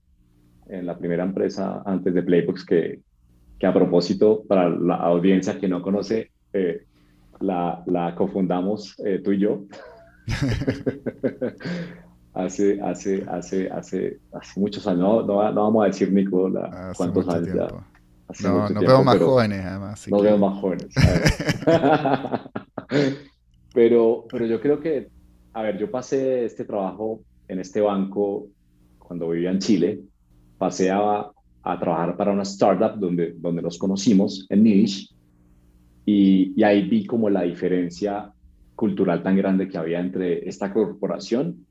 en 0.67 0.85
la 0.87 0.97
primera 0.97 1.23
empresa 1.23 1.83
antes 1.85 2.13
de 2.13 2.23
Playbooks, 2.23 2.65
que, 2.65 3.01
que 3.59 3.67
a 3.67 3.73
propósito, 3.73 4.43
para 4.47 4.69
la 4.69 4.95
audiencia 4.95 5.59
que 5.59 5.67
no 5.67 5.83
conoce, 5.83 6.31
eh, 6.53 6.85
la, 7.39 7.83
la, 7.85 8.15
cofundamos 8.15 8.95
eh, 9.05 9.21
tú 9.23 9.31
y 9.31 9.39
yo. 9.39 9.61
hace, 12.33 12.81
hace, 12.81 13.25
hace, 13.29 13.69
hace, 13.69 14.19
hace 14.31 14.59
muchos 14.59 14.85
años, 14.87 15.01
no, 15.01 15.23
no, 15.23 15.35
vamos 15.35 15.83
a 15.83 15.87
decir, 15.87 16.11
Nico, 16.11 16.51
cuántos 16.95 17.27
años 17.29 17.55
ya. 17.55 17.67
no, 18.47 18.69
nos 18.69 18.83
vemos 18.83 19.05
más 19.05 19.17
jóvenes, 19.17 19.65
además. 19.65 20.07
Nos 20.07 20.23
vemos 20.23 20.39
más 20.39 20.61
jóvenes. 20.61 20.87
pero, 23.73 24.25
pero 24.29 24.45
yo 24.45 24.61
creo 24.61 24.79
que, 24.79 25.09
a 25.53 25.63
ver, 25.63 25.77
yo 25.77 25.89
pasé 25.89 26.45
este 26.45 26.65
trabajo 26.65 27.21
en 27.47 27.59
este 27.59 27.81
banco 27.81 28.47
cuando 28.99 29.29
vivía 29.29 29.51
en 29.51 29.59
Chile, 29.59 30.01
pasé 30.57 30.91
a, 30.91 31.29
a 31.63 31.79
trabajar 31.79 32.15
para 32.15 32.31
una 32.31 32.43
startup 32.43 32.99
donde, 32.99 33.33
donde 33.37 33.61
nos 33.61 33.77
conocimos 33.77 34.45
en 34.49 34.63
Niche 34.63 35.07
y, 36.11 36.53
y 36.55 36.63
ahí 36.63 36.89
vi 36.89 37.05
como 37.05 37.29
la 37.29 37.43
diferencia 37.43 38.33
cultural 38.75 39.21
tan 39.21 39.37
grande 39.37 39.67
que 39.67 39.77
había 39.77 39.99
entre 39.99 40.49
esta 40.49 40.73
corporación 40.73 41.67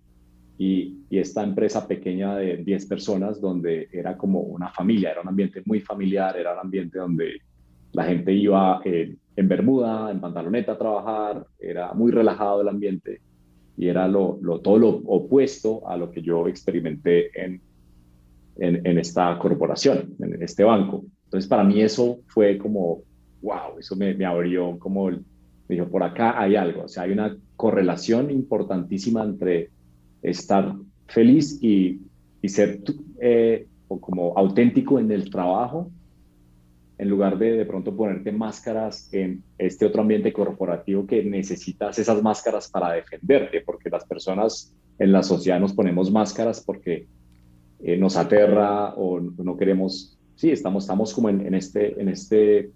y, 0.56 0.98
y, 1.10 1.18
esta 1.18 1.42
empresa 1.42 1.88
pequeña 1.88 2.36
de 2.36 2.58
10 2.58 2.86
personas 2.86 3.40
donde 3.40 3.88
era 3.92 4.16
como 4.16 4.40
una 4.40 4.68
familia, 4.70 5.10
era 5.10 5.22
un 5.22 5.28
ambiente 5.28 5.62
muy 5.64 5.80
familiar, 5.80 6.36
era 6.36 6.52
un 6.52 6.60
ambiente 6.60 6.98
donde 7.00 7.40
la 7.92 8.04
gente 8.04 8.32
iba 8.32 8.80
eh, 8.84 9.16
en 9.34 9.48
Bermuda, 9.48 10.10
en 10.12 10.20
pantaloneta 10.20 10.72
a 10.72 10.78
trabajar, 10.78 11.44
era 11.58 11.92
muy 11.94 12.12
relajado 12.12 12.60
el 12.60 12.68
ambiente 12.68 13.20
y 13.76 13.88
era 13.88 14.06
lo, 14.06 14.38
lo, 14.40 14.60
todo 14.60 14.78
lo 14.78 14.88
opuesto 14.88 15.88
a 15.88 15.96
lo 15.96 16.12
que 16.12 16.22
yo 16.22 16.46
experimenté 16.46 17.30
en, 17.34 17.60
en, 18.58 18.86
en, 18.86 18.98
esta 18.98 19.36
corporación, 19.36 20.14
en 20.20 20.40
este 20.42 20.62
banco. 20.62 21.04
Entonces 21.24 21.48
para 21.48 21.64
mí 21.64 21.80
eso 21.80 22.20
fue 22.26 22.56
como, 22.56 23.02
wow, 23.42 23.78
eso 23.78 23.96
me, 23.96 24.14
me 24.14 24.24
abrió 24.24 24.78
como, 24.78 25.08
el, 25.08 25.24
dijo, 25.68 25.88
por 25.88 26.02
acá 26.02 26.40
hay 26.40 26.56
algo, 26.56 26.84
o 26.84 26.88
sea, 26.88 27.04
hay 27.04 27.12
una 27.12 27.36
correlación 27.56 28.30
importantísima 28.30 29.22
entre 29.24 29.70
estar 30.22 30.74
feliz 31.06 31.58
y, 31.62 32.00
y 32.42 32.48
ser 32.48 32.80
eh, 33.20 33.66
como 34.00 34.36
auténtico 34.36 34.98
en 34.98 35.10
el 35.10 35.30
trabajo, 35.30 35.90
en 36.98 37.08
lugar 37.08 37.38
de 37.38 37.52
de 37.52 37.64
pronto 37.64 37.96
ponerte 37.96 38.32
máscaras 38.32 39.08
en 39.12 39.42
este 39.56 39.86
otro 39.86 40.02
ambiente 40.02 40.32
corporativo 40.32 41.06
que 41.06 41.22
necesitas 41.22 41.98
esas 41.98 42.22
máscaras 42.22 42.68
para 42.68 42.92
defenderte, 42.92 43.60
porque 43.60 43.88
las 43.88 44.04
personas 44.04 44.74
en 44.98 45.12
la 45.12 45.22
sociedad 45.22 45.60
nos 45.60 45.72
ponemos 45.72 46.10
máscaras 46.10 46.60
porque 46.60 47.06
eh, 47.80 47.96
nos 47.96 48.16
aterra 48.16 48.94
o 48.96 49.20
no 49.20 49.56
queremos, 49.56 50.18
sí, 50.34 50.50
estamos, 50.50 50.84
estamos 50.84 51.14
como 51.14 51.28
en, 51.28 51.54
este, 51.54 52.00
en 52.00 52.08
este, 52.08 52.70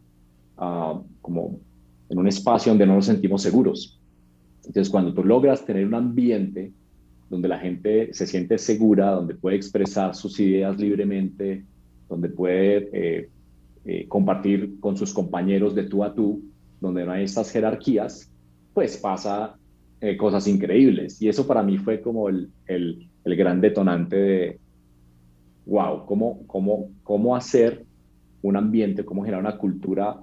uh, 0.58 1.02
como 1.20 1.58
en 2.08 2.18
un 2.18 2.28
espacio 2.28 2.70
donde 2.72 2.86
no 2.86 2.94
nos 2.96 3.06
sentimos 3.06 3.42
seguros. 3.42 3.98
Entonces, 4.66 4.90
cuando 4.90 5.12
tú 5.12 5.24
logras 5.24 5.64
tener 5.64 5.86
un 5.86 5.94
ambiente 5.94 6.72
donde 7.28 7.48
la 7.48 7.58
gente 7.58 8.12
se 8.12 8.26
siente 8.26 8.58
segura, 8.58 9.12
donde 9.12 9.34
puede 9.34 9.56
expresar 9.56 10.14
sus 10.14 10.38
ideas 10.38 10.78
libremente, 10.78 11.64
donde 12.08 12.28
puede 12.28 12.90
eh, 12.92 13.28
eh, 13.86 14.06
compartir 14.06 14.78
con 14.80 14.96
sus 14.96 15.14
compañeros 15.14 15.74
de 15.74 15.84
tú 15.84 16.04
a 16.04 16.14
tú, 16.14 16.42
donde 16.80 17.04
no 17.06 17.12
hay 17.12 17.24
estas 17.24 17.50
jerarquías, 17.50 18.30
pues 18.74 18.98
pasa 18.98 19.56
eh, 20.00 20.16
cosas 20.16 20.46
increíbles. 20.46 21.20
Y 21.22 21.28
eso 21.28 21.46
para 21.46 21.62
mí 21.62 21.78
fue 21.78 22.02
como 22.02 22.28
el, 22.28 22.50
el, 22.66 23.08
el 23.24 23.36
gran 23.36 23.60
detonante 23.60 24.16
de, 24.16 24.58
wow, 25.64 26.04
¿cómo, 26.04 26.46
cómo, 26.46 26.90
cómo 27.02 27.34
hacer 27.34 27.84
un 28.42 28.56
ambiente, 28.56 29.04
cómo 29.04 29.22
generar 29.22 29.40
una 29.40 29.56
cultura 29.56 30.22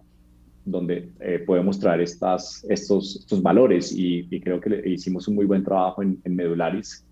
donde 0.71 1.09
eh, 1.19 1.39
podemos 1.39 1.79
traer 1.79 2.01
estas, 2.01 2.65
estos, 2.69 3.17
estos 3.17 3.41
valores 3.41 3.91
y, 3.95 4.27
creo 4.41 4.59
que 4.59 4.81
hicimos 4.89 5.27
un 5.27 5.35
muy 5.35 5.45
buen 5.45 5.63
trabajo 5.63 6.01
en, 6.01 6.19
Medularis, 6.25 7.05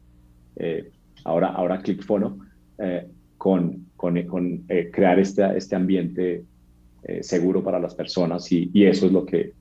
eh, 0.56 0.91
ahora, 1.24 1.50
ahora 1.50 1.82
ClickFono, 1.82 2.38
eh, 2.78 3.08
con, 3.38 3.86
con, 3.96 4.22
con 4.24 4.65
crear 4.91 5.20
este, 5.20 5.58
este 5.58 5.76
ambiente 5.76 6.43
seguro 7.22 7.63
para 7.63 7.80
las 7.80 7.96
personas 7.96 8.52
y, 8.52 8.70
y, 8.74 8.86
eso 8.86 9.06
es 9.06 9.12
lo 9.13 9.26
que, 9.26 9.54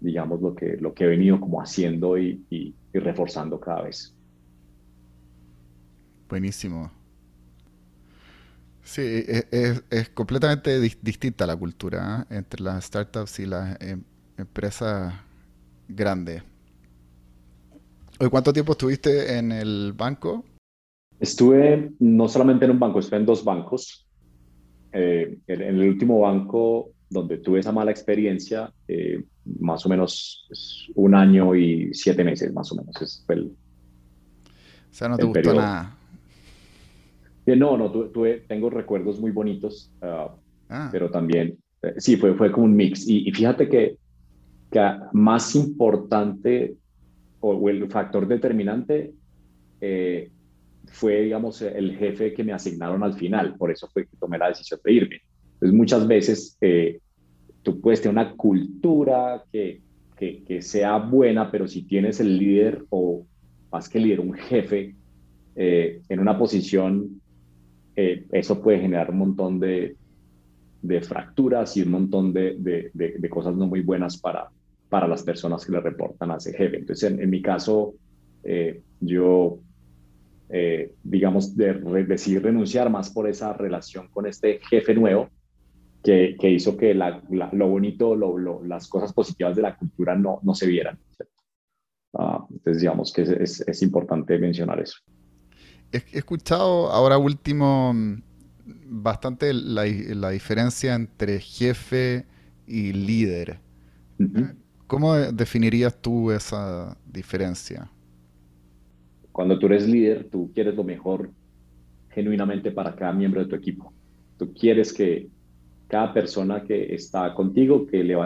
digamos, 0.00 0.40
lo 0.40 0.54
que, 0.54 0.76
lo 0.76 0.94
que 0.94 1.04
he 1.04 1.08
venido 1.08 1.40
como 1.40 1.60
haciendo 1.60 2.16
y, 2.16 2.40
y 2.50 2.74
reforzando 2.92 3.58
cada 3.58 3.82
vez. 3.82 4.14
Buenísimo. 6.28 7.01
Sí, 8.82 9.00
e, 9.02 9.82
es, 9.90 10.08
completamente 10.10 10.80
distinta 10.80 11.46
la 11.46 11.56
cultura 11.56 12.26
¿eh? 12.28 12.36
entre 12.36 12.62
las 12.62 12.84
startups 12.84 13.38
y 13.38 13.46
las 13.46 13.80
em, 13.80 14.02
empresas 14.36 15.14
grandes. 15.88 16.42
¿Cuánto 18.30 18.52
tiempo 18.52 18.72
estuviste 18.72 19.38
en 19.38 19.50
el 19.52 19.94
banco? 19.96 20.44
Estuve 21.18 21.92
no 21.98 22.28
solamente 22.28 22.64
en 22.64 22.72
un 22.72 22.78
banco, 22.78 23.00
estuve 23.00 23.18
en 23.18 23.26
dos 23.26 23.44
bancos. 23.44 24.06
Eh, 24.92 25.38
en 25.46 25.62
el 25.62 25.88
último 25.88 26.20
banco 26.20 26.90
donde 27.08 27.38
tuve 27.38 27.60
esa 27.60 27.72
mala 27.72 27.90
experiencia, 27.90 28.72
eh, 28.88 29.24
más 29.60 29.84
o 29.86 29.88
menos 29.88 30.46
un 30.94 31.14
año 31.14 31.54
y 31.54 31.92
siete 31.94 32.24
meses, 32.24 32.52
más 32.52 32.70
o 32.72 32.76
menos. 32.76 33.00
Es 33.00 33.24
el, 33.28 33.52
o 34.92 34.94
sea, 34.94 35.08
no 35.08 35.16
te 35.16 35.24
gustó 35.24 35.54
nada. 35.54 35.96
No, 37.46 37.76
no, 37.76 37.90
tuve, 37.90 38.44
tengo 38.46 38.70
recuerdos 38.70 39.18
muy 39.20 39.32
bonitos, 39.32 39.90
ah, 40.00 40.34
ah. 40.68 40.88
pero 40.92 41.10
también, 41.10 41.58
eh, 41.82 41.94
sí, 41.96 42.16
fue, 42.16 42.34
fue 42.34 42.52
como 42.52 42.66
un 42.66 42.76
mix. 42.76 43.06
Y, 43.08 43.30
fíjate 43.32 43.68
que, 43.68 43.96
que, 44.70 44.98
más 45.12 45.54
importante 45.56 46.76
o, 47.40 47.68
el 47.68 47.90
factor 47.90 48.28
determinante 48.28 49.12
eh, 49.80 50.30
fue, 50.86 51.22
digamos, 51.22 51.60
el 51.62 51.96
jefe 51.96 52.32
que 52.32 52.44
me 52.44 52.52
asignaron 52.52 53.02
al 53.02 53.14
final. 53.14 53.56
Por 53.56 53.72
eso 53.72 53.88
fue 53.92 54.06
que 54.06 54.16
tomé 54.16 54.38
la 54.38 54.48
decisión 54.48 54.78
de 54.84 54.92
irme. 54.92 55.20
Entonces, 55.54 55.76
muchas 55.76 56.06
veces 56.06 56.56
eh, 56.60 57.00
tú 57.62 57.80
puedes 57.80 58.00
tener 58.00 58.12
una 58.12 58.36
cultura 58.36 59.42
que, 59.50 59.80
que, 60.16 60.44
que, 60.44 60.62
sea 60.62 60.98
buena, 60.98 61.50
pero 61.50 61.66
si 61.66 61.82
tienes 61.82 62.20
el 62.20 62.38
líder 62.38 62.84
o 62.90 63.26
más 63.72 63.88
que 63.88 63.98
líder, 63.98 64.20
un 64.20 64.34
jefe 64.34 64.94
en 65.54 66.18
una 66.18 66.38
posición 66.38 67.21
eh, 67.94 68.26
eso 68.32 68.62
puede 68.62 68.80
generar 68.80 69.10
un 69.10 69.18
montón 69.18 69.60
de, 69.60 69.96
de 70.80 71.00
fracturas 71.00 71.76
y 71.76 71.82
un 71.82 71.90
montón 71.90 72.32
de, 72.32 72.56
de, 72.58 72.90
de, 72.92 73.30
cosas 73.30 73.54
no 73.54 73.66
muy 73.66 73.80
buenas 73.80 74.18
para, 74.18 74.50
para 74.88 75.06
las 75.06 75.22
personas 75.22 75.64
que 75.64 75.72
le 75.72 75.80
reportan 75.80 76.30
a 76.30 76.36
ese 76.36 76.52
jefe. 76.52 76.78
Entonces, 76.78 77.12
en, 77.12 77.30
mi 77.30 77.42
caso, 77.42 77.94
eh, 78.42 78.82
yo, 79.00 79.58
eh, 80.48 80.92
digamos, 81.04 81.56
de, 81.56 81.74
decidí 82.04 82.38
renunciar 82.38 82.90
más 82.90 83.10
por 83.10 83.28
esa 83.28 83.52
relación 83.52 84.08
con 84.08 84.26
este 84.26 84.58
jefe 84.70 84.94
nuevo 84.94 85.28
que, 86.02 86.36
que 86.40 86.50
hizo 86.50 86.76
que 86.76 86.94
la, 86.94 87.22
lo 87.52 87.68
bonito, 87.68 88.16
lo, 88.16 88.62
las 88.64 88.88
cosas 88.88 89.12
positivas 89.12 89.54
de 89.54 89.62
la 89.62 89.76
cultura 89.76 90.16
no, 90.16 90.40
no 90.42 90.54
se 90.54 90.66
vieran. 90.66 90.98
Ah, 92.14 92.44
entonces, 92.50 92.82
digamos 92.82 93.12
que 93.12 93.22
es, 93.22 93.60
es 93.60 93.82
importante 93.82 94.38
mencionar 94.38 94.80
eso 94.80 94.98
he 95.92 96.18
escuchado 96.18 96.90
ahora 96.90 97.18
último 97.18 97.92
mm, 97.92 98.22
bastante 99.02 99.52
la, 99.52 99.84
diferencia 100.30 100.94
entre 100.94 101.40
jefe 101.40 102.24
y 102.66 102.92
líder. 102.92 103.58
¿Cómo 104.86 105.14
definirías 105.14 106.00
tú 106.00 106.30
esa 106.30 106.96
diferencia? 107.10 107.90
Cuando 109.32 109.58
tú 109.58 109.66
eres 109.66 109.88
líder, 109.88 110.28
tú 110.30 110.50
quieres 110.54 110.74
lo 110.76 110.84
mejor 110.84 111.30
genuinamente 112.10 112.70
para 112.70 112.94
cada 112.94 113.12
miembro 113.12 113.42
de 113.42 113.48
tu 113.48 113.56
equipo. 113.56 113.92
Tú 114.38 114.52
quieres 114.52 114.92
que 114.92 115.28
cada 115.88 116.12
persona 116.12 116.62
que 116.62 116.94
está 116.94 117.34
contigo, 117.34 117.86
que 117.86 118.04
le, 118.04 118.16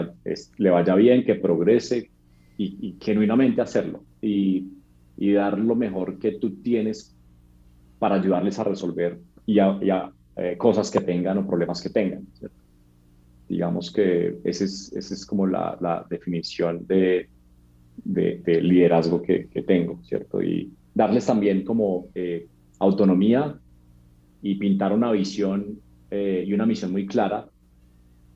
le 0.57 0.69
vaya 0.69 0.95
bien, 0.95 1.25
que 1.25 1.35
progrese 1.35 2.11
y, 2.57 2.87
y 2.87 2.97
genuinamente 2.99 3.61
hacerlo. 3.61 4.03
Y 4.21 4.67
y 5.17 5.33
dar 5.33 5.57
lo 5.57 5.75
mejor 5.75 6.19
que 6.19 6.33
tú 6.33 6.61
tienes 6.61 7.16
para 7.99 8.15
ayudarles 8.15 8.59
a 8.59 8.63
resolver 8.63 9.19
ya 9.45 9.79
eh, 10.39 10.55
cosas 10.55 10.91
que 10.91 11.01
tengan 11.01 11.39
o 11.39 11.47
problemas 11.47 11.81
que 11.81 11.89
tengan. 11.89 12.27
Digamos 13.49 13.91
que 13.91 14.37
esa 14.43 14.65
es, 14.65 14.93
ese 14.93 15.13
es 15.15 15.25
como 15.25 15.47
la, 15.47 16.05
definición 16.11 16.85
de, 16.85 17.27
de, 18.03 18.61
liderazgo 18.61 19.21
que, 19.21 19.47
que, 19.47 19.63
tengo, 19.63 19.99
¿cierto? 20.03 20.43
Y 20.43 20.71
darles 20.93 21.25
también 21.25 21.63
como 21.63 22.09
eh, 22.13 22.47
autonomía 22.77 23.57
y 24.43 24.55
pintar 24.55 24.93
una 24.93 25.11
visión 25.11 25.79
eh, 26.11 26.43
y 26.45 26.53
una 26.53 26.67
misión 26.67 26.91
muy 26.91 27.07
clara 27.07 27.47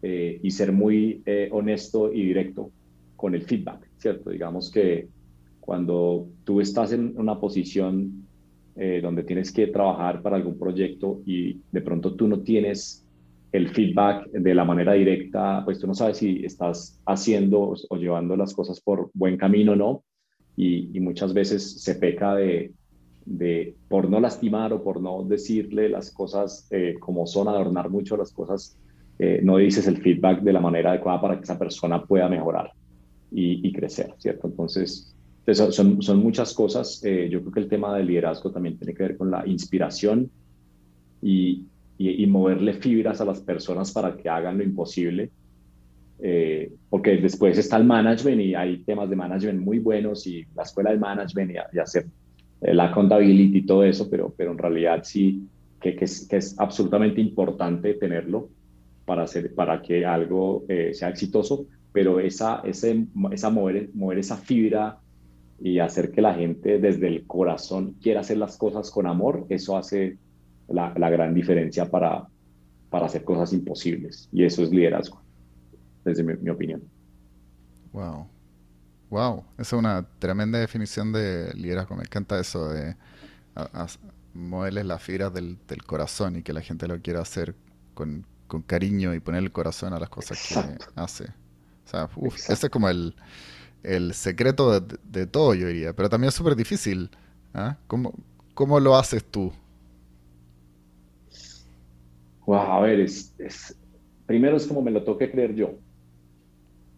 y 0.03 0.49
ser 0.49 0.71
muy 0.71 1.21
honesto 1.51 2.11
y 2.11 2.23
directo 2.25 2.71
con 3.15 3.35
el 3.35 3.43
feedback, 3.43 3.87
¿cierto? 3.99 4.31
Digamos 4.31 4.71
que 4.71 5.07
cuando 5.59 6.27
tú 6.43 6.59
estás 6.59 6.91
en 6.91 7.13
una 7.17 7.39
posición 7.39 8.25
eh, 8.75 8.99
donde 9.01 9.23
tienes 9.23 9.51
que 9.51 9.67
trabajar 9.67 10.21
para 10.21 10.37
algún 10.37 10.57
proyecto 10.57 11.21
y 11.25 11.59
de 11.71 11.81
pronto 11.81 12.15
tú 12.15 12.27
no 12.27 12.39
tienes 12.39 13.05
el 13.51 13.67
feedback 13.69 14.31
de 14.31 14.55
la 14.55 14.63
manera 14.63 14.93
directa, 14.93 15.61
pues 15.65 15.79
tú 15.79 15.87
no 15.87 15.93
sabes 15.93 16.17
si 16.17 16.45
estás 16.45 17.01
haciendo 17.05 17.73
o 17.89 17.97
llevando 17.97 18.37
las 18.37 18.53
cosas 18.53 18.79
por 18.79 19.11
buen 19.13 19.37
camino 19.37 19.73
o 19.73 19.75
no. 19.75 20.03
Y, 20.55 20.99
muchas 20.99 21.33
veces 21.33 21.81
se 21.81 21.95
peca 21.95 22.35
de, 22.35 22.71
por 23.89 24.09
no 24.09 24.19
lastimar 24.19 24.71
o 24.73 24.83
por 24.83 25.01
no 25.01 25.23
decirle 25.23 25.89
las 25.89 26.11
cosas 26.11 26.67
eh, 26.71 26.95
como 26.99 27.25
son, 27.27 27.47
adornar 27.47 27.89
mucho 27.89 28.15
las 28.15 28.31
cosas, 28.31 28.77
eh, 29.19 29.41
no 29.43 29.57
dices 29.57 29.87
el 29.87 29.97
feedback 29.97 30.41
de 30.41 30.53
la 30.53 30.59
manera 30.59 30.91
adecuada 30.91 31.21
para 31.21 31.35
que 31.37 31.43
esa 31.43 31.59
persona 31.59 32.05
pueda 32.05 32.29
mejorar 32.29 32.71
y, 33.31 33.67
y 33.67 33.73
crecer, 33.73 34.13
¿cierto? 34.17 34.47
Entonces, 34.47 35.15
entonces, 35.45 35.75
son, 35.75 36.01
son 36.01 36.19
muchas 36.19 36.53
cosas. 36.53 37.03
Eh, 37.03 37.27
yo 37.31 37.41
creo 37.41 37.51
que 37.51 37.59
el 37.61 37.67
tema 37.67 37.95
del 37.97 38.07
liderazgo 38.07 38.51
también 38.51 38.77
tiene 38.77 38.93
que 38.93 39.03
ver 39.03 39.17
con 39.17 39.31
la 39.31 39.45
inspiración 39.47 40.29
y, 41.21 41.65
y, 41.97 42.25
moverle 42.27 42.73
fibras 42.73 43.21
a 43.21 43.25
las 43.25 43.41
personas 43.41 43.91
para 43.91 44.15
que 44.15 44.29
hagan 44.29 44.59
lo 44.59 44.63
imposible. 44.63 45.31
Eh, 46.19 46.71
porque 46.89 47.17
después 47.17 47.57
está 47.57 47.77
el 47.77 47.85
management 47.85 48.41
y 48.41 48.53
hay 48.53 48.83
temas 48.83 49.09
de 49.09 49.15
management 49.15 49.59
muy 49.59 49.79
buenos 49.79 50.27
y 50.27 50.45
la 50.55 50.61
escuela 50.61 50.91
de 50.91 50.99
management 50.99 51.53
y, 51.73 51.79
hacer 51.79 52.05
eh, 52.61 52.75
la 52.75 52.85
accountability 52.85 53.57
y 53.57 53.65
todo 53.65 53.83
eso, 53.83 54.07
pero, 54.07 54.31
pero 54.37 54.51
en 54.51 54.59
realidad 54.59 55.01
sí 55.03 55.47
que, 55.81 55.95
que, 55.95 56.05
es, 56.05 56.27
que 56.27 56.37
es, 56.37 56.59
absolutamente 56.59 57.19
importante 57.19 57.95
tenerlo 57.95 58.49
para, 59.05 59.23
hacer, 59.23 59.55
para 59.55 59.81
que 59.81 60.05
algo 60.05 60.63
sea 60.93 61.09
exitoso, 61.09 61.65
pero 61.91 62.19
esa, 62.19 62.61
ese, 62.63 63.07
esa 63.31 63.49
mover, 63.49 63.89
mover 63.95 64.19
esa 64.19 64.37
fibra 64.37 65.00
y 65.61 65.79
hacer 65.79 66.11
que 66.11 66.21
la 66.21 66.33
gente 66.33 66.79
desde 66.79 67.07
el 67.07 67.27
corazón 67.27 67.95
quiera 68.01 68.21
hacer 68.21 68.37
las 68.37 68.57
cosas 68.57 68.89
con 68.89 69.05
amor, 69.05 69.45
eso 69.49 69.77
hace 69.77 70.17
la, 70.67 70.91
la 70.97 71.09
gran 71.09 71.35
diferencia 71.35 71.89
para, 71.89 72.27
para 72.89 73.05
hacer 73.05 73.23
cosas 73.23 73.53
imposibles. 73.53 74.27
Y 74.31 74.43
eso 74.43 74.63
es 74.63 74.71
liderazgo, 74.71 75.21
desde 76.03 76.23
mi, 76.23 76.49
opinión. 76.49 76.81
Wow. 77.93 78.27
Wow, 79.11 79.43
esa 79.53 79.75
es 79.75 79.79
una 79.79 80.07
tremenda 80.19 80.57
definición 80.57 81.11
de 81.11 81.53
liderazgo. 81.53 81.95
Me 81.95 82.03
encanta 82.03 82.39
eso 82.39 82.69
de 82.69 82.95
moverles 84.33 84.85
las 84.85 85.03
fibras 85.03 85.33
del, 85.33 85.57
del, 85.67 85.83
corazón 85.83 86.37
y 86.37 86.43
que 86.43 86.53
la 86.53 86.61
gente 86.61 86.87
lo 86.87 86.99
quiera 87.01 87.19
hacer 87.19 87.53
con, 87.93 88.25
con 88.47 88.61
cariño 88.61 89.13
y 89.13 89.19
poner 89.19 89.43
el 89.43 89.51
corazón 89.51 89.93
a 89.93 89.99
las 89.99 90.09
cosas 90.09 90.41
que 90.47 90.55
hace. 90.95 91.25
O 91.85 91.89
sea, 91.91 92.09
ese 92.35 92.53
es 92.53 92.69
como 92.69 92.87
el, 92.87 93.13
el 93.83 94.13
secreto 94.13 94.79
de, 94.79 95.27
todo, 95.27 95.53
yo 95.53 95.67
diría. 95.67 95.93
Pero 95.93 96.09
también 96.09 96.29
es 96.29 96.35
súper 96.35 96.55
difícil. 96.55 97.09
¿ah? 97.53 97.77
¿Cómo, 97.87 98.79
lo 98.79 98.95
haces 98.95 99.23
tú? 99.23 99.51
a 102.47 102.79
ver, 102.81 102.99
es, 102.99 103.33
primero 104.25 104.57
es 104.57 104.67
como 104.67 104.81
me 104.81 104.91
lo 104.91 105.03
toque 105.03 105.31
creer 105.31 105.55
yo. 105.55 105.75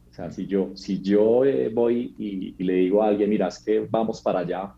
O 0.10 0.16
sea, 0.16 0.32
si 0.32 0.46
yo, 0.46 0.72
si 0.76 1.02
yo 1.02 1.44
eh, 1.46 1.70
voy 1.70 2.14
y, 2.20 2.64
le 2.64 2.74
digo 2.74 3.02
a 3.02 3.08
alguien, 3.08 3.30
mira, 3.30 3.48
es 3.48 3.58
que 3.58 3.80
vamos 3.90 4.22
para 4.22 4.40
allá, 4.40 4.74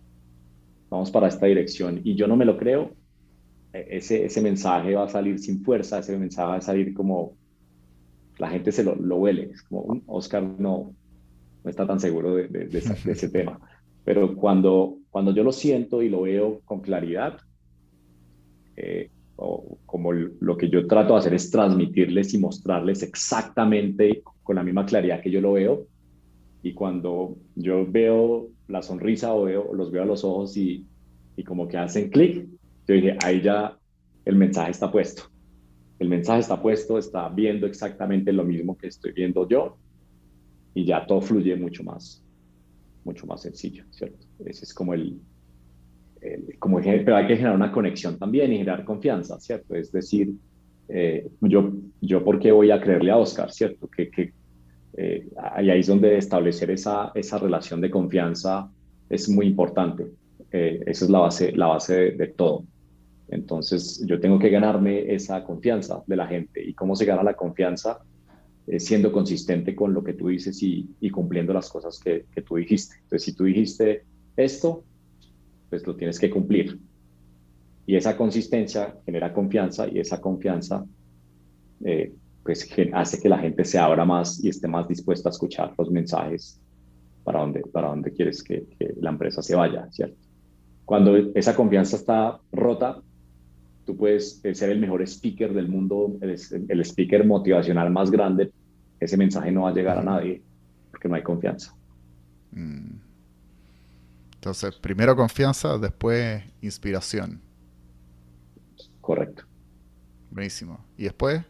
vamos 0.89 1.11
para 1.11 1.27
esta 1.27 1.45
dirección, 1.45 1.99
y 2.01 2.15
yo 2.15 2.25
no 2.25 2.37
me 2.37 2.45
lo 2.45 2.57
creo, 2.57 2.93
e, 3.73 3.97
ese, 3.97 4.23
ese 4.23 4.41
mensaje 4.41 4.95
va 4.95 5.03
a 5.03 5.09
salir 5.09 5.37
sin 5.39 5.61
fuerza, 5.61 5.99
ese 5.99 6.17
mensaje 6.17 6.47
va 6.47 6.55
a 6.55 6.61
salir 6.61 6.93
como, 6.93 7.33
la 8.37 8.49
gente 8.49 8.71
se 8.71 8.85
lo, 8.85 8.95
lo 8.95 9.17
huele, 9.17 9.49
es 9.53 9.61
como, 9.63 10.01
Oscar 10.07 10.41
no, 10.41 10.93
no 11.65 11.71
está 11.71 11.87
tan 11.87 11.99
seguro 11.99 12.35
de, 12.35 12.69
ese 12.71 13.29
tema. 13.29 13.59
Pero 14.03 14.35
cuando, 14.35 14.99
cuando 15.09 15.33
yo 15.33 15.43
lo 15.43 15.51
siento 15.51 16.03
y 16.03 16.09
lo 16.09 16.21
veo 16.21 16.61
con 16.63 16.79
claridad, 16.79 17.39
eh, 18.77 19.09
o 19.35 19.79
como 19.85 20.13
lo 20.13 20.57
que 20.57 20.69
yo 20.69 20.85
trato 20.85 21.13
de 21.13 21.19
hacer 21.19 21.33
es 21.33 21.49
transmitirles 21.49 22.33
y 22.35 22.37
mostrarles 22.37 23.01
exactamente 23.01 24.21
con 24.43 24.55
la 24.55 24.63
misma 24.63 24.85
claridad 24.85 25.21
que 25.21 25.31
yo 25.31 25.41
lo 25.41 25.53
veo. 25.53 25.87
Y 26.61 26.73
cuando 26.73 27.35
yo 27.55 27.85
veo 27.89 28.49
la 28.67 28.83
sonrisa 28.83 29.33
o 29.33 29.45
veo, 29.45 29.73
los 29.73 29.91
veo 29.91 30.03
a 30.03 30.05
los 30.05 30.23
ojos 30.23 30.55
y, 30.55 30.85
y 31.35 31.43
como 31.43 31.67
que 31.67 31.77
hacen 31.77 32.09
clic, 32.09 32.47
yo 32.87 32.93
dije, 32.93 33.17
ahí 33.23 33.41
ya 33.41 33.75
el 34.23 34.35
mensaje 34.35 34.69
está 34.69 34.91
puesto. 34.91 35.23
El 35.97 36.09
mensaje 36.09 36.41
está 36.41 36.61
puesto, 36.61 36.99
está 36.99 37.27
viendo 37.29 37.65
exactamente 37.65 38.31
lo 38.31 38.43
mismo 38.43 38.77
que 38.77 38.87
estoy 38.87 39.13
viendo 39.13 39.47
yo 39.49 39.77
y 40.75 40.85
ya 40.85 41.07
todo 41.07 41.21
fluye 41.21 41.55
mucho 41.55 41.83
más, 41.83 42.23
mucho 43.03 43.25
más 43.25 43.41
sencillo, 43.41 43.85
¿cierto? 43.89 44.27
Ese 44.45 44.65
es 44.65 44.73
como 44.73 44.93
el, 44.93 45.19
como 46.59 46.81
pero 46.81 47.15
hay 47.15 47.27
que 47.27 47.35
generar 47.35 47.55
una 47.55 47.71
conexión 47.71 48.17
también 48.17 48.51
y 48.51 48.57
generar 48.57 48.83
confianza, 48.83 49.39
¿cierto? 49.39 49.75
Es 49.75 49.91
decir, 49.91 50.33
eh, 50.87 51.27
yo, 51.41 51.71
yo 52.01 52.23
por 52.23 52.39
qué 52.39 52.51
voy 52.51 52.71
a 52.71 52.79
creerle 52.79 53.11
a 53.11 53.17
Oscar, 53.17 53.51
¿cierto? 53.51 53.87
Que, 53.87 54.09
que 54.09 54.33
eh, 54.97 55.27
ahí 55.37 55.69
es 55.71 55.87
donde 55.87 56.17
establecer 56.17 56.71
esa, 56.71 57.11
esa 57.15 57.37
relación 57.37 57.81
de 57.81 57.89
confianza 57.89 58.69
es 59.09 59.29
muy 59.29 59.47
importante. 59.47 60.07
Eh, 60.51 60.81
esa 60.85 61.05
es 61.05 61.11
la 61.11 61.19
base, 61.19 61.51
la 61.51 61.67
base 61.67 61.95
de, 61.95 62.11
de, 62.11 62.27
todo. 62.27 62.63
Entonces, 63.27 64.03
yo 64.05 64.19
tengo 64.19 64.39
que 64.39 64.49
ganarme 64.49 65.13
esa 65.13 65.43
confianza 65.43 66.03
de 66.05 66.15
la 66.15 66.27
gente. 66.27 66.63
¿Y 66.63 66.73
cómo 66.73 66.95
se 66.95 67.05
gana 67.05 67.23
la 67.23 67.33
confianza? 67.33 67.99
Eh, 68.67 68.79
siendo 68.79 69.11
consistente 69.11 69.75
con 69.75 69.93
lo 69.93 70.03
que 70.03 70.13
tú 70.13 70.29
dices 70.29 70.61
y, 70.63 70.87
cumpliendo 71.11 71.53
las 71.53 71.69
cosas 71.69 71.99
que, 71.99 72.25
tú 72.41 72.55
dijiste. 72.55 72.95
Entonces, 72.95 73.23
si 73.23 73.33
tú 73.33 73.43
dijiste 73.43 74.05
esto, 74.35 74.83
pues 75.69 75.85
lo 75.85 75.95
tienes 75.95 76.19
que 76.19 76.31
cumplir. 76.31 76.79
Y 77.85 77.95
esa 77.95 78.17
consistencia 78.17 78.97
genera 79.05 79.31
confianza 79.31 79.87
y 79.87 79.99
esa 79.99 80.19
confianza 80.19 80.83
eh, 81.83 82.11
pues 82.43 82.67
hace 82.93 83.21
que 83.21 83.29
la 83.29 83.37
gente 83.37 83.65
se 83.65 83.77
abra 83.77 84.03
más 84.03 84.43
y 84.43 84.49
esté 84.49 84.67
más 84.67 84.87
dispuesta 84.87 85.29
a 85.29 85.31
escuchar 85.31 85.73
los 85.77 85.91
mensajes 85.91 86.59
para 87.23 87.41
donde, 87.41 87.61
para 87.61 87.93
quieres 88.15 88.41
que, 88.41 88.65
la 88.97 89.11
empresa 89.11 89.43
se 89.43 89.55
vaya, 89.55 89.87
¿cierto? 89.91 90.17
Cuando 90.85 91.15
esa 91.35 91.55
confianza 91.55 91.97
está 91.97 92.39
rota, 92.51 93.01
tú 93.85 93.95
puedes 93.95 94.43
eh, 94.43 94.55
ser 94.55 94.71
el 94.71 94.79
mejor 94.79 95.01
speaker 95.03 95.53
del 95.53 95.67
mundo, 95.67 96.17
el, 96.21 96.81
speaker 96.81 97.25
motivacional 97.25 97.91
más 97.91 98.11
grande, 98.11 98.51
ese 98.99 99.17
mensaje 99.17 99.51
no 99.51 99.63
va 99.63 99.69
a 99.69 99.73
llegar 99.73 99.97
a 99.97 100.03
nadie 100.03 100.41
porque 100.91 101.07
no 101.07 101.15
hay 101.15 101.23
confianza. 101.23 101.75
Mm. 102.51 102.97
Entonces, 104.35 104.75
primero 104.75 105.15
confianza, 105.15 105.77
después 105.77 106.43
inspiración. 106.61 107.41
Correcto. 109.01 109.43
Buenísimo. 110.31 110.83
Y 110.97 111.03
después, 111.03 111.41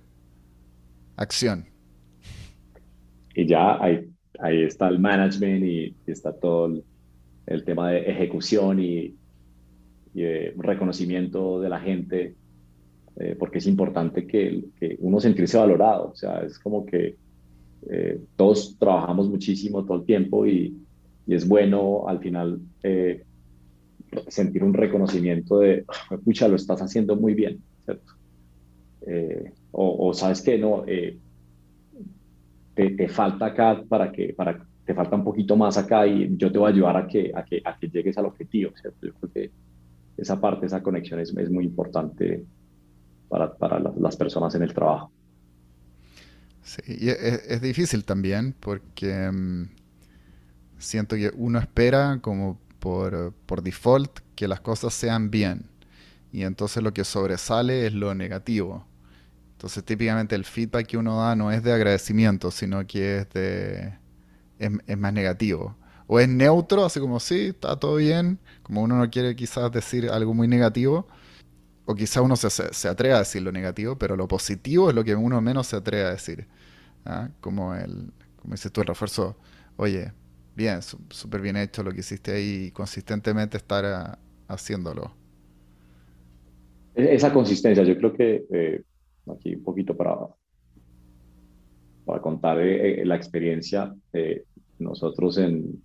acción. 1.15 1.65
Y 3.33 3.47
ya 3.47 3.81
ahí, 3.83 4.09
ahí 4.39 4.63
está 4.63 4.87
el 4.87 4.99
management 4.99 5.63
y, 5.63 5.95
está 6.07 6.33
todo 6.33 6.81
el 7.47 7.63
tema 7.63 7.91
de 7.91 8.09
ejecución 8.09 8.79
y, 8.79 9.15
y 10.15 10.23
reconocimiento 10.55 11.59
de 11.59 11.69
la 11.69 11.79
gente, 11.79 12.35
eh, 13.17 13.35
porque 13.37 13.57
es 13.57 13.67
importante 13.67 14.25
que, 14.25 14.63
uno 14.99 15.19
sentirse 15.19 15.57
valorado. 15.57 16.11
O 16.11 16.15
sea, 16.15 16.39
es 16.43 16.57
como 16.57 16.85
que 16.85 17.17
eh, 17.89 18.21
todos 18.37 18.77
trabajamos 18.79 19.29
muchísimo 19.29 19.83
todo 19.83 19.97
el 19.99 20.05
tiempo 20.05 20.47
y, 20.47 20.81
es 21.27 21.47
bueno 21.47 22.07
al 22.07 22.19
final 22.19 22.59
eh, 22.83 23.23
sentir 24.27 24.63
un 24.63 24.75
reconocimiento 24.75 25.57
de, 25.57 25.83
escucha, 26.11 26.47
lo 26.47 26.55
estás 26.55 26.83
haciendo 26.83 27.15
muy 27.15 27.33
bien, 27.33 27.63
¿cierto? 27.83 28.13
o, 29.71 30.13
sabes 30.13 30.43
que 30.43 30.59
no, 30.59 30.83
te, 32.75 33.07
falta 33.07 33.47
acá 33.47 33.83
para 33.89 34.11
que, 34.11 34.33
para, 34.33 34.63
te 34.85 34.93
falta 34.93 35.15
un 35.15 35.23
poquito 35.23 35.57
más 35.57 35.77
acá 35.79 36.05
y 36.05 36.37
yo 36.37 36.51
te 36.51 36.59
voy 36.59 36.67
a 36.67 36.73
ayudar 36.73 36.97
a 36.97 37.07
que, 37.07 37.31
a 37.33 37.43
que, 37.43 37.61
a 37.65 37.75
que 37.77 37.89
llegues 37.89 38.17
al 38.19 38.27
objetivo, 38.27 38.71
¿cierto? 38.79 39.07
Yo 39.07 39.13
creo 39.13 39.31
que 39.31 39.51
esa 40.17 40.39
parte, 40.39 40.65
esa 40.65 40.81
conexión 40.81 41.19
es, 41.19 41.35
es 41.35 41.49
muy 41.49 41.65
importante 41.65 42.45
para, 43.29 43.53
para 43.55 43.79
las 43.79 44.15
personas 44.15 44.55
en 44.55 44.63
el 44.63 44.73
trabajo. 44.73 45.11
Sí, 46.63 46.81
es, 46.87 47.61
difícil 47.61 48.05
también 48.05 48.55
porque 48.59 49.29
mm, 49.31 49.69
siento 50.79 51.15
que 51.15 51.31
uno 51.35 51.59
espera 51.59 52.19
como 52.21 52.59
por, 52.79 53.33
por 53.45 53.61
default 53.61 54.19
que 54.35 54.47
las 54.47 54.61
cosas 54.61 54.93
sean 54.93 55.29
bien. 55.29 55.65
Y 56.31 56.43
entonces 56.43 56.81
lo 56.83 56.93
que 56.93 57.03
sobresale 57.03 57.85
es 57.85 57.93
lo 57.93 58.13
negativo. 58.15 58.85
Entonces 59.53 59.83
típicamente 59.85 60.35
el 60.35 60.43
feedback 60.43 60.87
que 60.87 60.97
uno 60.97 61.17
da 61.17 61.35
no 61.35 61.51
es 61.51 61.63
de 61.63 61.71
agradecimiento, 61.71 62.51
sino 62.51 62.85
que 62.85 63.19
es 63.19 63.29
de 63.29 63.93
es, 64.59 64.97
más 64.97 65.13
negativo. 65.13 65.75
O 66.07 66.19
es 66.19 66.29
neutro, 66.29 66.85
así 66.85 66.99
como 66.99 67.19
sí, 67.19 67.47
está 67.47 67.79
todo 67.79 67.95
bien, 67.95 68.39
como 68.63 68.81
uno 68.81 68.97
no 68.97 69.09
quiere 69.09 69.35
quizás 69.35 69.71
decir 69.71 70.09
algo 70.09 70.33
muy 70.33 70.47
negativo, 70.47 71.07
o 71.85 71.95
quizás 71.95 72.23
uno 72.23 72.35
se, 72.35 72.49
se, 72.49 72.87
atreve 72.87 73.15
a 73.15 73.19
decir 73.19 73.41
lo 73.41 73.51
negativo, 73.51 73.97
pero 73.97 74.15
lo 74.15 74.27
positivo 74.27 74.89
es 74.89 74.95
lo 74.95 75.03
que 75.03 75.15
uno 75.15 75.39
menos 75.41 75.67
se 75.67 75.75
atreve 75.75 76.05
a 76.05 76.11
decir. 76.11 76.47
¿ah? 77.05 77.29
Como 77.41 77.75
el, 77.75 78.11
como 78.37 78.53
dices 78.53 78.71
tú, 78.71 78.81
el 78.81 78.87
refuerzo, 78.87 79.35
oye, 79.77 80.11
bien, 80.55 80.79
súper 80.81 81.41
bien 81.41 81.57
hecho 81.57 81.83
lo 81.83 81.91
que 81.91 81.99
hiciste 81.99 82.31
ahí, 82.31 82.71
consistentemente 82.71 83.57
estar 83.57 83.85
ah, 83.85 84.19
haciéndolo. 84.47 85.11
E-, 86.95 87.13
esa 87.13 87.31
consistencia, 87.31 87.83
yo 87.83 87.97
creo 87.97 88.13
que 88.13 88.45
eh, 88.51 88.83
aquí 89.31 89.55
un 89.55 89.63
poquito 89.63 89.95
para, 89.95 90.15
para 92.05 92.21
contar 92.21 92.59
eh, 92.59 93.01
eh, 93.01 93.05
la 93.05 93.15
experiencia, 93.15 93.93
nosotros 94.79 95.37
en, 95.37 95.84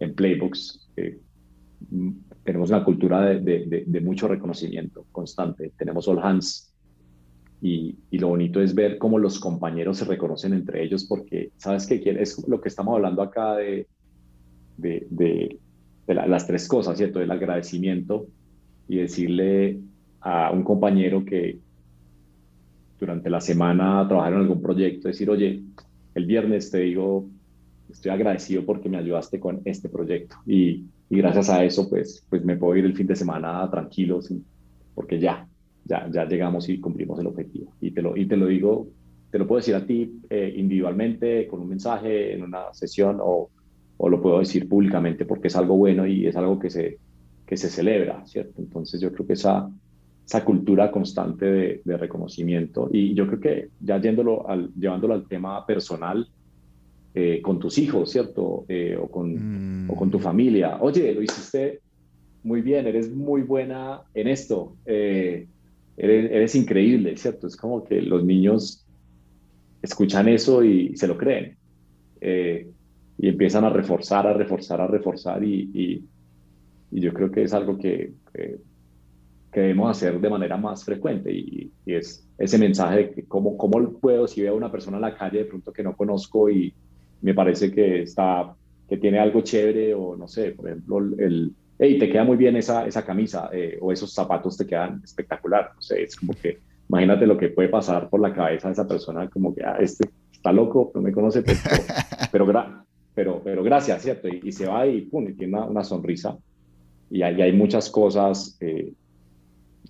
en 0.00 0.14
Playbooks 0.14 0.90
mm, 1.90 2.10
tenemos 2.44 2.70
una 2.70 2.84
cultura 2.84 3.20
de, 3.22 3.84
de, 3.86 4.00
mucho 4.00 4.26
reconocimiento 4.28 5.04
constante. 5.12 5.72
Tenemos 5.76 6.08
all 6.08 6.18
hands 6.22 6.72
y, 7.60 7.96
y, 8.10 8.18
lo 8.18 8.28
bonito 8.28 8.60
es 8.60 8.74
ver 8.74 8.98
cómo 8.98 9.18
los 9.18 9.38
compañeros 9.38 9.98
se 9.98 10.04
reconocen 10.04 10.54
entre 10.54 10.82
ellos 10.82 11.04
porque, 11.04 11.50
¿sabes 11.56 11.86
qué? 11.86 12.00
Es 12.18 12.48
lo 12.48 12.60
que 12.60 12.68
estamos 12.68 12.94
hablando 12.94 13.20
acá 13.20 13.56
de, 13.56 13.86
de, 14.78 15.58
las 16.06 16.46
tres 16.46 16.66
cosas, 16.66 16.96
¿cierto? 16.96 17.20
El 17.20 17.30
agradecimiento 17.30 18.26
y 18.88 18.96
decirle 18.96 19.80
a 20.20 20.50
un 20.50 20.62
compañero 20.62 21.24
que 21.24 21.58
durante 22.98 23.28
la 23.28 23.40
semana 23.40 24.06
trabajaron 24.08 24.40
en 24.40 24.46
algún 24.46 24.62
proyecto, 24.62 25.08
decir, 25.08 25.28
oye, 25.28 25.62
el 26.14 26.26
viernes 26.26 26.70
te 26.70 26.78
digo, 26.78 27.28
estoy 27.90 28.10
agradecido 28.10 28.64
porque 28.64 28.88
me 28.88 28.98
ayudaste 28.98 29.40
con 29.40 29.60
este 29.64 29.88
proyecto 29.88 30.36
y, 30.46 30.84
y 31.10 31.16
gracias 31.16 31.50
a 31.50 31.64
eso, 31.64 31.88
pues, 31.88 32.24
pues 32.28 32.44
me 32.44 32.56
puedo 32.56 32.76
ir 32.76 32.84
el 32.84 32.96
fin 32.96 33.06
de 33.06 33.16
semana 33.16 33.68
tranquilo, 33.70 34.20
porque 34.94 35.18
ya, 35.18 35.46
ya, 35.84 36.08
ya 36.10 36.24
llegamos 36.24 36.68
y 36.68 36.80
cumplimos 36.80 37.18
el 37.20 37.26
objetivo. 37.26 37.72
Y 37.80 37.92
te 37.92 38.02
lo, 38.02 38.16
y 38.16 38.26
te 38.26 38.36
lo 38.36 38.46
digo, 38.46 38.88
te 39.30 39.38
lo 39.38 39.46
puedo 39.46 39.60
decir 39.60 39.74
a 39.74 39.86
ti 39.86 40.20
eh, 40.28 40.54
individualmente, 40.56 41.46
con 41.46 41.60
un 41.60 41.68
mensaje, 41.68 42.34
en 42.34 42.42
una 42.42 42.72
sesión 42.72 43.18
o 43.20 43.50
o 43.98 44.08
lo 44.08 44.22
puedo 44.22 44.38
decir 44.38 44.68
públicamente 44.68 45.26
porque 45.26 45.48
es 45.48 45.56
algo 45.56 45.76
bueno 45.76 46.06
y 46.06 46.26
es 46.26 46.36
algo 46.36 46.58
que 46.58 46.70
se, 46.70 46.98
que 47.44 47.56
se 47.56 47.68
celebra, 47.68 48.24
¿cierto? 48.26 48.62
Entonces 48.62 49.00
yo 49.00 49.12
creo 49.12 49.26
que 49.26 49.32
esa, 49.34 49.68
esa 50.24 50.44
cultura 50.44 50.90
constante 50.90 51.44
de, 51.44 51.82
de 51.84 51.96
reconocimiento 51.96 52.88
y 52.92 53.12
yo 53.14 53.26
creo 53.26 53.40
que 53.40 53.68
ya 53.80 54.00
yéndolo 54.00 54.48
al, 54.48 54.72
llevándolo 54.74 55.14
al 55.14 55.26
tema 55.26 55.66
personal, 55.66 56.26
eh, 57.20 57.42
con 57.42 57.58
tus 57.58 57.78
hijos, 57.78 58.12
¿cierto? 58.12 58.64
Eh, 58.68 58.96
o, 58.96 59.08
con, 59.08 59.88
o 59.90 59.96
con 59.96 60.08
tu 60.08 60.18
mm. 60.18 60.22
familia. 60.22 60.78
Oye, 60.80 61.12
lo 61.12 61.20
hiciste 61.20 61.80
muy 62.44 62.62
bien, 62.62 62.86
eres 62.86 63.12
muy 63.12 63.42
buena 63.42 64.02
en 64.14 64.28
esto, 64.28 64.76
eh, 64.86 65.48
eres, 65.96 66.30
eres, 66.30 66.54
increíble, 66.54 67.16
¿cierto? 67.16 67.48
Es 67.48 67.56
como 67.56 67.82
que 67.82 68.00
los 68.02 68.24
niños 68.24 68.86
escuchan 69.82 70.28
eso 70.28 70.62
y 70.62 70.96
se 70.96 71.08
lo 71.08 71.18
creen 71.18 71.56
y 72.20 73.28
empiezan 73.28 73.64
a 73.64 73.70
reforzar, 73.70 74.24
a 74.28 74.32
reforzar, 74.32 74.80
a 74.80 74.86
reforzar 74.86 75.42
y, 75.42 76.04
y, 76.92 77.00
yo 77.00 77.12
creo 77.12 77.32
que 77.32 77.42
es 77.42 77.52
algo 77.52 77.78
que, 77.78 78.12
que, 78.32 78.60
debemos 79.60 79.90
hacer 79.90 80.20
de 80.20 80.30
manera 80.30 80.56
más 80.56 80.84
frecuente 80.84 81.32
y, 81.32 81.72
es 81.84 82.24
ese 82.38 82.58
mensaje 82.58 82.96
de 82.96 83.10
que 83.10 83.24
cómo, 83.24 83.56
cómo 83.56 83.98
puedo, 83.98 84.28
si 84.28 84.42
veo 84.42 84.52
a 84.52 84.56
una 84.56 84.70
persona 84.70 84.98
en 84.98 85.02
la 85.02 85.18
calle 85.18 85.38
de 85.38 85.44
pronto 85.46 85.72
que 85.72 85.82
no 85.82 85.96
conozco 85.96 86.48
y 86.48 86.72
me 87.20 87.34
parece 87.34 87.70
que 87.72 88.02
está, 88.02 88.54
que 88.88 88.96
tiene 88.96 89.18
algo 89.18 89.40
chévere 89.40 89.94
o 89.94 90.16
no 90.16 90.28
sé, 90.28 90.52
por 90.52 90.68
ejemplo, 90.68 90.98
el, 90.98 91.52
hey, 91.78 91.98
te 91.98 92.08
queda 92.08 92.24
muy 92.24 92.36
bien 92.36 92.56
esa, 92.56 92.86
esa 92.86 93.04
camisa 93.04 93.50
eh, 93.52 93.78
o 93.80 93.92
esos 93.92 94.12
zapatos 94.12 94.56
te 94.56 94.66
quedan 94.66 95.00
espectacular, 95.04 95.72
no 95.74 95.82
sé, 95.82 96.02
es 96.02 96.16
como 96.16 96.32
que 96.34 96.58
imagínate 96.88 97.26
lo 97.26 97.36
que 97.36 97.48
puede 97.48 97.68
pasar 97.68 98.08
por 98.08 98.20
la 98.20 98.32
cabeza 98.32 98.68
de 98.68 98.72
esa 98.72 98.88
persona, 98.88 99.28
como 99.28 99.54
que, 99.54 99.64
ah, 99.64 99.76
este 99.80 100.08
está 100.32 100.52
loco, 100.52 100.92
no 100.94 101.02
me 101.02 101.12
conoce, 101.12 101.42
pero, 101.42 101.58
pero, 102.32 102.84
pero, 103.14 103.42
pero 103.42 103.62
gracias, 103.62 104.02
¿cierto? 104.02 104.28
Y, 104.28 104.52
se 104.52 104.66
va 104.66 104.86
y, 104.86 105.02
pum, 105.02 105.28
y 105.28 105.34
tiene 105.34 105.60
una, 105.60 105.84
sonrisa. 105.84 106.38
Y 107.10 107.22
ahí 107.22 107.40
hay 107.42 107.52
muchas 107.52 107.90
cosas 107.90 108.56
eh, 108.60 108.92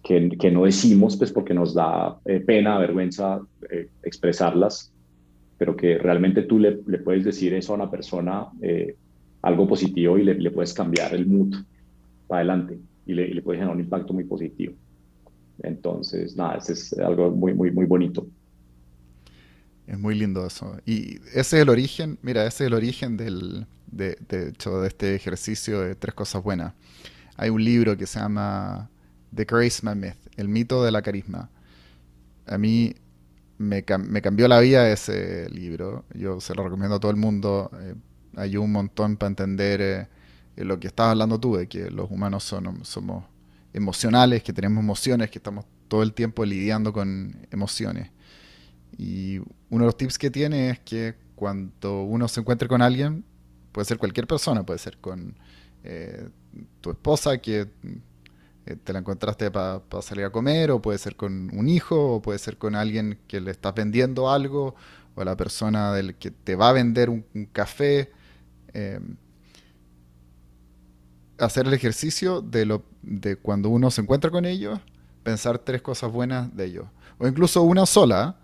que, 0.02 0.30
que, 0.38 0.50
no 0.50 0.64
decimos, 0.64 1.16
pues 1.16 1.32
porque 1.32 1.54
nos 1.54 1.74
da 1.74 2.18
eh, 2.24 2.40
pena, 2.40 2.78
vergüenza 2.78 3.40
eh, 3.70 3.88
expresarlas, 4.02 4.92
pero 5.58 5.76
que 5.76 5.98
realmente 5.98 6.42
tú 6.42 6.58
le, 6.58 6.72
puedes 6.72 7.24
decir 7.24 7.52
eso 7.52 7.72
a 7.72 7.76
una 7.76 7.90
persona, 7.90 8.46
algo 9.42 9.68
positivo, 9.68 10.16
y 10.16 10.24
le, 10.24 10.50
puedes 10.50 10.72
cambiar 10.72 11.14
el 11.14 11.26
mood 11.26 11.54
para 12.26 12.40
adelante 12.40 12.78
y 13.04 13.14
le, 13.14 13.42
puedes 13.42 13.58
generar 13.58 13.74
un 13.76 13.82
impacto 13.82 14.12
muy 14.12 14.24
positivo. 14.24 14.74
Entonces, 15.62 16.36
nada, 16.36 16.58
eso 16.58 16.72
es 16.72 16.92
algo 16.98 17.30
muy, 17.30 17.52
muy, 17.52 17.70
muy 17.72 17.86
bonito. 17.86 18.26
Es 19.86 19.98
muy 19.98 20.14
lindo 20.14 20.46
eso. 20.46 20.76
Y 20.86 21.16
ese 21.34 21.56
es 21.56 21.62
el 21.62 21.68
origen, 21.70 22.18
mira, 22.22 22.46
ese 22.46 22.64
es 22.64 22.68
el 22.68 22.74
origen 22.74 23.16
del, 23.16 23.66
de, 23.90 24.16
hecho, 24.48 24.80
de 24.82 24.88
este 24.88 25.14
ejercicio 25.14 25.80
de 25.80 25.94
tres 25.94 26.14
cosas 26.14 26.42
buenas. 26.42 26.74
Hay 27.36 27.50
un 27.50 27.64
libro 27.64 27.96
que 27.96 28.06
se 28.06 28.20
llama 28.20 28.90
The 29.34 29.46
Charisma 29.46 29.94
Myth, 29.94 30.16
el 30.36 30.48
mito 30.48 30.84
de 30.84 30.92
la 30.92 31.02
carisma. 31.02 31.50
A 32.46 32.58
mí 32.58 32.94
me, 33.58 33.84
cambió 33.84 34.48
la 34.48 34.60
vida 34.60 34.90
ese 34.90 35.48
libro. 35.50 36.04
Yo 36.14 36.40
se 36.40 36.54
lo 36.54 36.64
recomiendo 36.64 36.96
a 36.96 37.00
todo 37.00 37.10
el 37.10 37.16
mundo. 37.16 37.70
Eh, 37.80 37.94
hay 38.36 38.56
un 38.56 38.72
montón 38.72 39.16
para 39.16 39.28
entender 39.28 39.80
eh, 39.80 40.08
lo 40.56 40.78
que 40.80 40.86
estabas 40.86 41.12
hablando 41.12 41.38
tú, 41.38 41.56
de 41.56 41.68
que 41.68 41.90
los 41.90 42.10
humanos 42.10 42.44
somos 42.44 43.24
emocionales, 43.72 44.42
que 44.42 44.52
tenemos 44.52 44.82
emociones, 44.82 45.30
que 45.30 45.38
estamos 45.38 45.66
todo 45.88 46.02
el 46.02 46.12
tiempo 46.12 46.44
lidiando 46.44 46.92
con 46.92 47.36
emociones. 47.50 48.10
Y 48.96 49.38
uno 49.38 49.84
de 49.84 49.86
los 49.86 49.96
tips 49.96 50.18
que 50.18 50.30
tiene 50.30 50.70
es 50.70 50.78
que 50.80 51.14
cuando 51.34 52.02
uno 52.02 52.28
se 52.28 52.40
encuentre 52.40 52.68
con 52.68 52.82
alguien, 52.82 53.24
puede 53.72 53.84
ser 53.84 53.98
cualquier 53.98 54.26
persona, 54.26 54.64
puede 54.64 54.78
ser 54.78 54.98
con 54.98 55.36
eh, 55.84 56.28
tu 56.80 56.90
esposa 56.90 57.38
que 57.38 57.68
te 58.76 58.92
la 58.92 59.00
encontraste 59.00 59.50
para 59.50 59.82
salir 60.02 60.24
a 60.24 60.30
comer, 60.30 60.70
o 60.70 60.80
puede 60.80 60.98
ser 60.98 61.16
con 61.16 61.50
un 61.56 61.68
hijo, 61.68 62.14
o 62.14 62.22
puede 62.22 62.38
ser 62.38 62.58
con 62.58 62.74
alguien 62.74 63.18
que 63.26 63.40
le 63.40 63.50
estás 63.50 63.74
vendiendo 63.74 64.30
algo, 64.30 64.74
o 65.14 65.24
la 65.24 65.36
persona 65.36 65.92
del 65.92 66.14
que 66.16 66.30
te 66.30 66.56
va 66.56 66.70
a 66.70 66.72
vender 66.72 67.10
un, 67.10 67.24
café. 67.52 68.12
Em, 68.72 69.16
hacer 71.38 71.66
el 71.66 71.74
ejercicio 71.74 72.40
de, 72.40 72.66
lo, 72.66 72.84
de 73.02 73.36
cuando 73.36 73.70
uno 73.70 73.90
se 73.90 74.00
encuentra 74.00 74.30
con 74.30 74.44
ellos, 74.44 74.80
pensar 75.22 75.58
tres 75.58 75.82
cosas 75.82 76.10
buenas 76.10 76.54
de 76.54 76.66
ellos. 76.66 76.86
O 77.18 77.26
incluso 77.26 77.62
una 77.62 77.86
sola, 77.86 78.38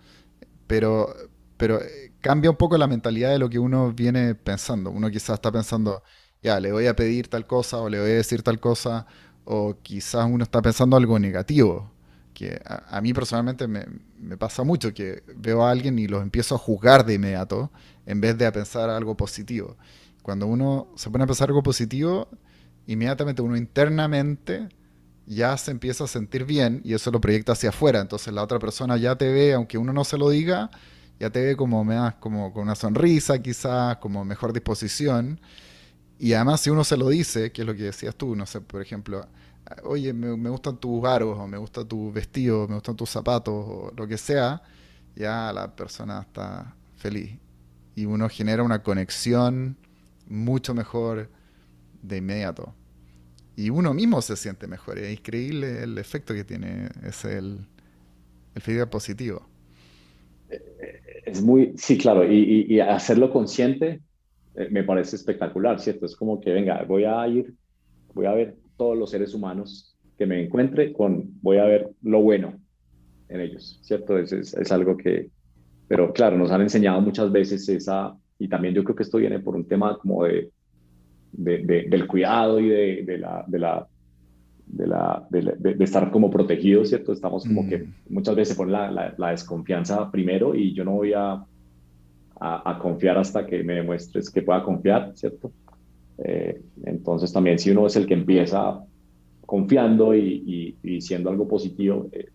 pero, 0.67 1.15
pero 1.57 1.81
eh, 1.81 2.13
cambia 2.21 2.51
un 2.51 2.57
poco 2.57 2.79
la 2.79 2.87
mentalidad 2.87 3.31
de 3.31 3.39
lo 3.39 3.51
que 3.51 3.59
uno 3.59 3.93
viene 3.93 4.35
pensando. 4.35 4.91
Uno 4.91 5.11
quizás 5.11 5.35
está 5.35 5.53
pensando, 5.53 6.03
ya, 6.43 6.61
le 6.61 6.73
voy 6.73 6.87
a 6.87 6.97
pedir 6.97 7.29
tal 7.29 7.47
cosa 7.47 7.79
o 7.79 7.89
le 7.89 8.01
voy 8.01 8.11
a 8.11 8.15
decir 8.15 8.43
tal 8.43 8.61
cosa, 8.61 9.07
o 9.45 9.77
quizás 9.83 10.27
uno 10.31 10.45
está 10.45 10.63
pensando 10.63 10.97
algo 10.97 11.19
negativo, 11.19 11.91
que 12.33 12.61
a, 12.65 13.01
mí 13.01 13.13
personalmente 13.13 13.69
me, 13.69 13.87
me, 14.19 14.37
pasa 14.37 14.65
mucho, 14.65 14.93
que 14.93 15.23
veo 15.37 15.65
a 15.65 15.71
alguien 15.71 15.99
y 15.99 16.09
lo 16.09 16.21
empiezo 16.21 16.57
a 16.57 16.59
juzgar 16.59 17.07
de 17.07 17.15
inmediato, 17.15 17.71
en 18.07 18.21
vez 18.21 18.37
de 18.37 18.47
a 18.47 18.53
pensar 18.53 18.91
algo 18.91 19.17
positivo. 19.17 19.77
Cuando 20.23 20.47
uno 20.47 20.89
se 20.97 21.11
pone 21.11 21.25
a 21.25 21.27
pensar 21.27 21.49
algo 21.49 21.63
positivo, 21.63 22.29
inmediatamente 22.87 23.43
uno 23.43 23.57
internamente 23.57 24.69
ya 25.27 25.57
se 25.57 25.71
empieza 25.71 26.05
a 26.05 26.07
sentir 26.07 26.45
bien 26.45 26.81
y 26.85 26.95
eso 26.95 27.11
lo 27.11 27.21
proyecta 27.21 27.53
hacia 27.53 27.71
afuera. 27.71 28.01
Entonces 28.01 28.33
la 28.33 28.43
otra 28.43 28.59
persona 28.59 28.97
ya 28.97 29.17
te 29.17 29.33
ve, 29.33 29.55
aunque 29.55 29.79
uno 29.79 29.93
no 29.93 30.05
se 30.05 30.19
lo 30.19 30.29
diga, 30.29 30.71
ya 31.19 31.31
te 31.31 31.43
ve 31.45 31.57
como, 31.57 31.87
como 32.21 32.53
con 32.53 32.63
una 32.63 32.75
sonrisa 32.75 33.41
quizás, 33.41 33.99
como 33.99 34.25
mejor 34.25 34.53
disposición. 34.53 35.41
Y 36.19 36.33
además 36.33 36.61
si 36.61 36.71
uno 36.71 36.85
se 36.85 36.97
lo 36.97 37.09
dice, 37.09 37.53
que 37.53 37.63
es 37.63 37.67
lo 37.67 37.75
que 37.75 37.85
decías 37.85 38.15
tú, 38.15 38.37
no 38.37 38.47
sé, 38.47 38.61
por 38.61 38.81
ejemplo, 38.81 39.27
oye, 39.85 40.13
me, 40.13 40.49
gustan 40.49 40.79
tus 40.79 41.05
aros, 41.05 41.39
o 41.39 41.47
me 41.47 41.59
gusta 41.59 41.85
tu 41.85 42.13
vestido, 42.13 42.69
me 42.69 42.75
gustan 42.75 42.97
tus 42.97 43.11
zapatos, 43.11 43.55
o 43.55 43.93
lo 43.97 44.07
que 44.07 44.19
sea, 44.19 44.63
ya 45.17 45.53
la 45.53 45.75
persona 45.75 46.21
está 46.21 46.75
feliz. 46.97 47.39
Y 47.97 48.05
uno 48.07 48.29
genera 48.29 48.63
una 48.63 48.83
conexión 48.83 49.77
mucho 50.29 50.75
mejor 50.75 51.31
de 52.03 52.19
inmediato 52.19 52.75
y 53.57 53.71
uno 53.71 53.95
mismo 53.95 54.21
se 54.21 54.37
siente 54.37 54.67
mejor. 54.67 54.99
Es 54.99 55.13
increíble 55.13 55.83
el 55.83 55.99
efecto 55.99 56.35
que 56.35 56.45
tiene 56.45 56.89
es 57.07 57.25
el, 57.25 57.59
el 58.55 58.63
feedback 58.63 58.91
positivo. 58.91 59.47
Eh, 60.51 61.23
es 61.27 61.43
muy, 61.43 61.73
sí, 61.77 61.97
claro, 61.97 62.31
y, 62.31 62.81
hacerlo 62.81 63.31
consciente 63.31 64.01
eh, 64.57 64.69
me 64.71 64.85
parece 64.85 65.17
espectacular, 65.17 65.81
¿cierto? 65.81 66.07
Es 66.07 66.17
como 66.17 66.41
que, 66.41 66.53
venga, 66.53 66.83
voy 66.85 67.05
a 67.05 67.27
ir 67.29 67.55
voy 68.15 68.27
a 68.27 68.33
ver 68.33 68.57
todos 68.77 68.97
los 68.97 69.11
seres 69.11 69.35
humanos 69.35 69.97
que 70.17 70.27
me 70.27 70.43
encuentre 70.43 70.93
con, 70.93 71.31
voy 71.43 71.59
a 71.59 71.65
ver 71.65 71.91
lo 72.03 72.23
bueno 72.23 72.55
en 73.29 73.41
ellos, 73.41 73.81
¿cierto? 73.83 74.17
Es, 74.19 74.33
es, 74.33 74.73
algo 74.73 74.97
que, 74.97 75.31
pero 75.89 76.13
claro, 76.13 76.37
nos 76.37 76.51
han 76.53 76.63
enseñado 76.63 77.01
muchas 77.01 77.33
veces 77.33 77.69
esa, 77.69 78.17
y 78.39 78.49
también 78.49 78.75
yo 78.75 78.85
creo 78.85 78.95
que 78.95 79.03
esto 79.03 79.19
viene 79.19 79.41
por 79.41 79.57
un 79.57 79.67
tema 79.67 79.99
como 79.99 80.25
de, 80.25 80.51
de, 81.33 81.87
del 81.89 82.07
cuidado 82.07 82.61
y 82.61 82.69
de, 82.69 83.19
la, 83.19 83.45
de 83.47 83.59
la 83.59 83.89
de, 84.67 84.87
la, 84.87 85.27
de, 85.31 85.85
estar 85.85 86.11
como 86.11 86.31
protegidos, 86.31 86.89
¿cierto? 86.89 87.13
Estamos 87.13 87.45
como 87.45 87.69
que 87.69 87.79
mm. 87.79 87.93
muchas 88.09 88.35
veces 88.35 88.55
se 88.55 88.57
pone 88.57 88.73
la, 88.73 89.15
la, 89.17 89.31
desconfianza 89.31 90.11
primero 90.11 90.55
y 90.55 90.73
yo 90.73 90.85
no 90.85 90.93
voy 90.93 91.13
a, 91.13 91.45
a, 92.41 92.79
confiar 92.81 93.19
hasta 93.19 93.47
que 93.47 93.63
me 93.63 93.75
demuestres 93.75 94.31
que 94.31 94.43
pueda 94.43 94.63
confiar, 94.63 95.13
¿cierto? 95.15 95.53
Eh, 96.19 96.61
entonces 96.85 97.33
también 97.33 97.59
si 97.59 97.71
uno 97.71 97.87
es 97.87 97.97
el 97.97 98.07
que 98.07 98.15
empieza 98.15 98.85
confiando 99.47 100.15
y, 100.15 100.77
y, 100.83 101.01
siendo 101.01 101.31
algo 101.31 101.47
positivo, 101.47 102.09
eh, 102.13 102.29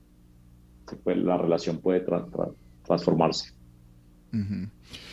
la 1.06 1.38
relación 1.38 1.78
puede 1.78 2.06
transformarse. 2.86 3.54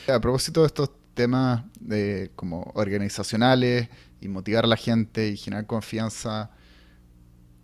A 0.09 0.21
propósito 0.21 0.61
de 0.61 0.67
estos 0.67 0.91
temas 1.15 1.65
de, 1.81 2.31
como 2.35 2.71
organizacionales 2.75 3.89
y 4.21 4.29
motivar 4.29 4.65
a 4.65 4.69
la 4.69 4.77
gente 4.77 5.29
y 5.29 5.37
generar 5.37 5.67
confianza, 5.67 6.51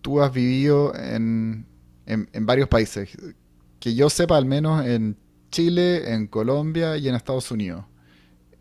tú 0.00 0.20
has 0.20 0.32
vivido 0.32 0.94
en, 0.94 1.66
en, 2.06 2.46
varios 2.46 2.68
países, 2.68 3.16
que 3.78 3.94
yo 3.94 4.10
sepa 4.10 4.36
al 4.36 4.46
menos 4.46 4.84
en 4.86 5.16
Chile, 5.52 6.12
en 6.12 6.26
Colombia 6.26 6.96
y 6.96 7.08
en 7.08 7.14
Estados 7.14 7.52
Unidos. 7.52 7.84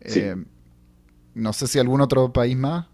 Eh, 0.00 0.36
no 1.34 1.52
sé 1.52 1.66
si 1.66 1.80
algún 1.80 2.00
otro 2.00 2.32
país 2.32 2.56
más. 2.56 2.86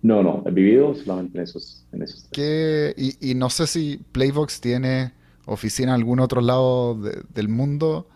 No, 0.00 0.22
no, 0.22 0.42
he 0.46 0.50
vivido 0.50 0.94
solamente 0.94 1.36
en 1.36 1.44
esos. 1.44 1.84
En 1.92 2.02
esos 2.02 2.26
y, 2.96 3.30
y, 3.30 3.34
no 3.34 3.50
sé 3.50 3.66
si 3.66 4.00
Playbox 4.12 4.62
tiene 4.62 5.12
oficina 5.44 5.90
en 5.90 5.96
algún 5.96 6.20
otro 6.20 6.40
lado 6.40 6.94
del 6.94 7.48
mundo, 7.48 8.08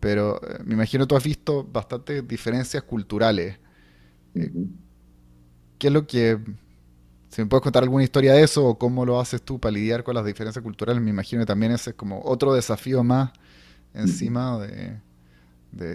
pero 0.00 0.36
eh, 0.42 0.58
me 0.64 0.74
imagino 0.74 1.06
tú 1.06 1.16
has 1.16 1.24
visto 1.24 1.64
bastantes 1.64 2.26
diferencias 2.26 2.82
culturales. 2.82 3.58
Eh, 4.34 4.52
¿Qué 5.78 5.86
es 5.86 5.92
lo 5.92 6.06
que... 6.06 6.38
Si 7.28 7.40
me 7.40 7.46
puedes 7.46 7.62
contar 7.62 7.84
alguna 7.84 8.02
historia 8.02 8.32
de 8.32 8.42
eso 8.42 8.66
o 8.66 8.76
cómo 8.76 9.06
lo 9.06 9.20
haces 9.20 9.40
tú 9.40 9.60
para 9.60 9.70
lidiar 9.70 10.02
con 10.02 10.16
las 10.16 10.24
diferencias 10.24 10.64
culturales, 10.64 11.00
me 11.00 11.10
imagino 11.10 11.42
que 11.42 11.46
también 11.46 11.70
ese 11.70 11.90
es 11.90 11.96
como 11.96 12.20
otro 12.24 12.52
desafío 12.52 13.04
más 13.04 13.30
encima 13.94 14.58
de, 14.58 14.98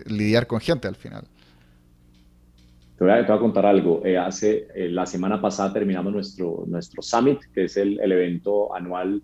lidiar 0.05 0.47
con 0.47 0.59
gente 0.59 0.87
al 0.87 0.95
final. 0.95 1.23
Te 2.97 3.03
voy 3.03 3.13
a, 3.13 3.25
contar 3.39 3.65
algo. 3.65 4.05
Eh, 4.05 4.17
hace 4.17 4.67
la 4.75 5.05
semana 5.05 5.41
pasada 5.41 5.73
terminamos 5.73 6.13
nuestro, 6.13 6.63
nuestro 6.65 7.01
summit, 7.01 7.39
que 7.53 7.65
es 7.65 7.75
el, 7.75 7.99
evento 7.99 8.73
anual 8.73 9.21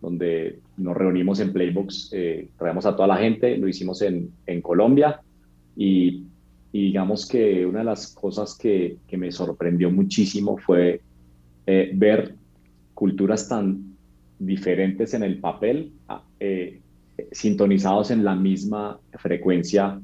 donde 0.00 0.58
nos 0.78 0.96
reunimos 0.96 1.38
en 1.38 1.52
Playbox, 1.52 2.10
eh, 2.12 2.48
traemos 2.58 2.84
a 2.86 2.96
toda 2.96 3.06
la 3.06 3.18
gente, 3.18 3.56
lo 3.56 3.68
hicimos 3.68 4.02
en, 4.02 4.32
en 4.46 4.60
Colombia 4.60 5.20
y, 5.76 6.26
digamos 6.72 7.28
que 7.28 7.66
una 7.66 7.80
de 7.80 7.84
las 7.84 8.08
cosas 8.14 8.56
que, 8.56 8.96
que 9.06 9.18
me 9.18 9.30
sorprendió 9.30 9.90
muchísimo 9.90 10.56
fue 10.56 11.02
eh, 11.66 11.90
ver 11.94 12.34
culturas 12.94 13.48
tan 13.48 13.94
diferentes 14.38 15.14
en 15.14 15.22
el 15.22 15.38
papel, 15.38 15.92
ah, 16.08 16.24
eh, 16.40 16.80
sintonizados 17.30 18.10
en 18.10 18.24
la 18.24 18.34
misma 18.34 18.98
frecuencia 19.18 20.00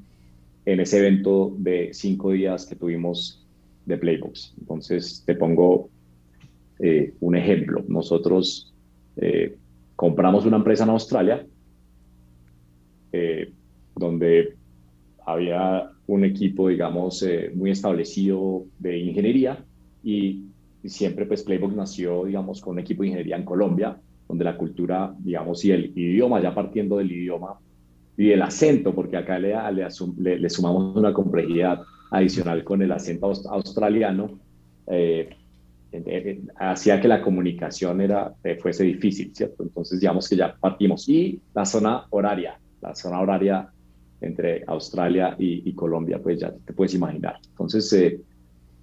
en 0.64 0.80
ese 0.80 0.98
evento 0.98 1.54
de 1.58 1.90
cinco 1.92 2.32
días 2.32 2.66
que 2.66 2.76
tuvimos 2.76 3.46
de 3.86 3.96
Playbox. 3.96 4.54
Entonces, 4.60 5.22
te 5.24 5.34
pongo 5.34 5.88
un 7.20 7.36
ejemplo. 7.36 7.84
Nosotros 7.88 8.72
compramos 9.96 10.46
una 10.46 10.58
empresa 10.58 10.84
en 10.84 10.90
Australia 10.90 11.44
eh, 13.12 13.50
donde 13.96 14.54
había 15.24 15.90
un 16.06 16.24
equipo, 16.24 16.68
digamos, 16.68 17.22
eh, 17.22 17.50
muy 17.54 17.70
establecido 17.70 18.64
de 18.78 18.98
ingeniería 18.98 19.64
y, 20.02 20.44
siempre 20.84 21.26
pues 21.26 21.42
Playbook 21.42 21.74
nació, 21.74 22.24
digamos, 22.24 22.60
con 22.62 22.74
un 22.74 22.78
equipo 22.78 23.02
de 23.02 23.08
ingeniería 23.08 23.36
en 23.36 23.44
Colombia, 23.44 23.98
donde 24.28 24.44
la 24.44 24.56
cultura, 24.56 25.14
digamos, 25.18 25.64
y 25.64 25.72
el 25.72 25.92
idioma, 25.98 26.40
ya 26.40 26.54
partiendo 26.54 26.98
del 26.98 27.10
idioma 27.10 27.58
y 28.16 28.28
del 28.28 28.42
acento, 28.42 28.94
porque 28.94 29.16
acá 29.16 29.38
le, 29.38 29.54
le, 30.18 30.50
sumamos 30.50 30.94
una 30.96 31.12
complejidad 31.12 31.80
adicional 32.10 32.62
con 32.62 32.82
el 32.82 32.92
acento 32.92 33.32
australiano, 33.50 34.38
eh, 34.86 35.30
hacía 36.56 37.00
que 37.00 37.08
la 37.08 37.22
comunicación 37.22 38.00
era, 38.00 38.34
eh, 38.44 38.58
fuese 38.60 38.84
difícil, 38.84 39.34
¿cierto? 39.34 39.62
Entonces, 39.62 40.00
digamos 40.00 40.28
que 40.28 40.36
ya 40.36 40.54
partimos. 40.54 41.08
Y 41.08 41.40
la 41.54 41.64
zona 41.64 42.04
horaria, 42.10 42.58
la 42.82 42.94
zona 42.94 43.20
horaria 43.20 43.70
entre 44.20 44.64
Australia 44.66 45.36
y, 45.38 45.72
Colombia, 45.74 46.20
pues 46.22 46.40
ya 46.40 46.52
te 46.52 46.72
puedes 46.72 46.94
imaginar. 46.94 47.36
Entonces, 47.50 47.92
eh, 47.92 48.20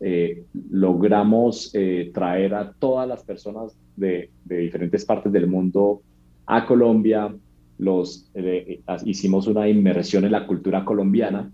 eh, 0.08 0.44
logramos 0.70 1.74
traer 2.14 2.54
a 2.54 2.72
todas 2.74 3.08
las 3.08 3.24
personas 3.24 3.76
de, 3.96 4.30
diferentes 4.44 5.04
partes 5.04 5.32
del 5.32 5.48
mundo 5.48 6.02
a 6.46 6.66
Colombia, 6.66 7.34
los, 7.80 8.30
hicimos 9.04 9.48
una 9.48 9.68
inmersión 9.68 10.26
en 10.26 10.32
la 10.32 10.46
cultura 10.46 10.86
colombiana, 10.86 11.52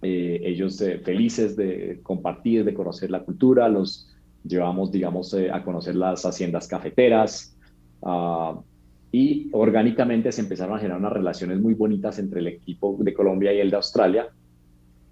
ellos 0.00 0.82
felices 1.04 1.56
de 1.56 2.00
compartir, 2.02 2.64
de 2.64 2.72
conocer 2.72 3.10
la 3.10 3.20
cultura, 3.20 3.68
los 3.68 4.08
llevamos, 4.48 4.90
digamos, 4.90 5.32
eh, 5.34 5.50
a 5.50 5.62
conocer 5.62 5.94
las 5.94 6.24
haciendas 6.24 6.66
cafeteras. 6.66 7.56
Ah, 8.02 8.58
y 9.10 9.48
orgánicamente 9.52 10.32
se 10.32 10.42
empezaron 10.42 10.76
a 10.76 10.78
generar 10.78 10.98
unas 10.98 11.12
relaciones 11.12 11.60
muy 11.60 11.74
bonitas 11.74 12.18
entre 12.18 12.40
el 12.40 12.48
equipo 12.48 12.96
de 13.00 13.14
Colombia 13.14 13.52
y 13.54 13.60
el 13.60 13.70
de 13.70 13.76
Australia, 13.76 14.28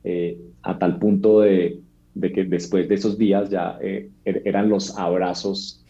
eh, 0.04 0.38
a 0.62 0.78
tal 0.78 0.98
punto 0.98 1.40
de, 1.40 1.80
que 2.20 2.44
después 2.44 2.88
de 2.88 2.94
esos 2.94 3.18
días 3.18 3.50
ya 3.50 3.78
eh, 3.80 4.10
er, 4.24 4.42
eran 4.44 4.68
los 4.68 4.96
abrazos 4.98 5.82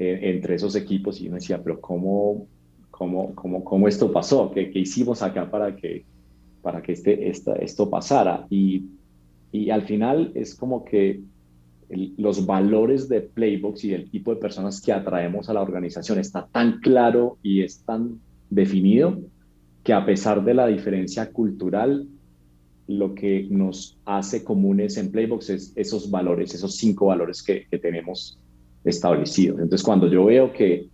entre 0.00 0.54
esos 0.54 0.76
equipos 0.76 1.20
y 1.20 1.26
uno 1.26 1.34
decía, 1.34 1.60
pero 1.60 1.80
¿cómo, 1.80 2.46
cómo, 2.88 3.34
cómo, 3.34 3.64
cómo 3.64 3.88
esto 3.88 4.12
pasó? 4.12 4.48
¿Qué, 4.52 4.70
¿Qué, 4.70 4.78
hicimos 4.78 5.22
acá 5.22 5.50
para 5.50 5.74
que, 5.74 6.04
para 6.62 6.80
que 6.80 6.92
este, 6.92 7.28
esto 7.64 7.90
pasara? 7.90 8.46
Y, 8.48 8.84
y 9.50 9.70
al 9.70 9.82
final 9.82 10.30
es 10.36 10.54
como 10.54 10.84
que 10.84 11.20
los 11.88 12.44
valores 12.44 13.08
de 13.08 13.22
Playbox 13.22 13.84
y 13.84 13.94
el 13.94 14.10
tipo 14.10 14.34
de 14.34 14.40
personas 14.40 14.80
que 14.80 14.92
atraemos 14.92 15.48
a 15.48 15.54
la 15.54 15.62
organización 15.62 16.18
está 16.18 16.46
tan 16.46 16.80
claro 16.80 17.38
y 17.42 17.62
es 17.62 17.82
tan 17.84 18.20
definido 18.50 19.18
que 19.82 19.92
a 19.92 20.04
pesar 20.04 20.44
de 20.44 20.54
la 20.54 20.66
diferencia 20.66 21.32
cultural, 21.32 22.06
lo 22.88 23.14
que 23.14 23.46
nos 23.50 23.98
hace 24.06 24.42
comunes 24.42 24.96
en 24.96 25.12
Playbox 25.12 25.50
es 25.50 25.72
esos 25.76 26.10
valores, 26.10 26.54
esos 26.54 26.74
cinco 26.76 27.06
valores 27.06 27.42
que, 27.42 27.66
tenemos 27.82 28.38
establecidos. 28.82 29.60
Entonces, 29.60 29.84
cuando 29.84 30.08
yo 30.08 30.24
veo 30.24 30.52
que, 30.52 30.88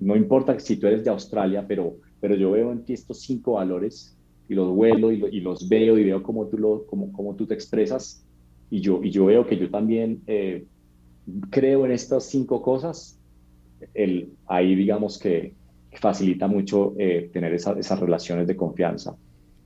no 0.00 0.14
importa 0.14 0.58
si 0.60 0.76
tú 0.76 0.86
eres 0.86 1.04
de 1.04 1.10
Australia, 1.10 1.64
pero, 1.66 1.96
pero 2.20 2.34
yo 2.34 2.50
veo 2.50 2.70
en 2.70 2.84
ti 2.84 2.92
estos 2.92 3.20
cinco 3.20 3.52
valores 3.52 4.14
y 4.48 4.54
los 4.54 4.74
vuelo 4.74 5.10
y, 5.10 5.40
los 5.40 5.68
veo 5.68 5.98
y 5.98 6.04
veo 6.04 6.22
cómo 6.22 6.46
tú, 6.46 6.58
lo, 6.58 6.84
cómo, 6.86 7.12
cómo 7.12 7.34
tú 7.34 7.46
te 7.46 7.54
expresas, 7.54 8.22
y 8.70 8.80
yo, 8.80 9.00
y 9.02 9.10
yo 9.10 9.24
veo 9.26 9.46
que 9.46 9.56
yo 9.56 9.70
también 9.70 10.20
eh, 10.26 10.66
creo 11.48 11.86
en 11.86 11.92
estas 11.92 12.24
cinco 12.24 12.60
cosas, 12.60 13.18
el, 13.94 14.32
ahí 14.46 14.74
digamos 14.74 15.18
que 15.18 15.54
facilita 15.92 16.46
mucho 16.46 16.94
eh, 16.98 17.30
tener 17.32 17.54
esas 17.54 18.00
relaciones 18.00 18.46
de 18.46 18.56
confianza. 18.56 19.16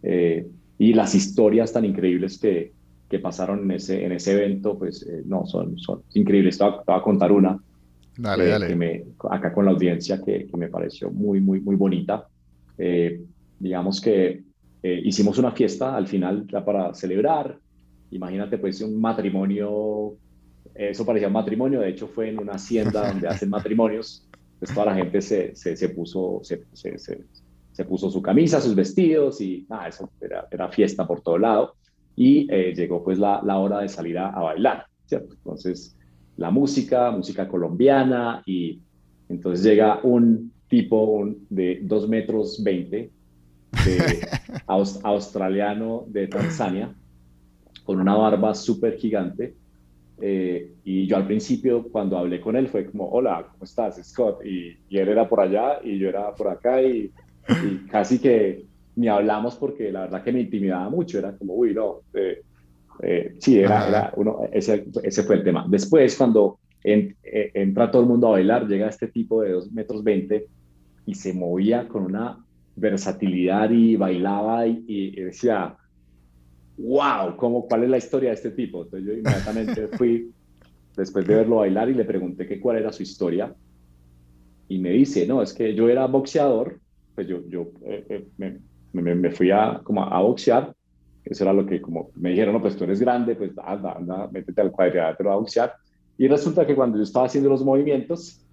Eh, 0.04 0.46
y 0.78 0.94
las 0.94 1.14
historias 1.14 1.72
tan 1.72 1.84
increíbles 1.84 2.38
que, 2.38 2.72
que, 3.08 3.18
pasaron 3.18 3.64
en 3.64 3.72
ese, 3.72 4.04
en 4.04 4.12
ese 4.12 4.32
evento, 4.32 4.78
pues 4.78 5.06
no, 5.24 5.46
son, 5.46 5.78
son 5.78 6.02
increíbles. 6.14 6.58
Te 6.58 6.64
voy, 6.64 6.74
a, 6.86 7.02
contar 7.02 7.30
una. 7.32 7.58
Dale, 8.16 8.46
dale. 8.46 8.68
Que 8.68 8.76
me, 8.76 9.04
acá 9.30 9.52
con 9.52 9.64
la 9.64 9.70
audiencia 9.70 10.20
que, 10.20 10.46
que, 10.46 10.56
me 10.56 10.68
pareció 10.68 11.10
muy, 11.10 11.40
muy, 11.40 11.60
muy 11.60 11.76
bonita. 11.76 12.26
digamos 13.58 14.00
que 14.00 14.42
hicimos 14.82 15.38
una 15.38 15.52
fiesta 15.52 15.96
al 15.96 16.08
final 16.08 16.46
ya 16.48 16.64
para 16.64 16.92
celebrar 16.94 17.56
Imagínate 18.12 18.58
pues 18.58 18.80
un 18.82 19.00
matrimonio, 19.00 20.14
eso 20.74 21.06
parecía 21.06 21.28
un 21.28 21.32
matrimonio, 21.32 21.80
de 21.80 21.88
hecho 21.88 22.06
fue 22.06 22.28
en 22.28 22.38
una 22.38 22.52
hacienda 22.52 23.08
donde 23.08 23.26
hacen 23.26 23.48
matrimonios, 23.50 24.28
pues 24.58 24.72
toda 24.72 24.86
la 24.86 24.94
gente 24.94 25.22
se, 25.22 25.56
se, 25.56 25.88
puso, 25.88 26.40
se, 26.42 26.62
se, 26.74 27.24
puso 27.84 28.10
su 28.10 28.20
camisa, 28.20 28.60
sus 28.60 28.74
vestidos 28.74 29.40
y 29.40 29.66
nada, 29.68 29.88
eso 29.88 30.08
era, 30.20 30.46
era 30.50 30.68
fiesta 30.68 31.06
por 31.06 31.22
todo 31.22 31.38
lado 31.38 31.74
y 32.14 32.46
eh, 32.52 32.74
llegó 32.74 33.02
pues 33.02 33.18
la, 33.18 33.40
la, 33.42 33.58
hora 33.58 33.80
de 33.80 33.88
salir 33.88 34.18
a, 34.18 34.30
bailar, 34.30 34.86
¿cierto? 35.06 35.34
Entonces 35.34 35.96
la 36.36 36.50
música, 36.50 37.10
música 37.10 37.48
colombiana 37.48 38.42
y 38.46 38.80
entonces 39.28 39.64
llega 39.64 40.00
un 40.02 40.52
tipo 40.68 41.26
de 41.48 41.80
2 41.82 42.08
metros 42.08 42.62
20 42.62 43.10
de 43.84 44.28
australiano 45.02 46.04
de 46.08 46.28
Tanzania 46.28 46.94
con 47.84 48.00
una 48.00 48.14
barba 48.14 48.54
súper 48.54 48.96
gigante 48.96 49.54
Eh, 50.24 50.74
y 50.84 51.08
yo 51.08 51.16
al 51.16 51.26
principio, 51.26 51.82
cuando 51.90 52.16
hablé 52.16 52.40
con 52.40 52.54
él, 52.54 52.68
fue 52.68 52.84
como, 52.84 53.08
hola, 53.10 53.44
¿cómo 53.50 53.64
estás, 53.64 54.00
Scott? 54.04 54.44
Y, 54.44 54.78
y 54.88 54.98
él 54.98 55.08
era 55.08 55.28
por 55.28 55.40
allá 55.40 55.80
y 55.82 55.98
yo 55.98 56.08
era 56.08 56.32
por 56.32 56.46
acá 56.46 56.80
y, 56.80 57.10
y, 57.48 57.86
casi 57.88 58.18
que 58.18 58.64
ni 58.96 59.08
hablamos 59.08 59.56
porque 59.56 59.90
la 59.90 60.02
verdad 60.02 60.22
que 60.22 60.32
me 60.32 60.40
intimidaba 60.40 60.88
mucho, 60.90 61.18
era 61.18 61.36
como, 61.36 61.54
uy, 61.54 61.74
no. 61.74 62.00
Eh, 62.14 62.42
eh, 63.02 63.34
sí, 63.38 63.58
era, 63.58 63.88
era 63.88 64.12
uno, 64.16 64.40
ese, 64.52 64.86
ese, 65.02 65.22
fue 65.22 65.36
el 65.36 65.44
tema. 65.44 65.66
Después, 65.68 66.16
cuando 66.16 66.58
en, 66.84 67.16
entra 67.22 67.90
todo 67.90 68.02
el 68.02 68.08
mundo 68.08 68.28
a 68.28 68.32
bailar, 68.32 68.68
llega 68.68 68.88
este 68.88 69.08
tipo 69.08 69.42
de 69.42 69.52
2 69.52 69.72
metros 69.72 70.04
20 70.04 70.46
y 71.06 71.14
se 71.14 71.32
movía 71.32 71.88
con 71.88 72.04
una 72.04 72.38
versatilidad 72.76 73.70
y 73.70 73.96
bailaba 73.96 74.66
y, 74.66 74.84
y 74.86 75.20
decía, 75.20 75.76
wow, 76.78 77.36
¿cómo, 77.36 77.66
¿cuál 77.66 77.84
es 77.84 77.90
la 77.90 77.98
historia 77.98 78.30
de 78.30 78.36
este 78.36 78.50
tipo? 78.50 78.84
Entonces 78.84 79.06
yo 79.06 79.14
inmediatamente 79.14 79.88
fui, 79.88 80.30
después 80.96 81.26
de 81.26 81.36
verlo 81.36 81.56
bailar, 81.56 81.88
y 81.88 81.94
le 81.94 82.04
pregunté 82.04 82.46
que 82.46 82.60
cuál 82.60 82.78
era 82.78 82.92
su 82.92 83.02
historia. 83.02 83.54
Y 84.68 84.78
me 84.78 84.90
dice, 84.90 85.26
no, 85.26 85.42
es 85.42 85.52
que 85.52 85.74
yo 85.74 85.88
era 85.88 86.06
boxeador, 86.06 86.80
pues 87.14 87.26
yo, 87.28 87.40
yo 87.48 87.70
eh, 87.84 88.06
eh, 88.08 88.28
me, 88.38 88.58
me, 88.92 89.14
me, 89.14 89.30
fui 89.30 89.50
a, 89.50 89.80
como 89.82 90.02
a 90.02 90.20
boxear, 90.20 90.74
eso 91.24 91.44
era 91.44 91.52
lo 91.52 91.66
que 91.66 91.80
como 91.80 92.10
me 92.16 92.30
dijeron, 92.30 92.54
no, 92.54 92.60
pues 92.60 92.76
tú 92.76 92.84
eres 92.84 93.00
grande, 93.00 93.34
pues 93.36 93.52
anda, 93.62 93.92
anda, 93.92 94.28
métete 94.30 94.60
al 94.60 94.72
cuadrilátero 94.72 95.32
a 95.32 95.36
boxear. 95.36 95.74
Y 96.18 96.28
resulta 96.28 96.66
que 96.66 96.74
cuando 96.74 96.98
yo 96.98 97.04
estaba 97.04 97.26
haciendo 97.26 97.50
los 97.50 97.64
movimientos, 97.64 98.44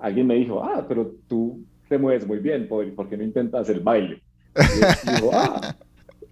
alguien 0.00 0.26
me 0.26 0.34
dijo, 0.34 0.62
ah, 0.62 0.84
pero 0.86 1.12
tú 1.26 1.64
te 1.88 1.98
mueves 1.98 2.26
muy 2.26 2.38
bien, 2.38 2.68
¿por, 2.68 3.08
qué 3.08 3.16
no 3.16 3.24
intentas 3.24 3.68
el 3.68 3.80
baile? 3.80 4.22
Y 4.56 4.80
yo 4.80 5.14
digo, 5.14 5.30
ah, 5.32 5.76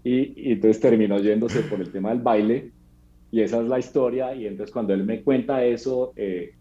y, 0.04 0.52
entonces 0.52 0.80
terminó 0.80 1.18
yéndose 1.18 1.60
por 1.62 1.80
el 1.80 1.90
tema 1.90 2.10
del 2.10 2.20
baile. 2.20 2.70
Y 3.32 3.40
esa 3.40 3.60
es 3.60 3.66
la 3.66 3.78
historia. 3.78 4.34
Y 4.34 4.46
entonces 4.46 4.72
cuando 4.72 4.94
él 4.94 5.04
me 5.04 5.22
cuenta 5.22 5.64
eso 5.64 6.12
eh, 6.14 6.54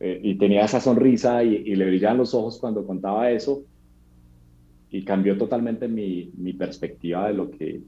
eh, 0.00 0.20
y 0.22 0.34
tenía 0.36 0.64
esa 0.64 0.80
sonrisa 0.80 1.42
y, 1.42 1.74
le 1.74 1.86
brillaban 1.86 2.18
los 2.18 2.34
ojos 2.34 2.58
cuando 2.58 2.86
contaba 2.86 3.30
eso 3.30 3.64
y 4.90 5.04
cambió 5.04 5.36
totalmente 5.38 5.88
mi, 5.88 6.30
mi 6.36 6.52
perspectiva 6.52 7.28
de 7.28 7.34
lo 7.34 7.50
que 7.50 7.80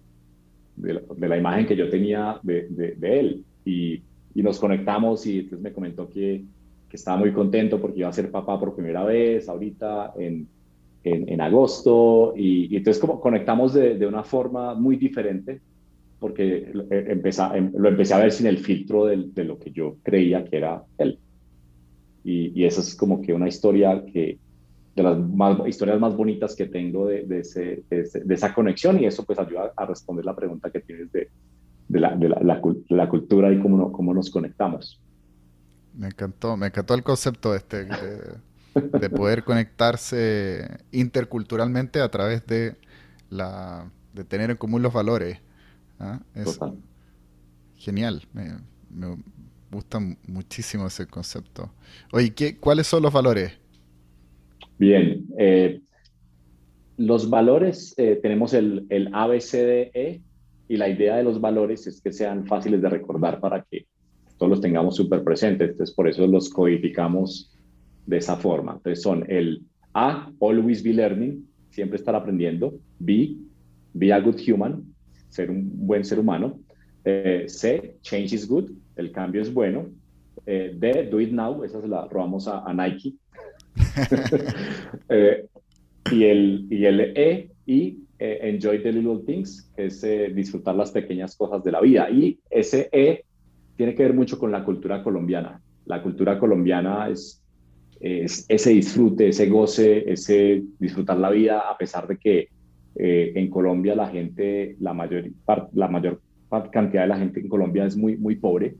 de 0.76 1.28
la, 1.28 1.36
imagen 1.36 1.66
que 1.66 1.76
yo 1.76 1.90
tenía 1.90 2.38
de, 2.42 2.66
de, 2.70 3.20
él 3.20 3.44
y, 3.64 4.02
y, 4.34 4.42
nos 4.42 4.58
conectamos 4.58 5.26
y 5.26 5.40
entonces 5.40 5.60
me 5.60 5.72
comentó 5.72 6.08
que, 6.08 6.44
que 6.88 6.96
estaba 6.96 7.18
muy 7.18 7.32
contento 7.32 7.80
porque 7.80 8.00
iba 8.00 8.08
a 8.08 8.12
ser 8.12 8.30
papá 8.30 8.58
por 8.58 8.74
primera 8.74 9.04
vez 9.04 9.48
ahorita 9.48 10.14
en, 10.16 10.48
en, 11.04 11.40
agosto 11.40 12.32
y, 12.36 12.74
entonces 12.74 13.00
como 13.00 13.20
conectamos 13.20 13.74
de, 13.74 13.98
de, 13.98 14.06
una 14.06 14.24
forma 14.24 14.74
muy 14.74 14.96
diferente 14.96 15.60
porque 16.18 16.72
empecé, 16.90 17.42
em, 17.54 17.72
lo 17.76 17.88
empecé 17.88 18.14
a 18.14 18.18
ver 18.18 18.32
sin 18.32 18.46
el 18.46 18.58
filtro 18.58 19.06
de, 19.06 19.16
de 19.34 19.44
lo 19.44 19.58
que 19.58 19.72
yo 19.72 19.96
creía 20.02 20.44
que 20.44 20.56
era 20.56 20.84
él. 20.96 21.18
Y, 22.24 22.58
y 22.58 22.64
esa 22.64 22.80
es 22.80 22.94
como 22.94 23.20
que 23.20 23.34
una 23.34 23.48
historia 23.48 24.04
que, 24.06 24.38
de 24.94 25.02
las 25.02 25.18
más, 25.18 25.58
historias 25.66 25.98
más 25.98 26.14
bonitas 26.14 26.54
que 26.54 26.66
tengo 26.66 27.06
de, 27.06 27.24
de, 27.24 27.40
ese, 27.40 27.82
de, 27.88 28.34
esa 28.34 28.54
conexión 28.54 29.00
y 29.00 29.06
eso 29.06 29.24
pues 29.24 29.38
ayuda 29.38 29.72
a 29.76 29.86
responder 29.86 30.24
la 30.24 30.36
pregunta 30.36 30.70
que 30.70 30.80
tienes 30.80 31.10
de, 31.12 31.28
la, 31.88 32.14
la, 32.14 32.60
la, 32.88 33.08
cultura 33.08 33.52
y 33.52 33.60
cómo, 33.60 33.90
cómo 33.92 34.12
nos 34.12 34.30
conectamos. 34.30 35.00
Me 35.94 36.06
encantó, 36.06 36.56
me 36.56 36.66
encantó 36.66 36.94
el 36.94 37.02
concepto 37.02 37.54
este 37.54 37.86
de 38.74 39.10
poder 39.10 39.44
conectarse 39.44 40.68
interculturalmente 40.90 42.00
a 42.00 42.10
través 42.10 42.46
de 42.46 42.76
la 43.28 43.86
de 44.12 44.24
tener 44.24 44.50
en 44.50 44.56
común 44.56 44.82
los 44.82 44.92
valores. 44.92 45.38
¿ah? 45.98 46.20
Es 46.34 46.58
genial. 47.76 48.26
Me, 48.32 48.58
gusta 49.70 49.98
muchísimo 50.26 50.86
ese 50.86 51.06
concepto. 51.06 51.70
Oye, 52.12 52.34
¿qué, 52.34 52.58
¿cuáles 52.58 52.86
son 52.86 53.02
los 53.02 53.12
valores? 53.12 53.52
Bien. 54.82 55.28
Eh, 55.38 55.80
los 56.96 57.30
valores, 57.30 57.94
eh, 57.98 58.18
tenemos 58.20 58.52
el, 58.52 58.84
el 58.88 59.14
ABCDE 59.14 60.20
y 60.66 60.76
la 60.76 60.88
idea 60.88 61.16
de 61.16 61.22
los 61.22 61.40
valores 61.40 61.86
es 61.86 62.00
que 62.00 62.12
sean 62.12 62.46
fáciles 62.48 62.82
de 62.82 62.88
recordar 62.88 63.38
para 63.38 63.62
que 63.62 63.86
todos 64.38 64.50
los 64.50 64.60
tengamos 64.60 64.96
súper 64.96 65.22
presentes. 65.22 65.70
Entonces, 65.70 65.94
por 65.94 66.08
eso 66.08 66.26
los 66.26 66.50
codificamos 66.50 67.56
de 68.06 68.16
esa 68.16 68.34
forma. 68.34 68.72
Entonces 68.72 69.02
son 69.02 69.24
el 69.28 69.62
A, 69.94 70.28
always 70.40 70.82
be 70.82 70.92
learning, 70.92 71.46
siempre 71.70 71.96
estar 71.96 72.16
aprendiendo. 72.16 72.74
B, 72.98 73.36
be 73.94 74.12
a 74.12 74.18
good 74.18 74.40
human, 74.44 74.82
ser 75.28 75.48
un 75.48 75.70
buen 75.86 76.04
ser 76.04 76.18
humano. 76.18 76.58
Eh, 77.04 77.44
C, 77.46 77.98
change 78.00 78.32
is 78.32 78.48
good, 78.48 78.72
el 78.96 79.12
cambio 79.12 79.42
es 79.42 79.54
bueno. 79.54 79.90
Eh, 80.44 80.74
D, 80.76 81.08
do 81.08 81.20
it 81.20 81.30
now, 81.30 81.62
esa 81.62 81.80
se 81.80 81.86
la 81.86 82.08
robamos 82.08 82.48
a, 82.48 82.74
Nike. 82.74 83.14
Eh, 85.08 85.46
y, 86.10 86.24
el, 86.24 86.66
y 86.70 86.84
el 86.84 87.00
E, 87.00 87.50
y 87.66 87.98
enjoy 88.18 88.82
the 88.82 88.92
little 88.92 89.20
things, 89.26 89.70
que 89.76 89.86
es 89.86 90.02
disfrutar 90.34 90.74
las 90.74 90.90
pequeñas 90.90 91.36
cosas 91.36 91.62
de 91.64 91.72
la 91.72 91.80
vida. 91.80 92.08
Y 92.10 92.38
ese 92.50 92.88
E 92.92 93.24
tiene 93.76 93.94
que 93.94 94.02
ver 94.04 94.14
mucho 94.14 94.38
con 94.38 94.50
la 94.50 94.64
cultura 94.64 95.02
colombiana. 95.02 95.60
La 95.86 96.02
cultura 96.02 96.38
colombiana 96.38 97.08
es 97.08 97.42
ese 98.02 98.70
disfrute, 98.70 99.28
ese 99.28 99.48
goce, 99.48 100.10
ese 100.10 100.62
disfrutar 100.78 101.18
la 101.18 101.30
vida, 101.30 101.60
a 101.60 101.76
pesar 101.78 102.06
de 102.06 102.16
que 102.16 102.48
eh, 102.96 103.32
en 103.34 103.48
Colombia 103.48 103.94
la 103.94 104.08
gente, 104.08 104.76
la 104.80 104.92
mayor, 104.92 105.30
la 105.72 105.88
mayor 105.88 106.20
cantidad 106.70 107.02
de 107.02 107.08
la 107.08 107.16
gente 107.16 107.40
en 107.40 107.48
Colombia 107.48 107.86
es 107.86 107.96
muy, 107.96 108.16
muy 108.16 108.36
pobre, 108.36 108.74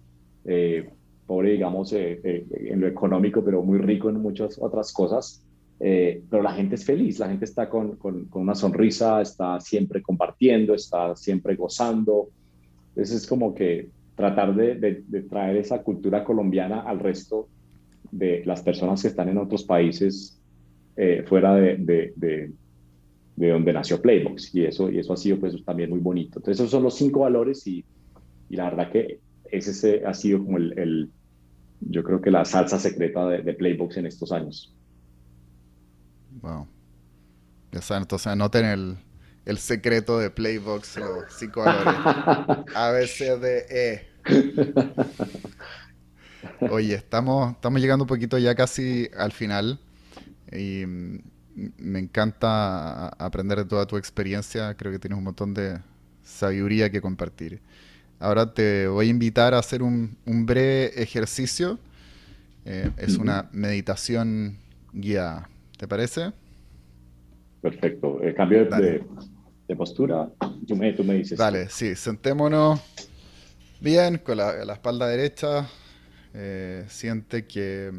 eh, 0.44 0.90
pobre 1.26 1.52
digamos 1.52 1.92
eh, 1.92 2.46
en 2.52 2.80
lo 2.80 2.86
económico, 2.86 3.44
pero 3.44 3.62
muy 3.62 3.78
rico 3.78 4.08
en 4.10 4.20
muchas 4.20 4.58
otras 4.60 4.92
cosas. 4.92 5.44
pero 5.78 6.42
la 6.42 6.52
gente 6.52 6.76
es 6.76 6.84
feliz, 6.84 7.18
la 7.18 7.28
gente 7.28 7.44
está 7.44 7.68
con, 7.68 7.96
con, 7.96 8.26
con, 8.26 8.42
una 8.42 8.54
sonrisa, 8.54 9.20
está 9.20 9.58
siempre 9.60 10.00
compartiendo, 10.00 10.74
está 10.74 11.16
siempre 11.16 11.56
gozando. 11.56 12.28
Entonces 12.90 13.22
es 13.22 13.26
como 13.26 13.54
que 13.54 13.88
tratar 14.14 14.54
de, 14.54 14.76
de, 14.76 15.02
de 15.06 15.22
traer 15.22 15.56
esa 15.56 15.82
cultura 15.82 16.22
colombiana 16.22 16.82
al 16.82 17.00
resto 17.00 17.48
de 18.12 18.44
las 18.44 18.62
personas 18.62 19.02
que 19.02 19.08
están 19.08 19.28
en 19.28 19.38
otros 19.38 19.64
países 19.64 20.38
eh, 20.94 21.24
fuera 21.26 21.54
de, 21.54 21.76
de, 21.78 22.12
de, 23.34 23.48
donde 23.50 23.72
nació 23.72 24.00
Playbox. 24.00 24.54
Y 24.54 24.64
eso, 24.64 24.90
y 24.90 24.98
eso 24.98 25.14
ha 25.14 25.16
sido 25.16 25.38
pues 25.40 25.64
también 25.64 25.90
muy 25.90 26.00
bonito. 26.00 26.38
Entonces 26.38 26.60
esos 26.60 26.70
son 26.70 26.82
los 26.82 26.94
cinco 26.94 27.20
valores 27.20 27.66
y, 27.66 27.84
y 28.50 28.56
la 28.56 28.64
verdad 28.64 28.92
que 28.92 29.18
ese 29.52 30.04
ha 30.06 30.14
sido 30.14 30.44
como 30.44 30.58
el, 30.58 30.78
el, 30.78 31.10
yo 31.80 32.02
creo 32.02 32.20
que 32.20 32.30
la 32.30 32.44
salsa 32.44 32.78
secreta 32.78 33.26
de, 33.28 33.54
Playbox 33.54 33.96
en 33.98 34.06
estos 34.06 34.32
años. 34.32 34.74
Wow. 36.40 36.66
Ya 37.72 37.80
saben, 37.80 38.02
entonces 38.02 38.26
anoten 38.26 38.64
el, 38.64 38.96
el 39.44 39.58
secreto 39.58 40.18
de 40.18 40.30
Playbox, 40.30 40.98
los 40.98 41.32
cinco 41.36 41.60
valores. 41.60 41.94
A, 42.74 42.90
B, 42.90 43.06
C, 43.06 43.38
D, 43.38 43.66
E. 43.70 44.12
Oye, 46.70 46.94
estamos, 46.94 47.52
estamos 47.52 47.80
llegando 47.80 48.04
un 48.04 48.08
poquito 48.08 48.38
ya 48.38 48.54
casi 48.54 49.08
al 49.16 49.32
final 49.32 49.80
y 50.50 50.84
mm, 50.86 51.18
me 51.78 51.98
encanta 51.98 53.08
aprender 53.08 53.58
de 53.58 53.64
toda 53.64 53.86
tu 53.86 53.96
experiencia. 53.96 54.74
Creo 54.74 54.92
que 54.92 54.98
tienes 54.98 55.18
un 55.18 55.24
montón 55.24 55.54
de 55.54 55.80
sabiduría 56.22 56.90
que 56.90 57.00
compartir. 57.00 57.60
Ahora 58.22 58.54
te 58.54 58.86
voy 58.86 59.08
a 59.08 59.10
invitar 59.10 59.52
a 59.52 59.58
hacer 59.58 59.82
un, 59.82 60.16
breve 60.24 61.02
ejercicio. 61.02 61.80
Eh, 62.64 62.88
es 62.96 63.18
una 63.18 63.48
meditación 63.50 64.58
guiada. 64.92 65.48
¿Te 65.76 65.88
parece? 65.88 66.32
Perfecto. 67.60 68.22
El 68.22 68.32
cambio 68.36 68.64
de, 68.66 69.04
postura, 69.76 70.30
tú 70.68 70.76
me, 70.76 70.92
tú 70.92 71.02
me, 71.02 71.14
dices. 71.14 71.36
Dale, 71.36 71.68
sí, 71.68 71.96
sentémonos 71.96 72.80
bien, 73.80 74.18
con 74.18 74.36
la, 74.36 74.64
la 74.64 74.74
espalda 74.74 75.08
derecha, 75.08 75.66
eh, 76.32 76.84
siente 76.88 77.46
que, 77.46 77.90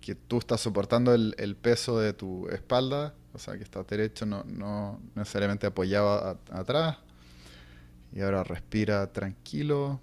que, 0.00 0.14
tú 0.14 0.38
estás 0.38 0.62
soportando 0.62 1.12
el, 1.12 1.34
el, 1.36 1.54
peso 1.54 2.00
de 2.00 2.14
tu 2.14 2.48
espalda, 2.48 3.12
o 3.34 3.38
sea, 3.38 3.58
que 3.58 3.64
estás 3.64 3.86
derecho, 3.86 4.24
no, 4.24 4.42
no 4.44 5.00
necesariamente 5.14 5.66
apoyado 5.66 6.38
atrás. 6.50 6.96
Y 8.12 8.20
ahora 8.20 8.42
respira 8.42 9.12
tranquilo. 9.12 10.00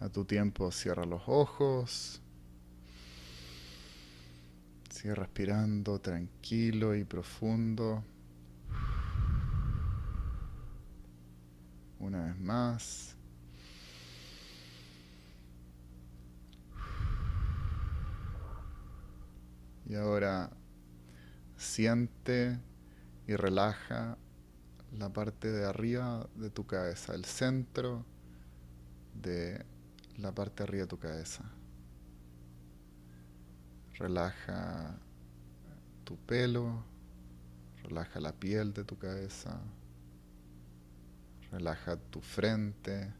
A 0.00 0.08
tu 0.08 0.24
tiempo 0.24 0.70
cierra 0.70 1.04
los 1.04 1.22
ojos. 1.26 2.22
Sigue 4.90 5.14
respirando 5.14 6.00
tranquilo 6.00 6.96
y 6.96 7.04
profundo. 7.04 8.02
Una 11.98 12.24
vez 12.24 12.38
más. 12.38 13.17
Y 19.88 19.94
ahora 19.94 20.50
siente 21.56 22.60
y 23.26 23.34
relaja 23.36 24.18
la 24.92 25.10
parte 25.10 25.50
de 25.50 25.64
arriba 25.64 26.28
de 26.34 26.50
tu 26.50 26.66
cabeza, 26.66 27.14
el 27.14 27.24
centro 27.24 28.04
de 29.14 29.64
la 30.18 30.32
parte 30.32 30.62
de 30.62 30.68
arriba 30.68 30.82
de 30.84 30.88
tu 30.88 30.98
cabeza. 30.98 31.44
Relaja 33.94 34.98
tu 36.04 36.16
pelo, 36.16 36.84
relaja 37.82 38.20
la 38.20 38.32
piel 38.32 38.72
de 38.72 38.84
tu 38.84 38.96
cabeza, 38.98 39.58
relaja 41.50 41.96
tu 41.96 42.20
frente, 42.20 43.12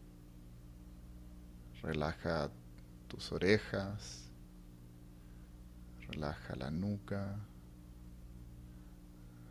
relaja 1.82 2.50
tus 3.08 3.32
orejas, 3.32 4.27
relaja 6.08 6.56
la 6.56 6.70
nuca, 6.70 7.38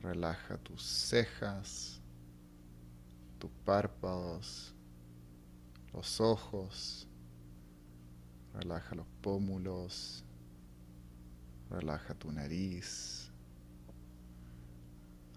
relaja 0.02 0.58
tus 0.58 0.82
cejas, 0.82 2.02
tus 3.40 3.52
párpados, 3.64 4.74
los 5.94 6.20
ojos, 6.20 7.08
relaja 8.54 8.96
los 8.96 9.08
pómulos, 9.22 10.24
relaja 11.70 12.14
tu 12.16 12.32
nariz, 12.32 13.32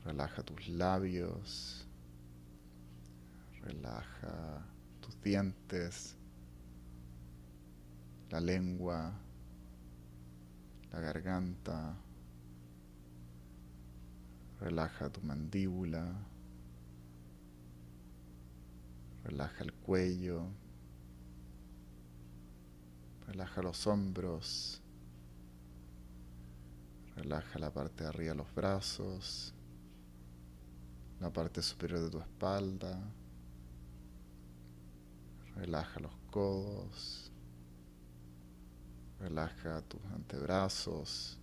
relaja 0.04 0.42
tus 0.42 0.68
labios, 0.68 1.86
relaja 3.62 4.64
tus 5.00 5.20
dientes, 5.22 6.16
la 8.30 8.40
lengua, 8.40 9.12
la 10.92 11.00
garganta, 11.00 11.96
relaja 14.60 15.08
tu 15.10 15.20
mandíbula, 15.22 16.12
relaja 19.24 19.64
el 19.64 19.72
cuello, 19.72 20.46
relaja 23.26 23.62
los 23.62 23.86
hombros, 23.86 24.82
relaja 27.14 27.58
la 27.58 27.72
parte 27.72 28.04
de 28.04 28.08
arriba 28.08 28.32
de 28.32 28.38
los 28.38 28.54
brazos, 28.54 29.54
la 31.20 31.32
parte 31.32 31.62
superior 31.62 32.00
de 32.00 32.10
tu 32.10 32.18
espalda, 32.18 32.98
relaja 35.54 36.00
los 36.00 36.12
codos, 36.30 37.29
Relaja 39.20 39.82
tus 39.82 40.00
antebrazos, 40.14 41.38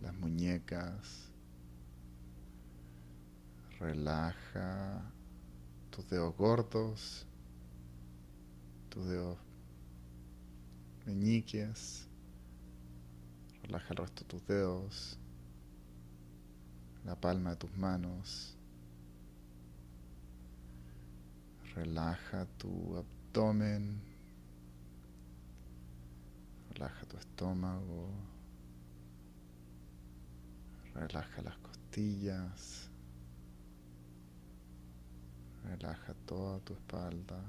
las 0.00 0.12
muñecas. 0.14 1.30
Relaja 3.78 5.00
tus 5.90 6.08
dedos 6.10 6.36
gordos, 6.36 7.24
tus 8.88 9.06
dedos 9.06 9.38
meñiques. 11.06 12.08
Relaja 13.62 13.86
el 13.90 13.96
resto 13.98 14.24
de 14.24 14.28
tus 14.28 14.46
dedos, 14.48 15.18
la 17.04 17.14
palma 17.14 17.50
de 17.50 17.56
tus 17.56 17.76
manos. 17.76 18.56
Relaja 21.76 22.44
tu 22.58 22.96
abdomen, 22.96 24.11
Relaja 26.74 27.04
tu 27.04 27.18
estómago. 27.18 28.08
Relaja 30.94 31.42
las 31.42 31.58
costillas. 31.58 32.88
Relaja 35.64 36.14
toda 36.26 36.60
tu 36.60 36.72
espalda. 36.72 37.42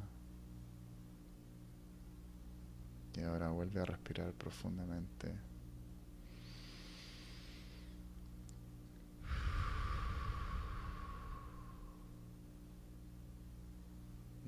Y 3.16 3.22
ahora 3.22 3.50
vuelve 3.50 3.80
a 3.80 3.86
respirar 3.86 4.34
profundamente. 4.34 5.34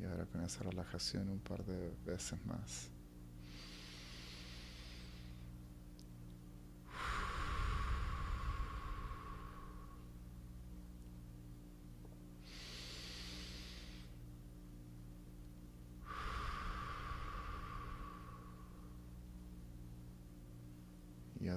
Y 0.01 0.03
ahora 0.03 0.25
con 0.25 0.41
esa 0.43 0.63
relajación 0.63 1.29
un 1.29 1.39
par 1.39 1.63
de 1.63 1.95
veces 2.05 2.43
más. 2.45 2.89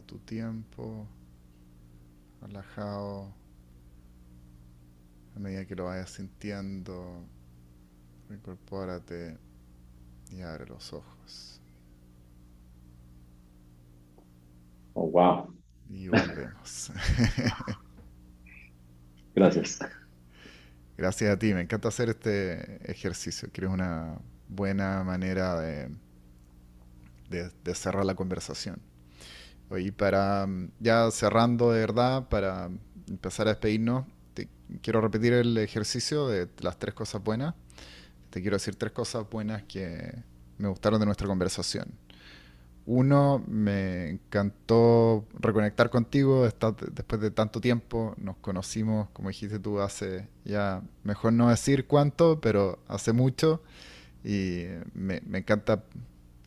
tu 0.08 0.17
tiempo, 0.28 1.08
relajado, 2.42 3.34
a 5.34 5.38
medida 5.38 5.64
que 5.66 5.74
lo 5.74 5.86
vayas 5.86 6.10
sintiendo, 6.10 7.26
incorpórate 8.30 9.38
y 10.30 10.42
abre 10.42 10.66
los 10.66 10.92
ojos. 10.92 11.60
Oh, 14.94 15.06
wow. 15.10 15.54
Y 15.88 16.08
volvemos. 16.08 16.92
Gracias. 19.34 19.78
Gracias 20.98 21.30
a 21.30 21.38
ti, 21.38 21.54
me 21.54 21.60
encanta 21.62 21.88
hacer 21.88 22.08
este 22.10 22.90
ejercicio, 22.90 23.50
que 23.52 23.64
es 23.64 23.70
una 23.70 24.20
buena 24.48 25.02
manera 25.04 25.58
de, 25.60 25.90
de 27.30 27.74
cerrar 27.74 28.04
la 28.04 28.14
conversación. 28.16 28.80
Y 29.76 29.90
para 29.90 30.46
mm, 30.46 30.70
ya 30.80 31.10
cerrando 31.10 31.72
de 31.72 31.80
verdad, 31.80 32.28
para 32.28 32.70
empezar 33.08 33.46
a 33.48 33.50
despedirnos, 33.50 34.06
te 34.34 34.48
quiero 34.82 35.00
repetir 35.00 35.32
el 35.32 35.56
ejercicio 35.58 36.28
de 36.28 36.48
las 36.60 36.78
tres 36.78 36.94
cosas 36.94 37.22
buenas. 37.22 37.54
Te 38.30 38.40
quiero 38.40 38.56
decir 38.56 38.76
tres 38.76 38.92
cosas 38.92 39.28
buenas 39.28 39.62
que 39.64 40.14
me 40.58 40.68
gustaron 40.68 41.00
de 41.00 41.06
nuestra 41.06 41.26
conversación. 41.26 41.88
Uno, 42.90 43.44
me 43.46 44.08
encantó 44.08 45.26
reconectar 45.38 45.90
contigo 45.90 46.44
después 46.44 47.20
de 47.20 47.30
tanto 47.30 47.60
tiempo. 47.60 48.14
Nos 48.16 48.36
conocimos, 48.38 49.10
como 49.10 49.28
dijiste 49.28 49.58
tú, 49.58 49.80
hace 49.80 50.26
ya, 50.44 50.82
mejor 51.04 51.34
no 51.34 51.50
decir 51.50 51.86
cuánto, 51.86 52.40
pero 52.40 52.78
hace 52.88 53.12
mucho. 53.12 53.62
Y 54.24 54.64
me, 54.94 55.20
me 55.26 55.38
encanta 55.38 55.84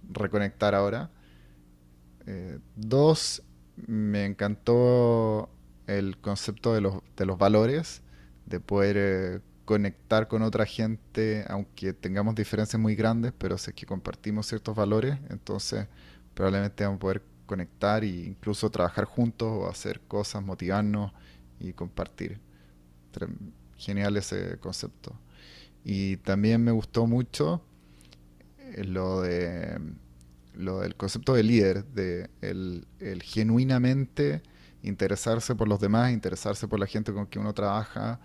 reconectar 0.09 0.73
ahora. 0.73 1.11
Eh, 2.27 2.59
dos, 2.75 3.43
me 3.87 4.25
encantó 4.25 5.49
el 5.87 6.17
concepto 6.17 6.73
de 6.73 6.81
los, 6.81 7.01
de 7.15 7.25
los 7.25 7.37
valores, 7.37 8.01
de 8.45 8.59
poder 8.59 8.95
eh, 8.97 9.39
conectar 9.65 10.27
con 10.27 10.41
otra 10.41 10.65
gente, 10.65 11.45
aunque 11.47 11.93
tengamos 11.93 12.35
diferencias 12.35 12.79
muy 12.79 12.95
grandes, 12.95 13.33
pero 13.37 13.55
es 13.55 13.71
que 13.73 13.85
compartimos 13.85 14.47
ciertos 14.47 14.75
valores, 14.75 15.17
entonces 15.29 15.87
probablemente 16.33 16.83
vamos 16.83 16.97
a 16.97 16.99
poder 16.99 17.23
conectar 17.45 18.03
e 18.03 18.07
incluso 18.07 18.69
trabajar 18.69 19.05
juntos 19.05 19.47
o 19.49 19.69
hacer 19.69 20.01
cosas, 20.01 20.43
motivarnos 20.43 21.11
y 21.59 21.73
compartir. 21.73 22.39
Genial 23.77 24.15
ese 24.17 24.57
concepto. 24.59 25.19
Y 25.83 26.17
también 26.17 26.63
me 26.63 26.71
gustó 26.71 27.07
mucho 27.07 27.61
eh, 28.59 28.83
lo 28.83 29.21
de 29.21 29.79
lo 30.53 30.81
del 30.81 30.95
concepto 30.95 31.33
de 31.33 31.43
líder, 31.43 31.85
de 31.85 32.29
el, 32.41 32.85
genuinamente 33.23 34.41
interesarse 34.83 35.55
por 35.55 35.67
los 35.67 35.79
demás, 35.79 36.11
interesarse 36.11 36.67
por 36.67 36.79
la 36.79 36.87
gente 36.87 37.13
con 37.13 37.25
quien 37.25 37.43
uno 37.43 37.53
trabaja 37.53 38.19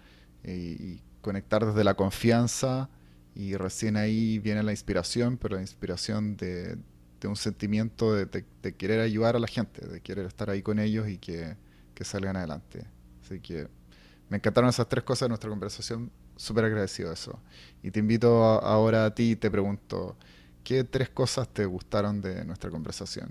y, 0.45 1.03
conectar 1.21 1.67
desde 1.67 1.83
la 1.83 1.95
confianza 1.95 2.89
y 3.35 3.57
recién 3.57 3.97
ahí 3.97 4.39
viene 4.39 4.63
la 4.63 4.71
inspiración, 4.71 5.39
pero 5.39 5.57
la 5.57 5.61
inspiración 5.61 6.37
de, 6.37 6.79
un 7.25 7.35
sentimiento 7.35 8.15
de, 8.15 8.45
querer 8.79 9.01
ayudar 9.01 9.35
a 9.35 9.41
la 9.41 9.49
gente, 9.49 9.85
de 9.85 10.01
querer 10.01 10.27
estar 10.27 10.49
ahí 10.51 10.63
con 10.63 10.79
ellos 10.79 11.09
y 11.09 11.19
que, 11.19 11.57
salgan 12.03 12.37
adelante. 12.37 12.87
Así 13.25 13.41
que 13.41 13.67
me 14.29 14.37
encantaron 14.37 14.71
esas 14.71 14.89
tres 14.89 15.03
cosas 15.03 15.27
de 15.27 15.31
nuestra 15.31 15.51
conversación, 15.51 16.13
súper 16.37 16.67
agradecido 16.67 17.09
de 17.09 17.15
eso. 17.15 17.41
Y 17.83 17.91
te 17.91 17.99
invito 17.99 18.45
ahora 18.45 19.07
a 19.07 19.15
ti 19.15 19.33
y 19.33 19.37
te 19.37 19.51
pregunto, 19.51 20.17
¿Qué 20.67 20.83
tres 20.83 21.11
cosas 21.11 21.49
te 21.49 21.65
gustaron 21.65 22.21
de 22.21 22.45
nuestra 22.45 22.71
conversación? 22.71 23.29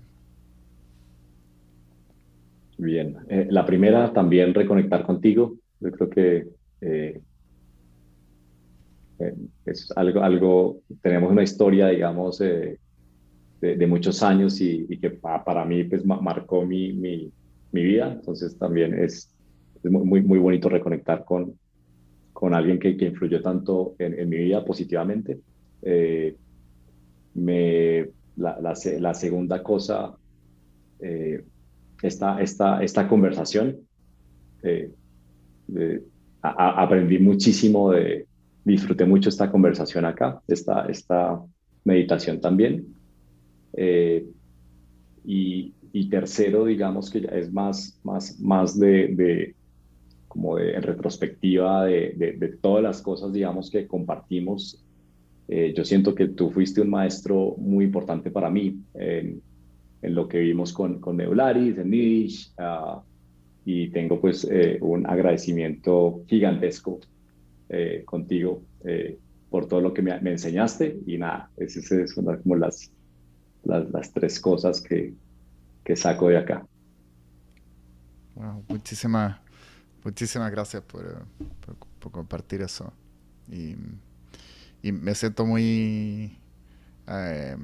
Bien, 2.78 3.18
eh, 3.28 3.48
la 3.50 3.66
primera 3.66 4.14
también 4.14 4.54
reconectar 4.54 5.06
contigo. 5.06 5.58
Yo 5.82 5.92
creo 5.92 6.10
que 6.10 6.48
eh, 6.80 7.22
eh, 9.20 9.36
es 9.66 9.92
algo, 9.98 10.22
algo, 10.22 10.80
tenemos 11.02 11.30
una 11.30 11.44
historia, 11.44 11.90
digamos, 11.90 12.38
de, 12.40 12.80
muchos 13.86 14.24
años 14.24 14.62
y, 14.62 14.98
que 14.98 15.10
para 15.10 15.66
mí 15.66 15.84
pues 15.84 16.06
marcó 16.06 16.66
mi, 16.66 16.94
mi, 16.94 17.34
vida. 17.74 18.14
Entonces 18.14 18.58
también 18.58 18.94
es, 18.94 19.30
es, 19.84 19.92
muy, 19.92 20.22
muy 20.22 20.40
bonito 20.40 20.70
reconectar 20.70 21.26
con, 21.26 21.54
con 22.32 22.54
alguien 22.54 22.80
que, 22.80 22.96
que 22.96 23.08
influyó 23.08 23.42
tanto 23.42 23.94
en, 24.00 24.30
mi 24.30 24.38
vida 24.38 24.64
positivamente. 24.64 25.42
Me, 27.36 28.10
la, 28.38 28.60
la, 28.60 28.74
la, 29.00 29.14
segunda 29.14 29.62
cosa, 29.62 30.16
eh, 31.00 31.44
esta, 32.02 32.42
esta, 32.42 32.84
esta 32.84 33.08
conversación, 33.08 33.78
eh, 34.64 34.92
aprendí 36.42 37.20
muchísimo 37.20 37.92
de, 37.92 38.28
disfruté 38.66 39.06
mucho 39.06 39.30
esta 39.30 39.52
conversación 39.52 40.06
acá, 40.06 40.42
esta, 40.48 40.86
esta 40.88 41.42
meditación 41.84 42.42
también. 42.42 42.88
Eh, 43.74 44.26
y, 45.24 45.74
y, 45.94 46.10
tercero, 46.10 46.66
digamos 46.66 47.10
que 47.10 47.22
ya 47.22 47.30
es 47.30 47.54
más, 47.54 48.00
más, 48.04 48.40
más 48.40 48.78
de, 48.78 49.08
de 49.10 49.56
como 50.28 50.58
de 50.58 50.74
en 50.74 50.82
retrospectiva 50.82 51.86
de, 51.86 52.14
de, 52.18 52.34
de, 52.34 52.48
todas 52.58 52.84
las 52.84 53.02
cosas, 53.02 53.32
digamos, 53.32 53.70
que 53.70 53.88
compartimos. 53.88 54.85
Eh, 55.48 55.74
yo 55.76 55.86
siento 55.86 56.16
que 56.16 56.28
tú 56.30 56.50
fuiste 56.50 56.82
un 56.82 56.90
maestro 56.90 57.56
muy 57.58 57.86
importante 57.86 58.32
para 58.32 58.50
mí 58.50 58.80
en, 58.94 59.42
en 60.02 60.16
lo 60.16 60.28
que 60.28 60.40
vimos 60.40 60.74
con, 60.74 61.00
con 61.00 61.18
Neularis, 61.18 61.78
en 61.78 61.90
Nidish, 61.90 62.52
uh, 62.58 63.02
y 63.66 63.90
tengo 63.90 64.22
pues 64.22 64.48
eh, 64.50 64.78
un 64.80 65.08
agradecimiento 65.08 66.24
gigantesco 66.28 67.00
eh, 67.70 68.04
contigo 68.06 68.62
eh, 68.84 69.18
por 69.50 69.68
todo 69.68 69.82
lo 69.82 69.94
que 69.94 70.04
me, 70.04 70.20
me, 70.22 70.32
enseñaste 70.32 71.00
y 71.08 71.18
nada, 71.18 71.50
esas 71.58 72.12
son 72.12 72.26
como 72.44 72.56
las, 72.56 72.92
las, 73.64 73.90
las 73.90 74.14
tres 74.14 74.40
cosas 74.40 74.80
que, 74.82 75.14
que, 75.84 75.96
saco 75.96 76.30
de 76.30 76.38
acá. 76.38 76.66
Wow, 78.36 78.64
muchísimas, 78.68 79.38
muchísimas 80.04 80.52
gracias 80.52 80.84
por, 80.84 81.26
por, 81.66 81.76
por 82.00 82.12
compartir 82.12 82.62
eso. 82.62 82.94
Y, 83.52 83.76
y, 84.86 84.92
me 84.92 85.16
siento 85.16 85.46
muy 85.46 86.38
eh, 87.08 87.58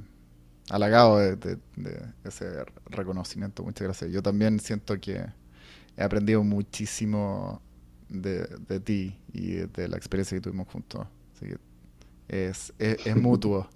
halagado 0.70 1.20
de, 1.20 1.36
de, 1.36 1.58
de, 1.76 2.02
ese 2.24 2.64
reconocimiento. 2.86 3.64
Muchas 3.64 3.84
gracias. 3.84 4.12
Yo 4.12 4.24
también 4.24 4.60
siento 4.60 5.00
que 5.00 5.26
he 5.98 6.04
aprendido 6.04 6.44
muchísimo 6.44 7.62
de, 8.10 8.48
de, 8.68 8.80
ti 8.80 9.20
y 9.34 9.52
de 9.52 9.88
la 9.88 9.98
experiencia 9.98 10.38
que 10.38 10.42
tuvimos 10.42 10.68
juntos. 10.68 11.06
Así 11.36 11.46
que 11.48 11.58
es, 12.28 12.74
es, 12.80 13.06
es 13.06 13.16
mutuo. 13.22 13.70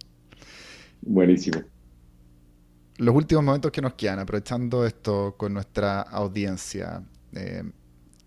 Buenísimo. 1.01 1.61
Los 2.97 3.13
últimos 3.13 3.43
momentos 3.43 3.71
que 3.71 3.81
nos 3.81 3.93
quedan, 3.93 4.19
aprovechando 4.19 4.85
esto 4.85 5.35
con 5.37 5.53
nuestra 5.53 6.01
audiencia, 6.01 7.03
eh, 7.33 7.63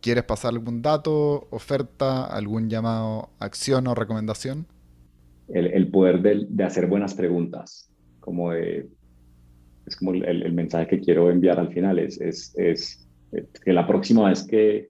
¿quieres 0.00 0.24
pasar 0.24 0.50
algún 0.50 0.82
dato, 0.82 1.48
oferta, 1.50 2.26
algún 2.26 2.68
llamado, 2.68 3.30
acción 3.38 3.86
o 3.86 3.94
recomendación? 3.94 4.66
El, 5.48 5.66
el 5.68 5.88
poder 5.90 6.20
de, 6.20 6.46
de, 6.48 6.64
hacer 6.64 6.86
buenas 6.86 7.14
preguntas, 7.14 7.90
como 8.20 8.52
de, 8.52 8.86
es 9.86 9.96
como 9.96 10.12
el, 10.12 10.24
el, 10.24 10.52
mensaje 10.52 10.86
que 10.86 11.00
quiero 11.00 11.30
enviar 11.30 11.58
al 11.58 11.72
final, 11.72 11.98
es, 11.98 12.20
es, 12.20 12.52
es 12.56 13.08
que 13.64 13.72
la 13.72 13.86
próxima 13.86 14.28
vez 14.28 14.46
que, 14.46 14.88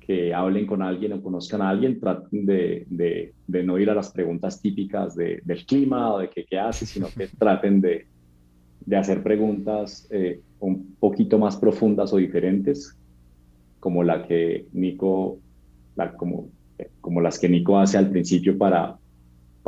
que 0.00 0.34
hablen 0.34 0.66
con 0.66 0.82
alguien 0.82 1.12
o 1.12 1.22
conozcan 1.22 1.62
a 1.62 1.70
alguien, 1.70 2.00
traten 2.00 2.44
de, 2.44 2.86
de, 2.88 3.34
de 3.46 3.62
no 3.62 3.78
ir 3.78 3.90
a 3.90 3.94
las 3.94 4.10
preguntas 4.10 4.60
típicas 4.60 5.14
de, 5.14 5.40
del 5.44 5.64
clima 5.64 6.12
o 6.14 6.18
de 6.18 6.30
qué, 6.30 6.44
qué 6.44 6.58
hace, 6.58 6.86
sino 6.86 7.08
que 7.08 7.28
traten 7.38 7.80
de, 7.80 8.06
de 8.84 8.96
hacer 8.96 9.22
preguntas 9.22 10.08
eh, 10.10 10.40
un 10.60 10.96
poquito 10.98 11.38
más 11.38 11.56
profundas 11.56 12.12
o 12.12 12.16
diferentes, 12.16 12.96
como 13.80 14.02
la 14.02 14.26
que 14.26 14.66
Nico, 14.72 15.38
la, 15.94 16.12
como, 16.14 16.48
como 17.00 17.20
las 17.20 17.38
que 17.38 17.48
Nico 17.48 17.78
hace 17.78 17.98
al 17.98 18.10
principio 18.10 18.56
para, 18.56 18.97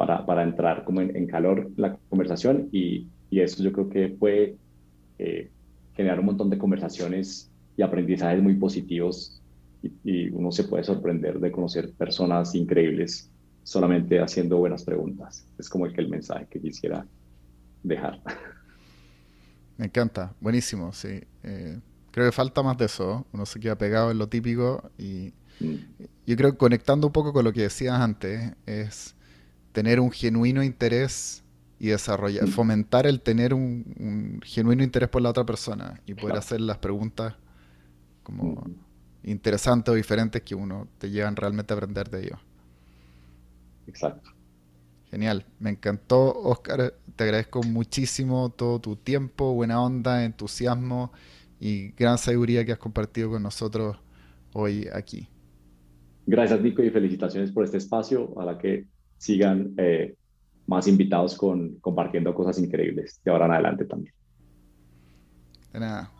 para, 0.00 0.24
para 0.24 0.42
entrar 0.44 0.82
como 0.84 1.02
en, 1.02 1.14
en, 1.14 1.26
calor 1.26 1.70
la 1.76 1.94
conversación 2.08 2.70
y, 2.72 3.06
y, 3.28 3.40
eso 3.40 3.62
yo 3.62 3.70
creo 3.70 3.90
que 3.90 4.08
puede 4.08 4.56
eh, 5.18 5.50
generar 5.94 6.20
un 6.20 6.24
montón 6.24 6.48
de 6.48 6.56
conversaciones 6.56 7.50
y 7.76 7.82
aprendizajes 7.82 8.42
muy 8.42 8.54
positivos 8.54 9.42
y, 9.82 9.92
y, 10.02 10.30
uno 10.30 10.52
se 10.52 10.64
puede 10.64 10.84
sorprender 10.84 11.38
de 11.38 11.52
conocer 11.52 11.92
personas 11.92 12.54
increíbles 12.54 13.30
solamente 13.62 14.18
haciendo 14.20 14.56
buenas 14.56 14.84
preguntas. 14.84 15.46
Es 15.58 15.68
como 15.68 15.84
el, 15.84 15.92
que 15.92 16.00
el 16.00 16.08
mensaje 16.08 16.46
que 16.48 16.62
quisiera 16.62 17.04
dejar. 17.82 18.22
Me 19.76 19.84
encanta, 19.84 20.32
buenísimo, 20.40 20.94
sí. 20.94 21.20
Eh, 21.42 21.78
creo 22.10 22.24
que 22.24 22.32
falta 22.32 22.62
más 22.62 22.78
de 22.78 22.86
eso, 22.86 23.26
uno 23.34 23.44
se 23.44 23.60
queda 23.60 23.76
pegado 23.76 24.12
en 24.12 24.16
lo 24.16 24.30
típico 24.30 24.90
y 24.96 25.34
mm. 25.60 25.74
yo 26.26 26.36
creo 26.36 26.52
que 26.52 26.56
conectando 26.56 27.08
un 27.08 27.12
poco 27.12 27.34
con 27.34 27.44
lo 27.44 27.52
que 27.52 27.60
decías 27.60 28.00
antes, 28.00 28.54
es 28.64 29.14
tener 29.72 30.00
un 30.00 30.10
genuino 30.10 30.62
interés 30.62 31.44
y 31.78 31.88
desarrollar, 31.88 32.46
mm. 32.46 32.50
fomentar 32.50 33.06
el 33.06 33.20
tener 33.20 33.54
un, 33.54 33.94
un, 33.98 34.40
genuino 34.44 34.82
interés 34.82 35.08
por 35.08 35.22
la 35.22 35.30
otra 35.30 35.44
persona 35.44 36.00
y 36.06 36.14
poder 36.14 36.32
claro. 36.32 36.38
hacer 36.38 36.60
las 36.60 36.78
preguntas 36.78 37.34
como 38.22 38.52
mm. 38.52 39.30
interesantes 39.30 39.92
o 39.92 39.94
diferentes 39.94 40.42
que 40.42 40.54
uno 40.54 40.88
te 40.98 41.10
llevan 41.10 41.36
realmente 41.36 41.72
a 41.72 41.76
aprender 41.76 42.10
de 42.10 42.20
ellos. 42.26 42.38
Exacto. 43.86 44.30
Genial, 45.10 45.44
me 45.58 45.70
encantó, 45.70 46.32
Oscar. 46.32 46.94
Te 47.16 47.24
agradezco 47.24 47.62
muchísimo 47.64 48.50
todo 48.50 48.78
tu 48.78 48.94
tiempo, 48.96 49.54
buena 49.54 49.82
onda, 49.82 50.24
entusiasmo 50.24 51.12
y 51.58 51.90
gran 51.92 52.16
sabiduría 52.16 52.64
que 52.64 52.72
has 52.72 52.78
compartido 52.78 53.30
con 53.30 53.42
nosotros 53.42 53.98
hoy 54.52 54.86
aquí. 54.92 55.28
Gracias, 56.26 56.60
Nico, 56.60 56.82
y 56.82 56.90
felicitaciones 56.90 57.50
por 57.50 57.64
este 57.64 57.78
espacio. 57.78 58.38
A 58.40 58.44
la 58.44 58.56
que 58.56 58.86
sigan 59.20 59.74
eh, 59.76 60.14
más 60.66 60.88
invitados 60.88 61.36
con 61.36 61.78
compartiendo 61.80 62.34
cosas 62.34 62.58
increíbles 62.58 63.20
de 63.22 63.30
ahora 63.30 63.44
en 63.44 63.52
adelante 63.52 63.84
también. 63.84 64.14
De 65.72 65.80
nada. 65.80 66.10